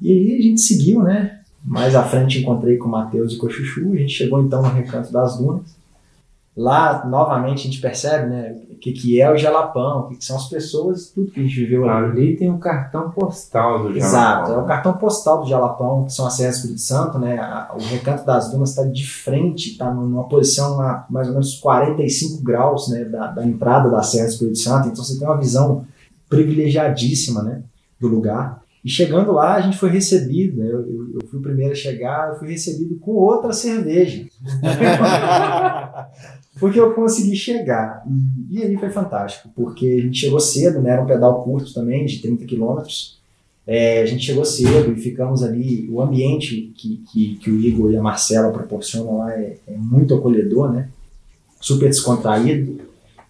[0.01, 1.34] E aí a gente seguiu, né?
[1.65, 4.61] Mais à frente encontrei com o Matheus e com o Chuchu, a gente chegou então
[4.61, 5.75] no Recanto das Dunas.
[6.55, 10.23] Lá, novamente, a gente percebe, né, o que, que é o Jalapão, o que, que
[10.23, 12.11] são as pessoas, tudo que a gente viveu ali.
[12.11, 14.63] Ali tem um cartão postal do Exato, é Jalapão.
[14.63, 17.67] o cartão postal do Jalapão, que são as Serras do Espírito Santo, né?
[17.73, 22.41] O recanto das dunas está de frente, está numa posição a mais ou menos 45
[22.41, 25.85] graus né, da, da entrada da Serra do Espírito Santo, então você tem uma visão
[26.29, 27.63] privilegiadíssima né,
[27.99, 28.61] do lugar.
[28.85, 31.75] E chegando lá, a gente foi recebido, né, eu, eu- eu fui o primeiro a
[31.75, 34.27] chegar, eu fui recebido com outra cerveja.
[36.59, 38.03] porque eu consegui chegar.
[38.49, 41.73] E, e aí foi fantástico, porque a gente chegou cedo, né, era um pedal curto
[41.73, 43.19] também, de 30 quilômetros.
[43.67, 45.89] É, a gente chegou cedo e ficamos ali.
[45.89, 50.13] O ambiente que, que, que o Igor e a Marcela proporcionam lá é, é muito
[50.13, 50.89] acolhedor, né?
[51.59, 52.79] Super descontraído.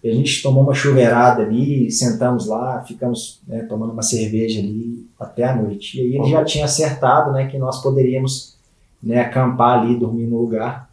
[0.02, 5.06] E a gente tomou uma chuveirada ali, sentamos lá, ficamos né, tomando uma cerveja ali
[5.18, 5.98] até a noite.
[5.98, 8.54] E aí ele já tinha acertado né, que nós poderíamos
[9.02, 10.88] né, acampar ali, dormir no lugar.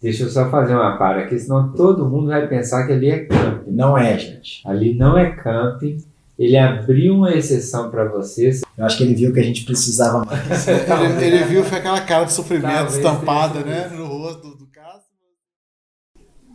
[0.00, 3.24] Deixa eu só fazer uma para aqui, senão todo mundo vai pensar que ali é
[3.24, 3.70] camping.
[3.70, 4.60] Não é, gente.
[4.66, 6.02] Ali não é camping.
[6.38, 8.60] Ele abriu uma exceção para vocês.
[8.76, 10.68] Eu acho que ele viu que a gente precisava mais.
[10.68, 13.90] Ele, ele viu foi aquela cara de sofrimento Talvez estampada, né?
[13.96, 14.65] No rosto do.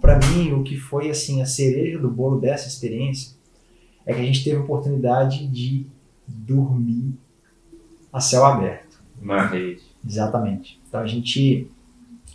[0.01, 3.33] Para mim, o que foi assim a cereja do bolo dessa experiência
[4.05, 5.85] é que a gente teve a oportunidade de
[6.27, 7.13] dormir
[8.11, 8.99] a céu aberto.
[9.21, 9.81] Uma rede.
[10.05, 10.81] Exatamente.
[10.87, 11.67] Então a gente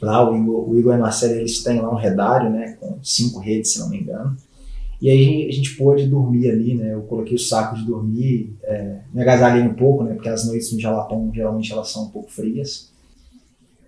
[0.00, 2.98] lá o Igor, o Igor e a Marcela eles têm lá um redário, né, com
[3.02, 4.36] cinco redes, se não me engano.
[5.00, 6.94] E aí a gente pôde dormir ali, né?
[6.94, 10.14] Eu coloquei o saco de dormir, é, me agasalhei um pouco, né?
[10.14, 12.90] Porque as noites no Jalapão geralmente elas são um pouco frias.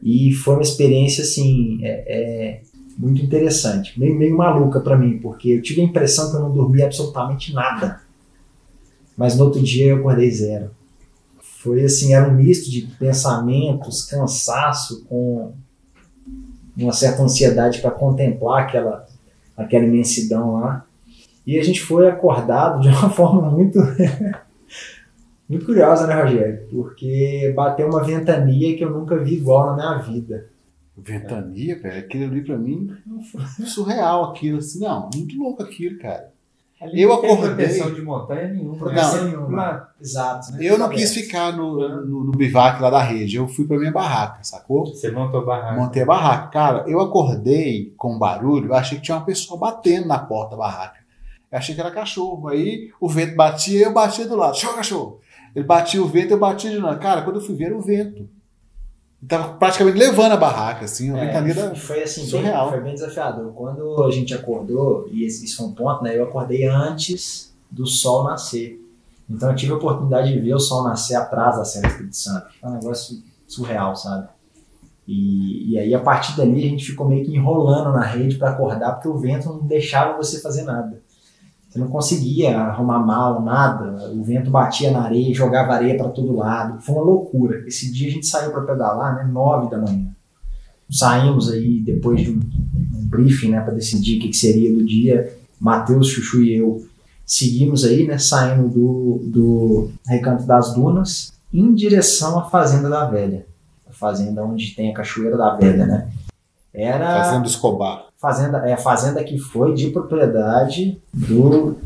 [0.03, 2.63] E foi uma experiência assim, é, é,
[2.99, 6.51] muito interessante, meio, meio maluca para mim, porque eu tive a impressão que eu não
[6.51, 8.01] dormi absolutamente nada.
[9.17, 10.71] Mas no outro dia eu acordei zero.
[11.41, 15.53] Foi assim, era um misto de pensamentos, cansaço, com
[16.77, 19.07] uma certa ansiedade para contemplar aquela,
[19.57, 20.85] aquela imensidão lá.
[21.47, 23.79] E a gente foi acordado de uma forma muito
[25.49, 26.67] muito curiosa, né, Rogério?
[26.71, 30.47] Porque bateu uma ventania que eu nunca vi igual na minha vida.
[31.03, 32.91] Ventania, velho, aquilo ali pra mim
[33.31, 34.59] foi surreal aquilo.
[34.59, 36.31] Assim, não, muito louco aquilo, cara.
[36.81, 38.77] Ali Eu não tem acordei- proteção de montanha nenhuma.
[38.77, 39.31] Proteção né?
[39.31, 39.89] nenhuma.
[40.01, 40.53] Exato.
[40.53, 40.59] Né?
[40.63, 41.77] Eu não quis ficar no,
[42.07, 44.87] no, no bivac lá da rede, eu fui pra minha barraca, sacou?
[44.87, 45.77] Você montou barraca.
[45.81, 46.49] Montei a barraca.
[46.53, 50.51] Cara, eu acordei com um barulho, eu achei que tinha uma pessoa batendo na porta
[50.53, 50.99] da barraca.
[51.51, 52.47] Eu achei que era cachorro.
[52.47, 54.57] Aí o vento batia e eu batia do lado.
[54.57, 55.21] Show, cachorro!
[55.57, 56.97] Ele batia o vento eu batia de novo.
[57.01, 58.29] Cara, quando eu fui ver, era o vento.
[59.27, 62.71] Tava praticamente levando a barraca, assim, uma É, ventania foi assim, bem, surreal.
[62.71, 63.53] foi bem desafiador.
[63.53, 66.17] Quando a gente acordou, e isso foi um ponto, né?
[66.17, 68.81] Eu acordei antes do sol nascer.
[69.29, 72.17] Então eu tive a oportunidade de ver o sol nascer atrás da Serra do Espírito
[72.17, 72.47] Santo.
[72.61, 73.19] Foi um negócio
[73.49, 74.29] surreal, sabe?
[75.07, 78.51] E, e aí a partir dali a gente ficou meio que enrolando na rede para
[78.51, 81.01] acordar, porque o vento não deixava você fazer nada.
[81.69, 84.11] Você não conseguia arrumar mala, nada.
[84.13, 86.81] O vento batia na areia, jogava areia para todo lado.
[86.81, 87.63] Foi uma loucura.
[87.67, 89.31] Esse dia a gente saiu para pedalar, né?
[89.31, 90.07] Nove da manhã.
[90.91, 94.85] Saímos aí depois de um, um briefing, né, para decidir o que, que seria do
[94.85, 95.37] dia.
[95.61, 96.87] Matheus, Chuchu e eu
[97.27, 103.45] seguimos aí, né, saindo do, do Recanto das Dunas em direção à Fazenda da Velha.
[103.89, 106.09] A fazenda onde tem a Cachoeira da Velha, né?
[106.73, 108.07] Era Fazendo Escobar.
[108.17, 111.77] fazenda, é a fazenda que foi de propriedade do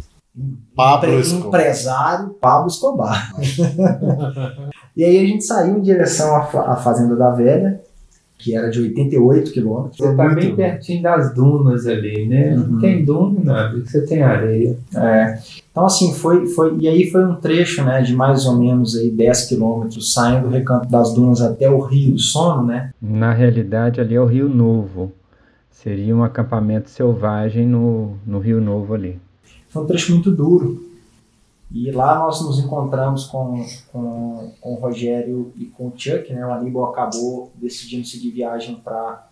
[0.75, 1.49] Pablo Escobar.
[1.49, 3.33] empresário Pablo Escobar.
[4.97, 7.81] e aí a gente saiu em direção à, à Fazenda da Velha
[8.43, 9.97] que era de 88 quilômetros.
[9.97, 12.57] Você tá muito bem pertinho das dunas ali, né?
[12.57, 12.67] Uhum.
[12.67, 14.77] Não tem duna, não, você tem areia.
[14.95, 15.39] É,
[15.71, 16.77] então, assim, foi, foi.
[16.79, 20.55] E aí foi um trecho, né, de mais ou menos aí 10 quilômetros, saindo do
[20.55, 22.91] recanto das dunas até o Rio Sono, né?
[23.01, 25.13] Na realidade, ali é o Rio Novo.
[25.71, 29.19] Seria um acampamento selvagem no, no Rio Novo ali.
[29.71, 30.92] Foi um trecho muito duro.
[31.73, 36.47] E lá nós nos encontramos com, com, com o Rogério e com o Chuck, né?
[36.47, 39.29] O Aníbal acabou decidindo seguir viagem para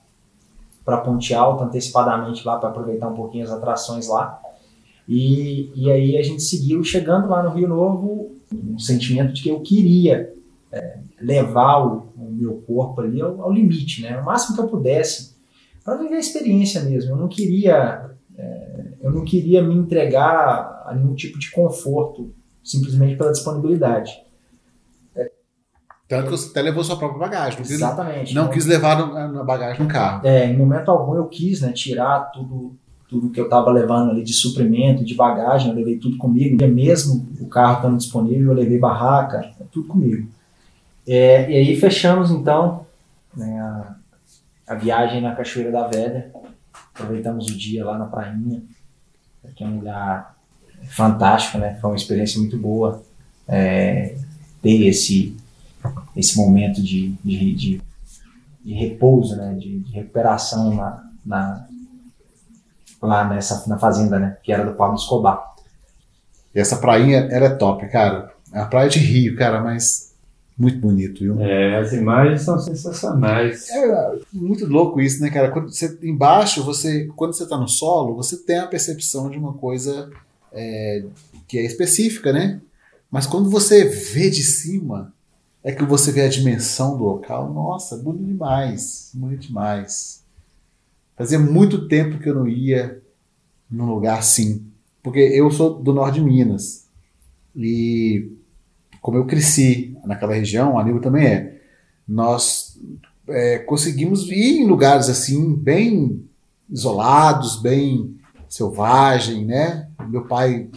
[0.82, 4.40] para Ponte Alta antecipadamente lá para aproveitar um pouquinho as atrações lá.
[5.06, 9.50] E, e aí a gente seguiu chegando lá no Rio Novo, um sentimento de que
[9.50, 10.32] eu queria
[10.72, 14.18] é, levar o, o meu corpo ali ao, ao limite, né?
[14.18, 15.34] O máximo que eu pudesse
[15.84, 17.12] para viver a experiência mesmo.
[17.12, 18.09] Eu não queria
[19.10, 22.32] eu não queria me entregar a nenhum tipo de conforto
[22.64, 24.12] simplesmente pela disponibilidade.
[26.08, 27.60] Tanto que você até levou sua própria bagagem.
[27.60, 28.34] Não quis, Exatamente.
[28.34, 28.96] não Então, quis levar
[29.28, 30.26] na bagagem no carro.
[30.26, 32.76] É, em momento algum eu quis, né, tirar tudo,
[33.08, 37.28] tudo que eu estava levando ali de suprimento, de bagagem, eu levei tudo comigo, mesmo
[37.40, 40.28] o carro estando disponível, eu levei barraca, tudo comigo.
[41.06, 42.84] É, e aí fechamos então
[43.36, 43.94] né, a,
[44.66, 46.32] a viagem na Cachoeira da Velha,
[46.92, 48.60] aproveitamos o dia lá na prainha,
[49.56, 50.34] que é um lugar
[50.90, 53.02] fantástico, né, foi uma experiência muito boa
[53.48, 54.16] é,
[54.62, 55.36] ter esse,
[56.16, 57.82] esse momento de, de, de
[58.62, 61.66] de repouso, né, de, de recuperação na, na-
[63.00, 65.54] lá nessa na fazenda, né, que era do Pablo Escobar.
[66.54, 68.32] E essa prainha era top, cara.
[68.52, 70.09] É a praia de Rio, cara, mas
[70.58, 71.40] muito bonito, viu?
[71.40, 73.68] É, as imagens são sensacionais.
[73.70, 75.50] É muito louco isso, né, cara?
[75.50, 79.54] Quando você embaixo, você quando você tá no solo, você tem a percepção de uma
[79.54, 80.10] coisa
[80.52, 81.04] é,
[81.48, 82.60] que é específica, né?
[83.10, 85.12] Mas quando você vê de cima,
[85.62, 87.52] é que você vê a dimensão do local.
[87.52, 90.22] Nossa, bonito demais, bonito demais.
[91.16, 93.00] Fazia muito tempo que eu não ia
[93.70, 94.64] num lugar assim,
[95.02, 96.84] porque eu sou do norte de Minas
[97.54, 98.32] e
[99.00, 101.60] como eu cresci naquela região, a Aníbal também é.
[102.06, 102.78] Nós
[103.28, 106.24] é, conseguimos ir em lugares assim, bem
[106.68, 108.16] isolados, bem
[108.48, 109.88] selvagem, né?
[110.08, 110.68] Meu pai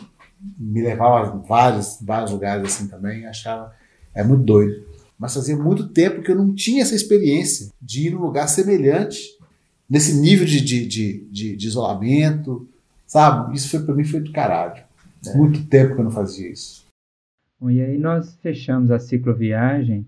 [0.58, 3.74] me levava a vários, vários lugares assim também, achava,
[4.14, 4.84] é muito doido.
[5.18, 9.38] Mas fazia muito tempo que eu não tinha essa experiência de ir num lugar semelhante,
[9.90, 12.68] nesse nível de, de, de, de, de isolamento,
[13.08, 13.56] sabe?
[13.56, 14.84] Isso foi para mim foi do caralho.
[15.36, 16.83] Muito tempo que eu não fazia isso.
[17.64, 20.06] Bom, e aí nós fechamos a cicloviagem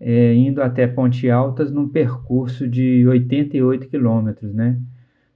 [0.00, 4.78] é, indo até Ponte Altas num percurso de 88 quilômetros, né?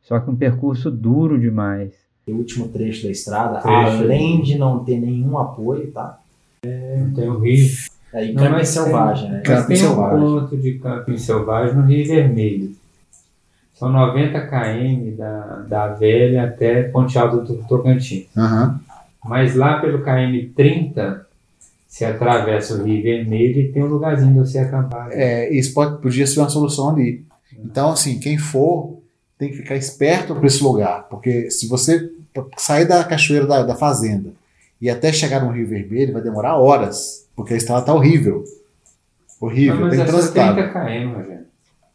[0.00, 1.92] Só que um percurso duro demais.
[2.26, 4.04] O último trecho da estrada, Trecho.
[4.04, 6.18] além de não ter nenhum apoio, tá?
[6.62, 7.66] Tem o rio.
[8.14, 9.42] É, e Não, camping selvagem, né?
[9.46, 10.18] Mas Camping tem um selvagem.
[10.18, 12.74] ponto de camping selvagem no Rio Vermelho.
[13.74, 18.28] São 90 km da, da Velha até Ponte Alta do Tocantins.
[18.34, 18.80] Aham.
[19.22, 21.26] Mas lá pelo KM 30,
[21.90, 25.10] você atravessa o Rio Vermelho e tem um lugarzinho de você acampar.
[25.10, 27.26] É, isso pode, podia ser uma solução ali.
[27.58, 29.02] Então, assim, quem for
[29.36, 32.08] tem que ficar esperto para esse lugar, porque se você
[32.56, 34.32] sair da cachoeira da, da fazenda
[34.80, 38.44] e até chegar no Rio Vermelho, vai demorar horas, porque a estrada tá horrível.
[39.40, 40.54] Horrível, Não, mas tem é só transitado.
[40.54, 41.46] 30 km, Rogério.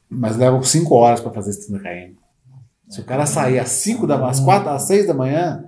[0.10, 2.14] Mas leva 5 horas para fazer esse 30 km.
[2.90, 5.64] Se o cara sair às 5 da manhã, às 4, às 6 da manhã,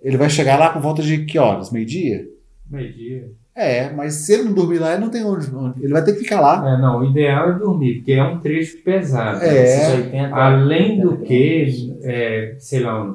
[0.00, 1.70] ele vai chegar lá por volta de que horas?
[1.70, 2.26] Meio-dia?
[2.70, 3.30] Meio-dia.
[3.56, 5.52] É, mas se ele não dormir lá, ele não tem onde.
[5.54, 6.74] onde- Ele vai ter que ficar lá.
[6.74, 9.42] É, não, o ideal é dormir, porque é um trecho pesado.
[9.42, 9.94] É.
[9.96, 13.14] 80, Além do 80 que, é, sei lá,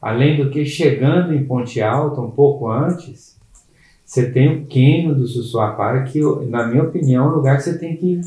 [0.00, 3.34] além do que chegando em Ponte Alta um pouco antes,
[4.04, 7.78] você tem o Quênio do Sussuapara, que, na minha opinião, é um lugar que você
[7.78, 8.20] tem que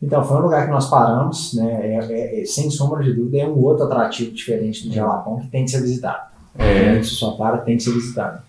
[0.00, 1.80] Então, foi um lugar que nós paramos, né?
[1.82, 5.48] É, é- é, sem sombra de dúvida, é um outro atrativo diferente do Jalapão que
[5.48, 6.22] tem que ser visitado.
[6.56, 6.96] É.
[6.98, 7.02] É.
[7.02, 8.40] Se só para, tem que ser visitado.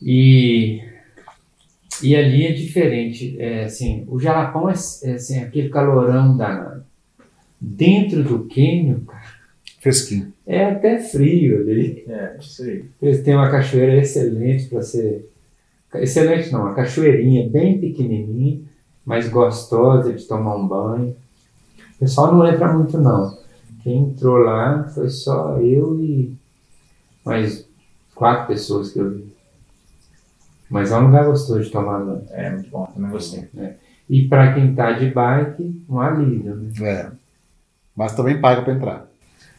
[0.00, 0.80] E,
[2.02, 3.36] e ali é diferente.
[3.38, 4.74] É, assim, o Jalapão é,
[5.04, 6.82] é, assim, aquele calorão danado.
[7.60, 9.40] Dentro do cânion, cara,
[9.80, 10.32] Fresquinho.
[10.46, 12.04] é até frio ali.
[12.08, 12.84] É, isso aí.
[13.00, 15.28] Eles têm uma cachoeira excelente para ser.
[15.94, 18.60] Excelente não, uma cachoeirinha bem pequenininha,
[19.04, 21.16] mas gostosa de tomar um banho.
[21.96, 23.38] O pessoal não entra muito não.
[23.82, 26.32] Quem entrou lá foi só eu e
[27.24, 27.66] mais
[28.14, 29.29] quatro pessoas que eu vi.
[30.70, 32.24] Mas é um lugar gostoso de tomar banho.
[32.30, 33.48] É, muito bom, também gostei.
[34.08, 36.70] E para quem tá de bike, um alívio, né?
[36.82, 37.10] É.
[37.96, 39.06] Mas também paga para entrar.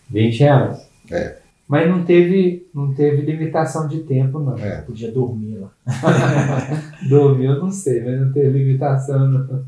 [0.09, 0.89] 20 reais.
[1.11, 1.37] É.
[1.67, 4.57] Mas não teve, não teve limitação de tempo, não.
[4.57, 4.81] É.
[4.81, 5.69] Podia dormir lá.
[7.07, 9.63] Dormiu, eu não sei, mas não teve limitação, não.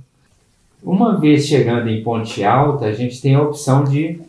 [0.82, 4.22] Uma vez chegando em Ponte Alta, a gente tem a opção de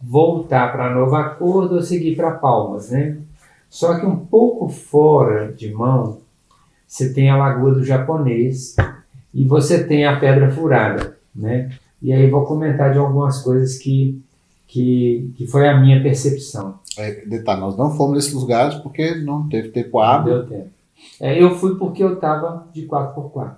[0.00, 3.16] voltar para Nova Acordo ou seguir para Palmas, né?
[3.70, 6.18] Só que um pouco fora de mão,
[6.86, 8.76] você tem a Lagoa do Japonês
[9.32, 11.72] e você tem a Pedra Furada, né?
[12.02, 14.22] E aí vou comentar de algumas coisas que,
[14.66, 16.78] que, que foi a minha percepção.
[16.98, 20.34] É, detalhe, nós não fomos nesses lugares porque não teve tempo hábil.
[20.34, 20.70] Deu tempo.
[21.20, 23.52] É, eu fui porque eu estava de 4x4.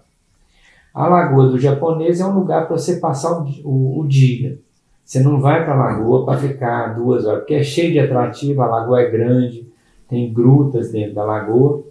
[0.94, 4.58] A Lagoa do Japonês é um lugar para você passar o, o, o dia.
[5.04, 8.60] Você não vai para a lagoa para ficar duas horas, porque é cheio de atrativo,
[8.60, 9.64] a lagoa é grande,
[10.08, 11.84] tem grutas dentro da lagoa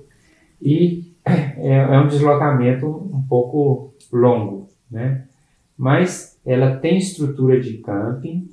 [0.62, 5.26] e é, é um deslocamento um pouco longo, né?
[5.78, 8.50] Mas ela tem estrutura de camping.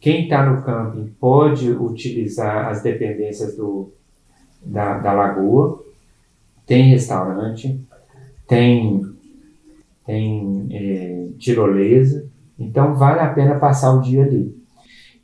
[0.00, 3.92] Quem está no camping pode utilizar as dependências do,
[4.62, 5.84] da, da lagoa.
[6.66, 7.80] Tem restaurante,
[8.48, 9.06] tem,
[10.04, 12.26] tem é, tirolesa,
[12.58, 14.56] então vale a pena passar o dia ali.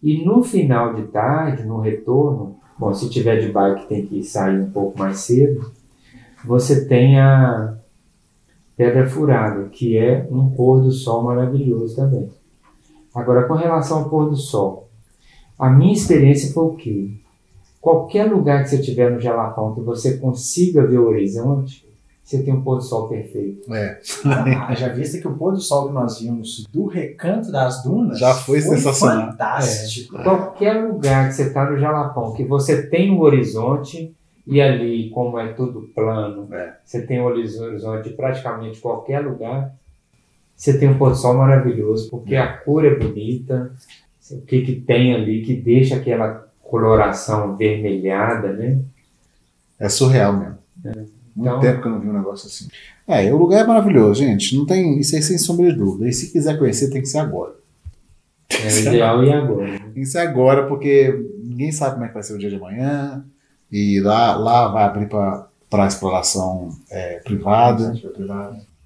[0.03, 4.61] E no final de tarde, no retorno, bom, se tiver de bike tem que sair
[4.61, 5.73] um pouco mais cedo,
[6.45, 7.77] você tem a
[8.77, 12.31] Pedra Furada, que é um pôr do sol maravilhoso também.
[13.15, 14.89] Agora, com relação ao pôr do sol,
[15.59, 17.11] a minha experiência foi o quê?
[17.81, 21.85] Qualquer lugar que você tiver no Jalapão que você consiga ver o horizonte,
[22.25, 23.73] você tem um pôr do sol perfeito.
[23.75, 24.01] É.
[24.25, 28.19] Ah, já viste que o pôr do sol que nós vimos do recanto das dunas
[28.19, 29.33] Já foi sensacional.
[29.33, 30.23] fantástico.
[30.23, 34.15] Qualquer lugar que você está no Jalapão, que você tem um horizonte,
[34.47, 36.75] e ali, como é tudo plano, É.
[36.85, 39.73] você tem um horizonte de praticamente qualquer lugar,
[40.57, 43.73] você tem um pôr do sol maravilhoso, porque a cor é bonita,
[44.31, 48.79] o que, que tem ali que deixa aquela coloração vermelhada, né?
[49.79, 50.59] É surreal mesmo.
[50.85, 52.69] Muito Então- tempo que eu não vi um negócio assim.
[53.07, 54.57] É, o lugar é maravilhoso, gente.
[54.57, 56.09] Não tem isso aí sem sombra de dúvida.
[56.09, 57.55] E se quiser conhecer, tem que ser agora.
[58.51, 59.67] É o ideal e agora.
[59.73, 59.79] né?
[59.79, 61.13] Tem que ser agora, porque
[61.43, 63.25] ninguém sabe como é que vai ser o dia de amanhã.
[63.73, 67.95] E lá, lá vai abrir para exploração é, privada.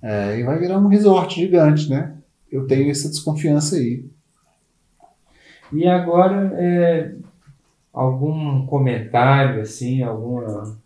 [0.01, 2.15] É, e vai virar um resort gigante, né?
[2.51, 4.05] Eu tenho essa desconfiança aí.
[5.73, 7.13] E agora, é,
[7.93, 10.79] algum comentário, assim, alguma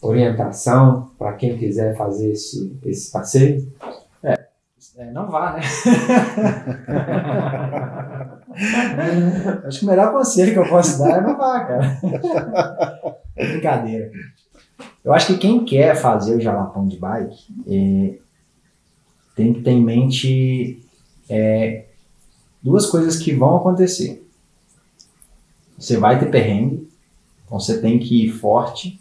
[0.00, 3.66] orientação para quem quiser fazer esse, esse passeio?
[5.00, 5.60] É, não vá, né?
[9.64, 12.00] Acho que o melhor conselho que eu posso dar é não vá, cara.
[13.36, 14.10] Brincadeira.
[15.04, 18.18] Eu acho que quem quer fazer o jalapão de bike é,
[19.34, 20.82] tem que ter em mente
[21.28, 21.86] é,
[22.62, 24.26] duas coisas que vão acontecer.
[25.78, 26.90] Você vai ter perrengue,
[27.46, 29.00] então você tem que ir forte,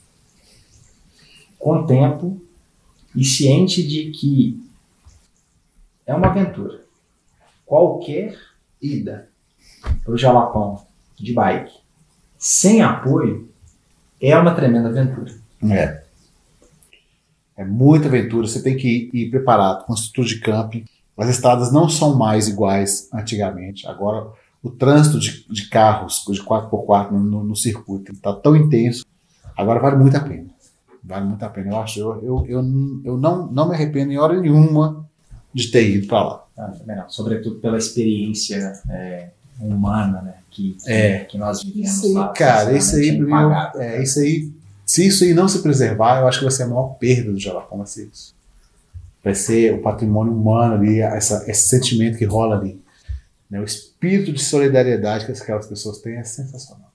[1.58, 2.40] com tempo
[3.16, 4.64] e ciente de que
[6.06, 6.86] é uma aventura.
[7.66, 8.38] Qualquer
[8.80, 9.28] ida
[10.04, 10.86] para o Jalapão
[11.20, 11.88] de bike
[12.38, 13.50] sem apoio
[14.22, 15.34] é uma tremenda aventura.
[15.64, 16.04] É.
[17.56, 18.48] É muita aventura.
[18.48, 20.86] Você tem que ir preparado com estrutura de camping.
[21.18, 23.88] As estradas não são mais iguais antigamente.
[23.88, 24.28] Agora,
[24.62, 29.04] o trânsito de, de carros de 4x4 no, no, no circuito está tão intenso.
[29.56, 30.48] Agora vale muito a pena.
[31.04, 31.72] Vale muito a pena.
[31.72, 32.00] Eu acho.
[32.00, 35.06] Eu, eu, eu, eu não, não me arrependo em hora nenhuma
[35.54, 36.46] de ter ido para lá.
[36.58, 37.06] Ah.
[37.08, 39.30] Sobretudo pela experiência é,
[39.60, 41.20] humana né, que, que, É.
[41.26, 42.28] que nós vivemos Isso aí, lá.
[42.30, 44.04] cara, isso aí, impagável, é, cara.
[44.04, 44.52] isso aí,
[44.86, 47.40] se isso aí não se preservar, eu acho que vai ser a maior perda do
[47.40, 48.36] Jalapão, vai ser isso.
[49.24, 52.80] Vai ser o patrimônio humano ali, essa, esse sentimento que rola ali.
[53.50, 53.60] né?
[53.60, 56.92] O espírito de solidariedade que aquelas pessoas têm é sensacional.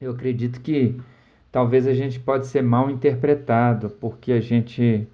[0.00, 0.98] Eu acredito que
[1.50, 5.06] talvez a gente pode ser mal interpretado, porque a gente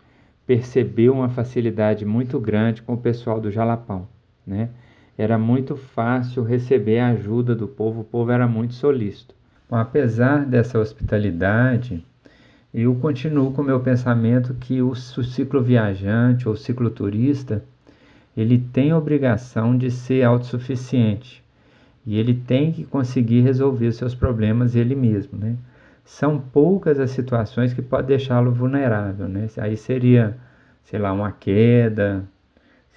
[0.47, 4.07] percebeu uma facilidade muito grande com o pessoal do Jalapão,
[4.47, 4.69] né?
[5.18, 9.34] Era muito fácil receber a ajuda do povo, o povo era muito solícito.
[9.68, 12.05] Bom, apesar dessa hospitalidade,
[12.74, 17.64] eu continuo com o meu pensamento que o su- cicloviajante ou cicloturista,
[18.36, 21.43] ele tem a obrigação de ser autossuficiente
[22.06, 25.56] e ele tem que conseguir resolver seus problemas ele mesmo, né?
[26.05, 29.48] São poucas as situações que podem deixá-lo vulnerável, né?
[29.59, 30.36] Aí seria,
[30.84, 32.24] sei lá, uma queda,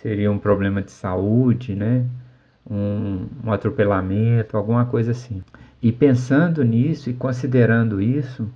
[0.01, 2.05] seria um problema de saúde, né?
[2.69, 5.43] Um, um atropelamento, alguma coisa assim.
[5.81, 8.49] E pensando nisso e considerando isso,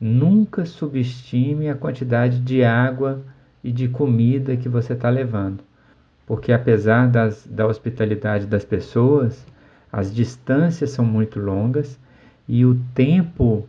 [0.00, 3.22] nunca subestime a quantidade de água
[3.62, 5.62] e de comida que você está levando.
[6.26, 9.46] Porque apesar das, da hospitalidade das pessoas,
[9.92, 11.98] as distâncias são muito longas
[12.48, 13.66] e o tempo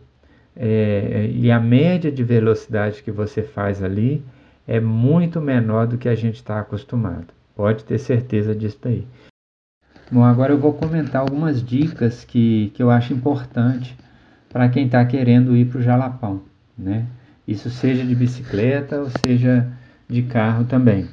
[0.54, 4.22] é, e a média de velocidade que você faz ali
[4.66, 7.28] é muito menor do que a gente está acostumado.
[7.54, 9.06] Pode ter certeza disso aí.
[10.10, 13.96] Bom, agora eu vou comentar algumas dicas que, que eu acho importante
[14.48, 16.42] para quem está querendo ir para o Jalapão,
[16.76, 17.06] né?
[17.46, 19.66] Isso seja de bicicleta ou seja
[20.08, 21.08] de carro também.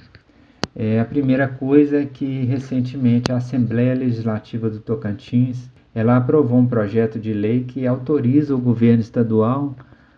[0.76, 6.66] É, a primeira coisa é que recentemente a Assembleia Legislativa do Tocantins ela aprovou um
[6.66, 9.76] projeto de lei que autoriza o governo estadual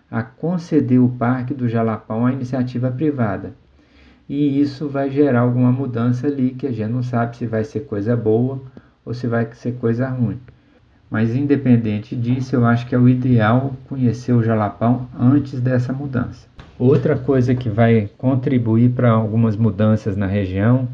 [0.10, 3.54] a conceder o Parque do Jalapão à iniciativa privada.
[4.28, 7.82] E isso vai gerar alguma mudança ali que a gente não sabe se vai ser
[7.82, 8.62] coisa boa
[9.06, 10.40] ou se vai ser coisa ruim.
[11.10, 16.48] Mas independente disso, eu acho que é o ideal conhecer o Jalapão antes dessa mudança.
[16.78, 20.88] Outra coisa que vai contribuir para algumas mudanças na região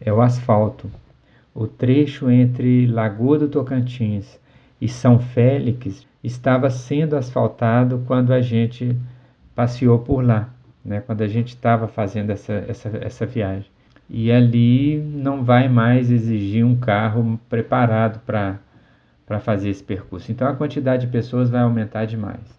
[0.00, 0.90] é o asfalto.
[1.54, 4.38] O trecho entre Lagoa do Tocantins
[4.80, 8.96] e São Félix estava sendo asfaltado quando a gente
[9.54, 10.48] passeou por lá,
[10.84, 11.00] né?
[11.00, 13.70] quando a gente estava fazendo essa, essa, essa viagem.
[14.08, 20.30] E ali não vai mais exigir um carro preparado para fazer esse percurso.
[20.32, 22.58] Então a quantidade de pessoas vai aumentar demais.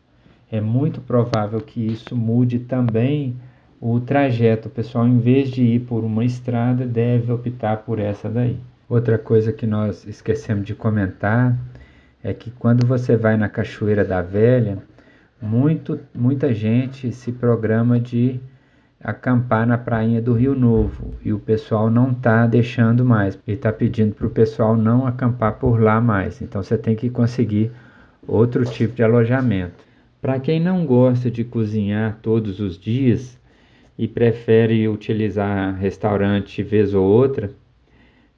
[0.52, 3.36] É muito provável que isso mude também
[3.80, 4.68] o trajeto.
[4.68, 8.60] O pessoal, em vez de ir por uma estrada, deve optar por essa daí.
[8.88, 11.58] Outra coisa que nós esquecemos de comentar
[12.24, 14.80] é que quando você vai na Cachoeira da Velha,
[15.42, 18.40] muito, muita gente se programa de
[19.02, 23.40] acampar na prainha do Rio Novo e o pessoal não está deixando mais.
[23.48, 26.42] Ele está pedindo para o pessoal não acampar por lá mais.
[26.42, 27.72] Então você tem que conseguir
[28.28, 29.84] outro tipo de alojamento.
[30.22, 33.40] Para quem não gosta de cozinhar todos os dias
[33.98, 37.52] e prefere utilizar restaurante vez ou outra,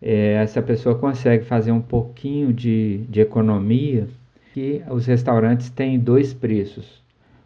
[0.02, 4.08] é, essa pessoa consegue fazer um pouquinho de, de economia,
[4.54, 7.02] que os restaurantes têm dois preços.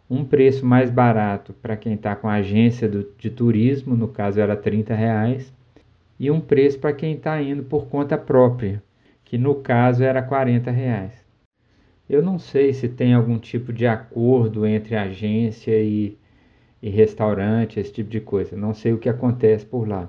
[0.08, 4.40] Um preço mais barato para quem está com a agência do, de turismo, no caso
[4.40, 5.52] era 30 reais,
[6.18, 8.82] e um preço para quem está indo por conta própria,
[9.24, 11.12] que no caso era 40 reais.
[12.08, 16.16] Eu não sei se tem algum tipo de acordo entre agência e,
[16.80, 18.56] e restaurante, esse tipo de coisa.
[18.56, 20.08] Não sei o que acontece por lá,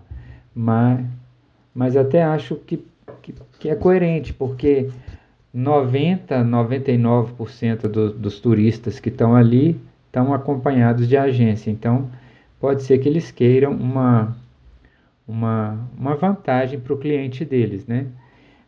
[0.54, 1.04] mas
[1.78, 2.84] mas até acho que,
[3.22, 4.90] que, que é coerente, porque
[5.54, 11.70] 90, 99% do, dos turistas que estão ali estão acompanhados de agência.
[11.70, 12.10] Então,
[12.60, 14.36] pode ser que eles queiram uma,
[15.28, 18.08] uma, uma vantagem para o cliente deles, né?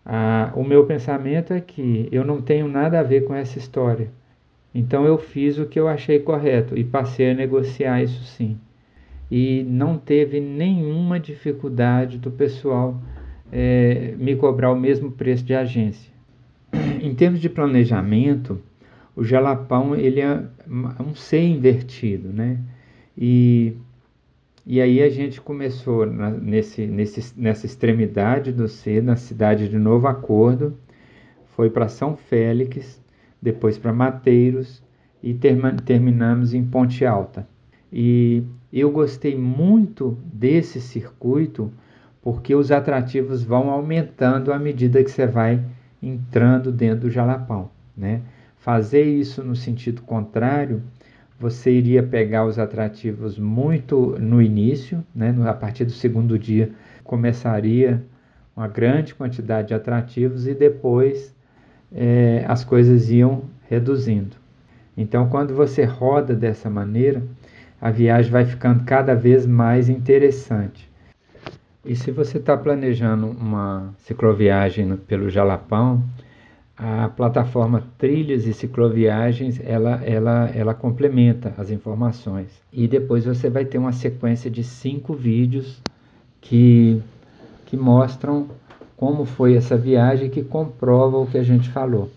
[0.06, 4.12] Ah, o meu pensamento é que eu não tenho nada a ver com essa história.
[4.74, 8.56] Então eu fiz o que eu achei correto e passei a negociar isso sim
[9.32, 13.00] e não teve nenhuma dificuldade do pessoal
[13.52, 16.12] é, me cobrar o mesmo preço de agência.
[17.02, 18.62] Em termos de planejamento,
[19.16, 20.44] o Jalapão ele é
[21.00, 22.60] um C invertido, né?
[23.18, 23.74] E,
[24.66, 29.78] e aí a gente começou na, nesse, nesse, nessa extremidade do C, na cidade de
[29.78, 30.78] Novo Acordo,
[31.56, 33.02] foi para São Félix,
[33.42, 34.82] depois para Mateiros
[35.22, 37.48] e terminamos em Ponte Alta.
[37.92, 41.72] E eu gostei muito desse circuito
[42.22, 45.64] porque os atrativos vão aumentando à medida que você vai
[46.02, 48.22] entrando dentro do jalapão, né?
[48.58, 50.84] Fazer isso no sentido contrário,
[51.40, 55.34] você iria pegar os atrativos muito no início, né?
[55.48, 56.72] A partir do segundo dia
[57.04, 58.04] começaria
[58.56, 61.34] uma grande quantidade de atrativos e depois
[61.92, 64.36] é, as coisas iam reduzindo.
[64.98, 67.24] Então, quando você roda dessa maneira,
[67.82, 70.90] a viagem vai ficando cada vez mais interessante.
[71.86, 76.04] E se você está planejando uma cicloviagem pelo Jalapão,
[76.78, 82.48] a plataforma Trilhas e Cicloviagens ela, ela, ela complementa as informações.
[82.72, 85.82] E depois você vai ter uma sequência de cinco vídeos
[86.40, 87.02] que,
[87.66, 88.48] que mostram
[88.96, 92.10] como foi essa viagem que comprova o que a gente falou.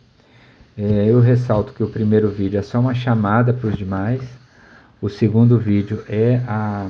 [0.76, 4.22] É, eu ressalto que o primeiro vídeo é só uma chamada para os demais,
[5.02, 6.88] o segundo vídeo é a,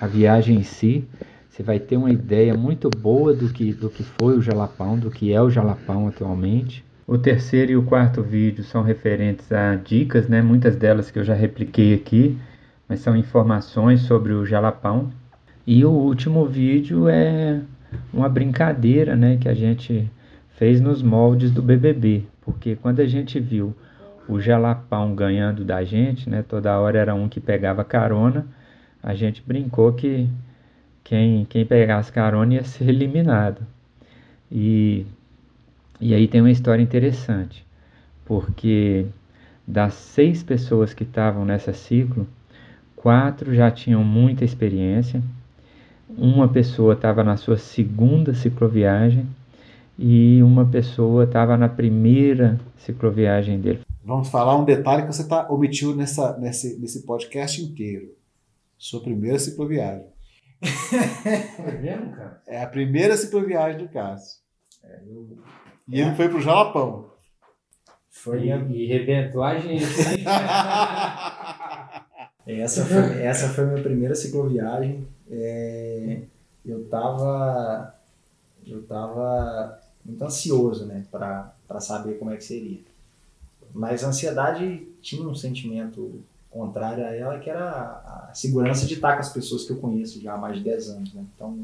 [0.00, 1.04] a viagem em si.
[1.48, 5.12] Você vai ter uma ideia muito boa do que, do que foi o Jalapão, do
[5.12, 6.84] que é o Jalapão atualmente.
[7.06, 10.42] O terceiro e o quarto vídeo são referentes a dicas, né?
[10.42, 12.36] muitas delas que eu já repliquei aqui,
[12.88, 15.10] mas são informações sobre o Jalapão.
[15.64, 17.60] E o último vídeo é
[18.12, 19.36] uma brincadeira né?
[19.36, 20.10] que a gente
[20.56, 23.72] fez nos moldes do BBB, porque quando a gente viu
[24.32, 26.42] o Jalapão ganhando da gente, né?
[26.42, 28.46] Toda hora era um que pegava carona.
[29.02, 30.28] A gente brincou que
[31.04, 33.60] quem, quem pegasse carona ia ser eliminado.
[34.50, 35.06] E,
[36.00, 37.64] e aí tem uma história interessante,
[38.24, 39.06] porque
[39.66, 42.26] das seis pessoas que estavam nessa ciclo,
[42.96, 45.22] quatro já tinham muita experiência,
[46.08, 49.26] uma pessoa estava na sua segunda cicloviagem
[49.98, 53.80] e uma pessoa estava na primeira cicloviagem dele.
[54.04, 58.14] Vamos falar um detalhe que você tá, omitiu nessa, nesse, nesse podcast inteiro.
[58.76, 60.06] Sua primeira cicloviagem.
[62.46, 64.38] É a primeira cicloviagem do Cássio.
[64.82, 65.38] É, eu-
[65.88, 67.10] E ele foi pro Jalapão.
[68.10, 69.84] Foi E, a- e rebentou a gente.
[72.44, 75.06] Essa foi, essa foi a minha primeira cicloviagem.
[75.30, 76.22] É,
[76.66, 77.94] eu tava
[78.66, 82.80] eu tava muito ansioso, né, para saber como é que seria.
[83.74, 89.14] Mas a ansiedade tinha um sentimento contrário a ela, que era a, segurança de estar
[89.14, 91.24] com as pessoas que eu conheço já há mais de 10 anos, né?
[91.34, 91.58] Então,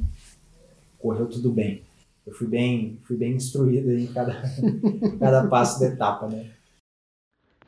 [0.98, 1.82] correu tudo bem.
[2.26, 4.42] Eu fui bem, fui bem instruído em cada,
[5.20, 6.46] cada passo da etapa, né?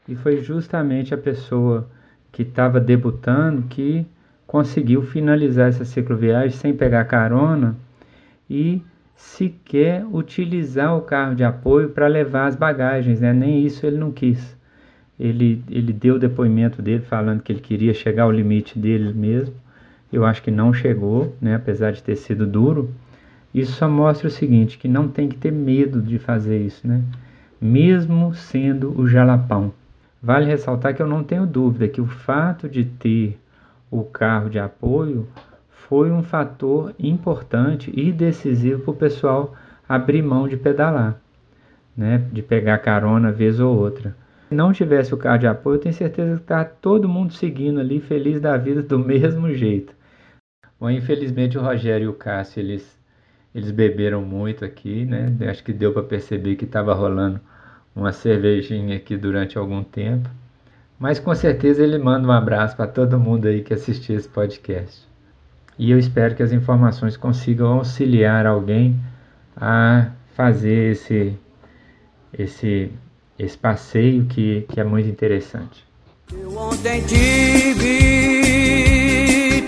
[0.08, 1.88] E foi justamente a pessoa
[2.32, 4.06] que estava debutando que
[4.46, 7.76] conseguiu finalizar essa cicloviagem sem pegar carona
[8.48, 8.82] e
[9.20, 13.34] sequer utilizar o carro de apoio para levar as bagagens, né?
[13.34, 14.56] Nem isso ele não quis.
[15.18, 19.54] Ele, ele deu o depoimento dele falando que ele queria chegar ao limite dele mesmo.
[20.10, 21.54] Eu acho que não chegou, né?
[21.54, 22.90] Apesar de ter sido duro.
[23.52, 27.02] Isso só mostra o seguinte, que não tem que ter medo de fazer isso, né?
[27.60, 29.70] Mesmo sendo o jalapão.
[30.22, 33.38] Vale ressaltar que eu não tenho dúvida que o fato de ter
[33.90, 35.28] o carro de apoio
[35.90, 39.56] foi um fator importante e decisivo para o pessoal
[39.88, 41.20] abrir mão de pedalar,
[41.96, 42.24] né?
[42.32, 44.16] de pegar carona vez ou outra.
[44.48, 47.80] Se não tivesse o carro de apoio, eu tenho certeza que está todo mundo seguindo
[47.80, 49.92] ali, feliz da vida do mesmo jeito.
[50.78, 52.96] Bom, infelizmente o Rogério e o Cássio, eles,
[53.52, 55.36] eles beberam muito aqui, né?
[55.50, 57.40] Acho que deu para perceber que estava rolando
[57.96, 60.30] uma cervejinha aqui durante algum tempo.
[61.00, 65.09] Mas com certeza ele manda um abraço para todo mundo aí que assistiu esse podcast
[65.80, 69.00] e eu espero que as informações consigam auxiliar alguém
[69.56, 71.32] a fazer esse,
[72.38, 72.92] esse,
[73.38, 75.82] esse passeio que, que é muito interessante.
[76.30, 77.96] Eu ontem tive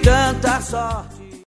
[0.05, 1.12] tanta sorte.